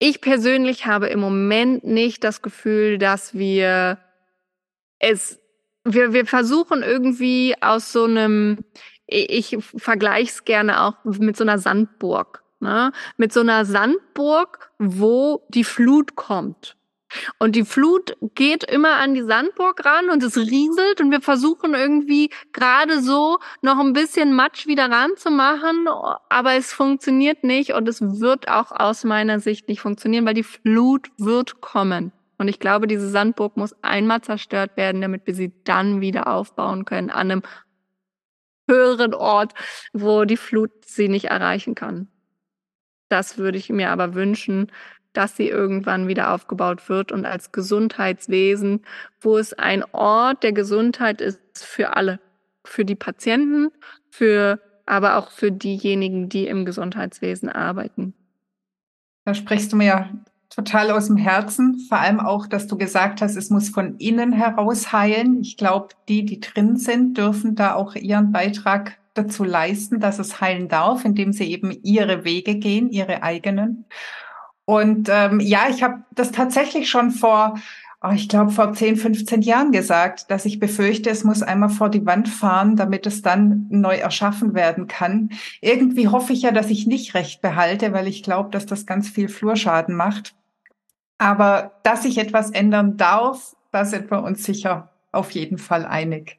Ich 0.00 0.20
persönlich 0.20 0.86
habe 0.86 1.06
im 1.06 1.20
Moment 1.20 1.84
nicht 1.84 2.24
das 2.24 2.42
Gefühl, 2.42 2.98
dass 2.98 3.34
wir 3.34 3.98
es, 4.98 5.38
wir, 5.84 6.12
wir 6.12 6.26
versuchen 6.26 6.82
irgendwie 6.82 7.54
aus 7.60 7.92
so 7.92 8.04
einem, 8.04 8.64
ich 9.06 9.56
vergleiche 9.60 10.30
es 10.30 10.44
gerne 10.44 10.82
auch 10.82 10.94
mit 11.04 11.36
so 11.36 11.44
einer 11.44 11.58
Sandburg, 11.58 12.42
ne? 12.58 12.92
mit 13.16 13.32
so 13.32 13.40
einer 13.40 13.64
Sandburg, 13.64 14.72
wo 14.78 15.46
die 15.50 15.64
Flut 15.64 16.16
kommt. 16.16 16.76
Und 17.38 17.56
die 17.56 17.64
Flut 17.64 18.16
geht 18.34 18.64
immer 18.64 18.96
an 18.96 19.14
die 19.14 19.22
Sandburg 19.22 19.84
ran 19.84 20.10
und 20.10 20.22
es 20.22 20.36
rieselt 20.36 21.00
und 21.00 21.10
wir 21.10 21.20
versuchen 21.20 21.74
irgendwie 21.74 22.30
gerade 22.52 23.00
so 23.02 23.38
noch 23.60 23.78
ein 23.78 23.92
bisschen 23.92 24.34
Matsch 24.34 24.66
wieder 24.66 24.90
ranzumachen, 24.90 25.88
aber 26.28 26.54
es 26.54 26.72
funktioniert 26.72 27.44
nicht 27.44 27.72
und 27.74 27.88
es 27.88 28.00
wird 28.20 28.48
auch 28.48 28.72
aus 28.72 29.04
meiner 29.04 29.40
Sicht 29.40 29.68
nicht 29.68 29.80
funktionieren, 29.80 30.26
weil 30.26 30.34
die 30.34 30.42
Flut 30.42 31.10
wird 31.18 31.60
kommen. 31.60 32.12
Und 32.38 32.48
ich 32.48 32.58
glaube, 32.58 32.88
diese 32.88 33.08
Sandburg 33.08 33.56
muss 33.56 33.74
einmal 33.82 34.20
zerstört 34.20 34.76
werden, 34.76 35.00
damit 35.00 35.26
wir 35.26 35.34
sie 35.34 35.52
dann 35.64 36.00
wieder 36.00 36.26
aufbauen 36.26 36.84
können 36.84 37.10
an 37.10 37.30
einem 37.30 37.42
höheren 38.68 39.14
Ort, 39.14 39.52
wo 39.92 40.24
die 40.24 40.36
Flut 40.36 40.70
sie 40.84 41.08
nicht 41.08 41.26
erreichen 41.26 41.74
kann. 41.74 42.08
Das 43.08 43.38
würde 43.38 43.58
ich 43.58 43.68
mir 43.68 43.90
aber 43.90 44.14
wünschen, 44.14 44.72
dass 45.12 45.36
sie 45.36 45.48
irgendwann 45.48 46.08
wieder 46.08 46.32
aufgebaut 46.32 46.88
wird 46.88 47.12
und 47.12 47.26
als 47.26 47.52
Gesundheitswesen, 47.52 48.82
wo 49.20 49.36
es 49.38 49.52
ein 49.52 49.84
Ort 49.92 50.42
der 50.42 50.52
Gesundheit 50.52 51.20
ist 51.20 51.40
für 51.54 51.96
alle, 51.96 52.20
für 52.64 52.84
die 52.84 52.94
Patienten, 52.94 53.70
für 54.10 54.60
aber 54.86 55.16
auch 55.16 55.30
für 55.30 55.52
diejenigen, 55.52 56.28
die 56.28 56.46
im 56.46 56.64
Gesundheitswesen 56.64 57.48
arbeiten. 57.48 58.14
Da 59.24 59.34
sprichst 59.34 59.72
du 59.72 59.76
mir 59.76 60.10
total 60.50 60.90
aus 60.90 61.06
dem 61.06 61.16
Herzen. 61.16 61.78
Vor 61.88 61.98
allem 61.98 62.20
auch, 62.20 62.46
dass 62.46 62.66
du 62.66 62.76
gesagt 62.76 63.22
hast, 63.22 63.36
es 63.36 63.50
muss 63.50 63.68
von 63.68 63.96
innen 63.98 64.32
heraus 64.32 64.92
heilen. 64.92 65.40
Ich 65.40 65.56
glaube, 65.56 65.88
die, 66.08 66.24
die 66.24 66.40
drin 66.40 66.76
sind, 66.76 67.16
dürfen 67.16 67.54
da 67.54 67.74
auch 67.74 67.94
ihren 67.94 68.32
Beitrag 68.32 68.98
dazu 69.14 69.44
leisten, 69.44 70.00
dass 70.00 70.18
es 70.18 70.40
heilen 70.40 70.68
darf, 70.68 71.04
indem 71.04 71.32
sie 71.32 71.50
eben 71.50 71.70
ihre 71.82 72.24
Wege 72.24 72.56
gehen, 72.56 72.90
ihre 72.90 73.22
eigenen. 73.22 73.84
Und 74.72 75.10
ähm, 75.10 75.38
ja, 75.38 75.66
ich 75.68 75.82
habe 75.82 76.02
das 76.12 76.32
tatsächlich 76.32 76.88
schon 76.88 77.10
vor, 77.10 77.58
oh, 78.02 78.08
ich 78.14 78.26
glaube, 78.26 78.52
vor 78.52 78.72
10, 78.72 78.96
15 78.96 79.42
Jahren 79.42 79.70
gesagt, 79.70 80.30
dass 80.30 80.46
ich 80.46 80.60
befürchte, 80.60 81.10
es 81.10 81.24
muss 81.24 81.42
einmal 81.42 81.68
vor 81.68 81.90
die 81.90 82.06
Wand 82.06 82.26
fahren, 82.26 82.74
damit 82.74 83.06
es 83.06 83.20
dann 83.20 83.66
neu 83.68 83.96
erschaffen 83.96 84.54
werden 84.54 84.86
kann. 84.86 85.28
Irgendwie 85.60 86.08
hoffe 86.08 86.32
ich 86.32 86.40
ja, 86.40 86.52
dass 86.52 86.70
ich 86.70 86.86
nicht 86.86 87.12
recht 87.12 87.42
behalte, 87.42 87.92
weil 87.92 88.08
ich 88.08 88.22
glaube, 88.22 88.48
dass 88.48 88.64
das 88.64 88.86
ganz 88.86 89.10
viel 89.10 89.28
Flurschaden 89.28 89.94
macht. 89.94 90.34
Aber 91.18 91.72
dass 91.82 92.04
sich 92.04 92.16
etwas 92.16 92.50
ändern 92.50 92.96
darf, 92.96 93.54
da 93.72 93.84
sind 93.84 94.10
wir 94.10 94.22
uns 94.22 94.42
sicher 94.42 94.88
auf 95.12 95.32
jeden 95.32 95.58
Fall 95.58 95.84
einig. 95.84 96.38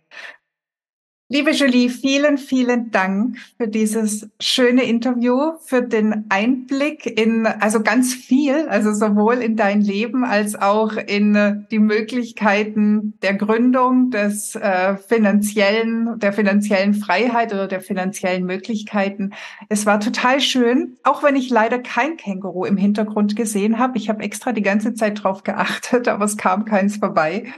Liebe 1.34 1.50
Julie, 1.50 1.90
vielen, 1.90 2.38
vielen 2.38 2.92
Dank 2.92 3.40
für 3.58 3.68
dieses 3.68 4.30
schöne 4.40 4.84
Interview, 4.84 5.54
für 5.66 5.82
den 5.82 6.26
Einblick 6.30 7.08
in, 7.08 7.48
also 7.48 7.82
ganz 7.82 8.14
viel, 8.14 8.68
also 8.70 8.94
sowohl 8.94 9.38
in 9.38 9.56
dein 9.56 9.82
Leben 9.82 10.26
als 10.26 10.54
auch 10.54 10.96
in 10.96 11.34
äh, 11.34 11.56
die 11.72 11.80
Möglichkeiten 11.80 13.18
der 13.24 13.34
Gründung, 13.34 14.12
des 14.12 14.54
äh, 14.54 14.96
finanziellen, 14.96 16.20
der 16.20 16.34
finanziellen 16.34 16.94
Freiheit 16.94 17.52
oder 17.52 17.68
der 17.68 17.82
finanziellen 17.82 18.46
Möglichkeiten. 18.46 19.32
Es 19.70 19.88
war 19.88 20.00
total 20.00 20.40
schön, 20.40 20.98
auch 21.02 21.24
wenn 21.24 21.36
ich 21.36 21.50
leider 21.50 21.80
kein 21.80 22.16
Känguru 22.16 22.64
im 22.66 22.78
Hintergrund 22.78 23.36
gesehen 23.36 23.80
habe. 23.80 23.98
Ich 23.98 24.08
habe 24.08 24.22
extra 24.22 24.52
die 24.52 24.62
ganze 24.62 24.94
Zeit 24.94 25.24
drauf 25.24 25.42
geachtet, 25.42 26.08
aber 26.10 26.26
es 26.26 26.38
kam 26.38 26.66
keins 26.66 26.98
vorbei. 26.98 27.52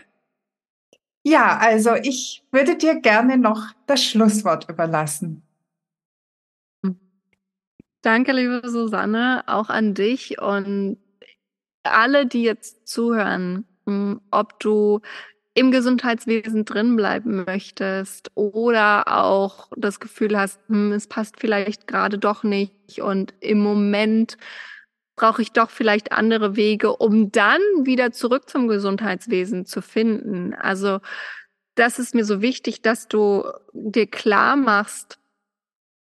Ja, 1.27 1.57
also 1.57 1.95
ich 1.95 2.43
würde 2.51 2.77
dir 2.77 3.01
gerne 3.01 3.37
noch 3.39 3.69
das 3.87 4.03
Schlusswort 4.03 4.69
überlassen. 4.69 5.41
Danke, 8.03 8.31
liebe 8.31 8.61
Susanne, 8.69 9.43
auch 9.47 9.69
an 9.69 9.95
dich 9.95 10.39
und 10.39 10.97
alle, 11.81 12.27
die 12.27 12.43
jetzt 12.43 12.87
zuhören, 12.87 13.65
hm, 13.87 14.21
ob 14.29 14.59
du 14.59 15.01
im 15.55 15.71
Gesundheitswesen 15.71 16.65
drin 16.65 16.95
bleiben 16.95 17.43
möchtest 17.45 18.29
oder 18.35 19.07
auch 19.07 19.69
das 19.75 19.99
Gefühl 19.99 20.37
hast, 20.37 20.59
hm, 20.67 20.91
es 20.91 21.07
passt 21.07 21.39
vielleicht 21.39 21.87
gerade 21.87 22.19
doch 22.19 22.43
nicht 22.43 23.01
und 23.01 23.33
im 23.39 23.63
Moment 23.63 24.37
brauche 25.15 25.41
ich 25.41 25.51
doch 25.51 25.69
vielleicht 25.69 26.11
andere 26.11 26.55
Wege, 26.55 26.95
um 26.95 27.31
dann 27.31 27.61
wieder 27.83 28.11
zurück 28.11 28.49
zum 28.49 28.67
Gesundheitswesen 28.67 29.65
zu 29.65 29.81
finden. 29.81 30.53
Also 30.53 30.99
das 31.75 31.99
ist 31.99 32.15
mir 32.15 32.25
so 32.25 32.41
wichtig, 32.41 32.81
dass 32.81 33.07
du 33.07 33.43
dir 33.73 34.07
klar 34.07 34.55
machst, 34.55 35.19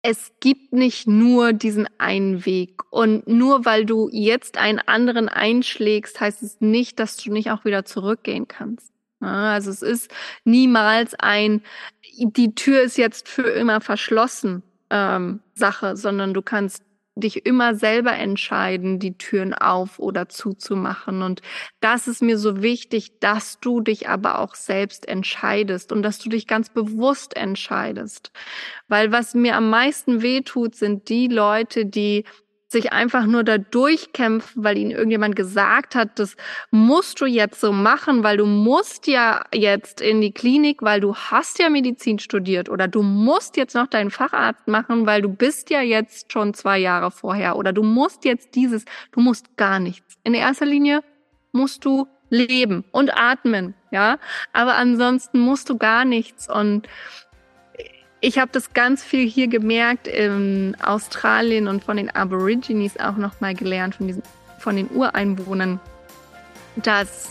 es 0.03 0.31
gibt 0.39 0.73
nicht 0.73 1.07
nur 1.07 1.53
diesen 1.53 1.87
einen 1.97 2.45
Weg. 2.45 2.81
Und 2.91 3.27
nur 3.27 3.65
weil 3.65 3.85
du 3.85 4.09
jetzt 4.11 4.57
einen 4.57 4.79
anderen 4.79 5.27
einschlägst, 5.27 6.21
heißt 6.21 6.43
es 6.43 6.61
nicht, 6.61 6.99
dass 6.99 7.17
du 7.17 7.31
nicht 7.31 7.51
auch 7.51 7.65
wieder 7.65 7.83
zurückgehen 7.83 8.47
kannst. 8.47 8.91
Also 9.19 9.71
es 9.71 9.81
ist 9.81 10.11
niemals 10.43 11.15
ein, 11.15 11.63
die 12.19 12.53
Tür 12.53 12.81
ist 12.81 12.97
jetzt 12.97 13.27
für 13.27 13.49
immer 13.49 13.81
verschlossen 13.81 14.63
ähm, 14.91 15.41
Sache, 15.55 15.97
sondern 15.97 16.33
du 16.33 16.41
kannst 16.41 16.83
dich 17.19 17.45
immer 17.45 17.75
selber 17.75 18.13
entscheiden, 18.13 18.99
die 18.99 19.17
Türen 19.17 19.53
auf 19.53 19.99
oder 19.99 20.29
zuzumachen. 20.29 21.21
Und 21.21 21.41
das 21.79 22.07
ist 22.07 22.21
mir 22.21 22.37
so 22.37 22.61
wichtig, 22.61 23.19
dass 23.19 23.59
du 23.59 23.81
dich 23.81 24.09
aber 24.09 24.39
auch 24.39 24.55
selbst 24.55 25.07
entscheidest 25.07 25.91
und 25.91 26.01
dass 26.03 26.19
du 26.19 26.29
dich 26.29 26.47
ganz 26.47 26.69
bewusst 26.69 27.35
entscheidest. 27.35 28.31
Weil 28.87 29.11
was 29.11 29.33
mir 29.33 29.55
am 29.55 29.69
meisten 29.69 30.21
wehtut, 30.21 30.75
sind 30.75 31.09
die 31.09 31.27
Leute, 31.27 31.85
die 31.85 32.23
sich 32.69 32.91
einfach 32.91 33.25
nur 33.25 33.43
da 33.43 33.57
durchkämpfen, 33.57 34.63
weil 34.63 34.77
ihnen 34.77 34.91
irgendjemand 34.91 35.35
gesagt 35.35 35.95
hat, 35.95 36.19
das 36.19 36.35
musst 36.69 37.21
du 37.21 37.25
jetzt 37.25 37.61
so 37.61 37.71
machen, 37.71 38.23
weil 38.23 38.37
du 38.37 38.45
musst 38.45 39.07
ja 39.07 39.45
jetzt 39.53 40.01
in 40.01 40.19
die 40.19 40.33
Klinik, 40.33 40.81
weil 40.81 40.99
du 40.99 41.15
hast 41.15 41.59
ja 41.59 41.69
Medizin 41.69 42.19
studiert 42.19 42.67
oder 42.69 42.89
du 42.89 43.03
musst 43.03 43.55
jetzt 43.55 43.73
noch 43.73 43.87
deinen 43.87 44.11
Facharzt 44.11 44.67
machen, 44.67 45.05
weil 45.05 45.21
du 45.21 45.29
bist 45.29 45.69
ja 45.69 45.81
jetzt 45.81 46.33
schon 46.33 46.53
zwei 46.53 46.77
Jahre 46.77 47.09
vorher 47.09 47.55
oder 47.55 47.71
du 47.71 47.83
musst 47.83 48.25
jetzt 48.25 48.53
dieses, 48.55 48.83
du 49.13 49.21
musst 49.21 49.55
gar 49.55 49.79
nichts. 49.79 50.17
In 50.25 50.33
erster 50.33 50.65
Linie 50.65 51.03
musst 51.53 51.85
du 51.85 52.05
leben 52.29 52.83
und 52.91 53.17
atmen, 53.17 53.75
ja, 53.91 54.19
aber 54.51 54.75
ansonsten 54.75 55.39
musst 55.39 55.69
du 55.69 55.77
gar 55.77 56.03
nichts 56.03 56.49
und 56.49 56.87
ich 58.19 58.39
habe 58.39 58.49
das 58.51 58.73
ganz 58.73 59.03
viel 59.03 59.27
hier 59.27 59.47
gemerkt 59.47 60.07
in 60.07 60.75
Australien 60.81 61.67
und 61.67 61.83
von 61.83 61.97
den 61.97 62.09
Aborigines 62.09 62.99
auch 62.99 63.17
nochmal 63.17 63.53
gelernt, 63.53 63.95
von, 63.95 64.07
diesen, 64.07 64.23
von 64.59 64.75
den 64.75 64.89
Ureinwohnern, 64.89 65.79
dass 66.77 67.29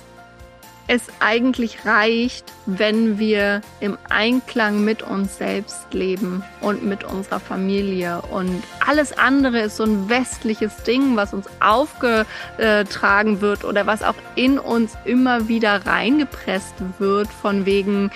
es 0.88 1.02
eigentlich 1.18 1.84
reicht, 1.84 2.52
wenn 2.66 3.18
wir 3.18 3.60
im 3.80 3.98
Einklang 4.08 4.84
mit 4.84 5.02
uns 5.02 5.36
selbst 5.36 5.92
leben 5.92 6.44
und 6.60 6.84
mit 6.84 7.02
unserer 7.02 7.40
Familie. 7.40 8.22
Und 8.30 8.62
alles 8.86 9.18
andere 9.18 9.62
ist 9.62 9.78
so 9.78 9.82
ein 9.82 10.08
westliches 10.08 10.84
Ding, 10.84 11.16
was 11.16 11.34
uns 11.34 11.46
aufgetragen 11.58 13.40
wird 13.40 13.64
oder 13.64 13.88
was 13.88 14.04
auch 14.04 14.14
in 14.36 14.60
uns 14.60 14.96
immer 15.04 15.48
wieder 15.48 15.86
reingepresst 15.86 16.74
wird, 17.00 17.26
von 17.28 17.66
wegen 17.66 18.12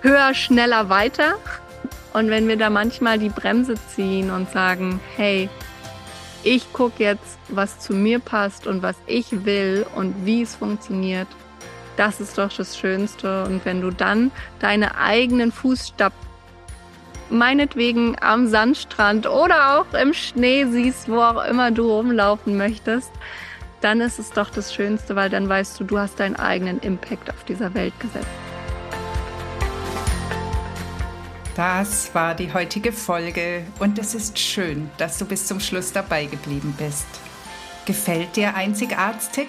höher, 0.00 0.32
schneller, 0.32 0.88
weiter. 0.88 1.34
Und 2.12 2.30
wenn 2.30 2.48
wir 2.48 2.56
da 2.56 2.70
manchmal 2.70 3.18
die 3.18 3.28
Bremse 3.28 3.74
ziehen 3.94 4.30
und 4.30 4.50
sagen, 4.50 5.00
hey, 5.16 5.48
ich 6.42 6.72
gucke 6.72 7.02
jetzt, 7.02 7.38
was 7.48 7.78
zu 7.78 7.94
mir 7.94 8.18
passt 8.18 8.66
und 8.66 8.82
was 8.82 8.96
ich 9.06 9.44
will 9.44 9.86
und 9.94 10.26
wie 10.26 10.42
es 10.42 10.54
funktioniert, 10.56 11.28
das 11.96 12.20
ist 12.20 12.38
doch 12.38 12.52
das 12.52 12.78
Schönste. 12.78 13.44
Und 13.44 13.64
wenn 13.64 13.80
du 13.80 13.90
dann 13.90 14.30
deine 14.60 14.96
eigenen 14.96 15.52
Fußstapfen 15.52 16.24
meinetwegen 17.30 18.16
am 18.20 18.46
Sandstrand 18.46 19.26
oder 19.26 19.78
auch 19.78 19.94
im 19.98 20.12
Schnee 20.12 20.66
siehst, 20.66 21.08
wo 21.08 21.20
auch 21.20 21.44
immer 21.44 21.70
du 21.70 21.90
rumlaufen 21.90 22.56
möchtest, 22.56 23.10
dann 23.80 24.00
ist 24.00 24.18
es 24.18 24.30
doch 24.30 24.50
das 24.50 24.74
Schönste, 24.74 25.16
weil 25.16 25.30
dann 25.30 25.48
weißt 25.48 25.80
du, 25.80 25.84
du 25.84 25.98
hast 25.98 26.20
deinen 26.20 26.36
eigenen 26.36 26.78
Impact 26.80 27.30
auf 27.30 27.44
dieser 27.44 27.74
Welt 27.74 27.98
gesetzt. 28.00 28.43
Das 31.56 32.12
war 32.16 32.34
die 32.34 32.52
heutige 32.52 32.92
Folge 32.92 33.62
und 33.78 33.98
es 34.00 34.14
ist 34.14 34.40
schön, 34.40 34.90
dass 34.98 35.18
du 35.18 35.24
bis 35.24 35.46
zum 35.46 35.60
Schluss 35.60 35.92
dabei 35.92 36.24
geblieben 36.24 36.74
bist. 36.76 37.06
Gefällt 37.86 38.34
dir 38.34 38.56
Einzigartig? 38.56 39.46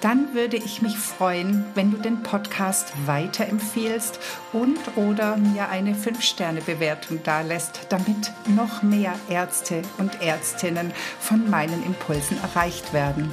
Dann 0.00 0.34
würde 0.34 0.56
ich 0.56 0.82
mich 0.82 0.96
freuen, 0.96 1.64
wenn 1.74 1.92
du 1.92 1.98
den 1.98 2.22
Podcast 2.22 2.92
weiterempfehlst 3.06 4.18
und 4.52 4.78
oder 4.96 5.36
mir 5.36 5.68
eine 5.68 5.94
5-Sterne-Bewertung 5.94 7.22
dalässt, 7.22 7.86
damit 7.90 8.32
noch 8.48 8.82
mehr 8.82 9.14
Ärzte 9.28 9.82
und 9.98 10.20
Ärztinnen 10.22 10.92
von 11.20 11.48
meinen 11.48 11.84
Impulsen 11.84 12.38
erreicht 12.42 12.92
werden. 12.92 13.32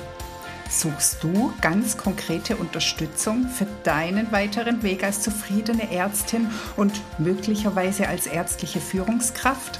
Suchst 0.76 1.24
du 1.24 1.54
ganz 1.62 1.98
konkrete 1.98 2.56
Unterstützung 2.58 3.48
für 3.48 3.68
deinen 3.84 4.32
weiteren 4.32 4.82
Weg 4.82 5.04
als 5.04 5.22
zufriedene 5.22 5.92
Ärztin 5.92 6.50
und 6.76 7.00
möglicherweise 7.20 8.08
als 8.08 8.26
ärztliche 8.26 8.82
Führungskraft? 8.82 9.80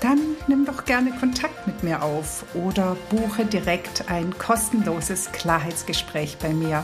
Dann 0.00 0.18
nimm 0.46 0.64
doch 0.64 0.86
gerne 0.86 1.10
Kontakt 1.12 1.66
mit 1.66 1.82
mir 1.82 2.02
auf 2.02 2.46
oder 2.54 2.96
buche 3.10 3.44
direkt 3.44 4.08
ein 4.08 4.36
kostenloses 4.38 5.30
Klarheitsgespräch 5.32 6.38
bei 6.38 6.54
mir. 6.54 6.82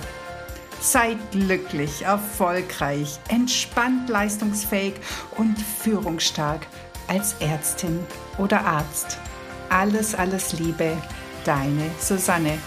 Sei 0.83 1.17
glücklich, 1.33 2.03
erfolgreich, 2.03 3.19
entspannt 3.29 4.11
leistungsfähig 4.11 4.95
und 5.39 5.59
führungsstark 5.59 6.67
als 7.09 7.35
Ärztin 7.41 7.99
oder 8.37 8.61
Arzt. 8.67 9.19
Alles, 9.71 10.15
alles 10.15 10.53
Liebe, 10.53 10.99
deine 11.45 11.91
Susanne. 11.99 12.59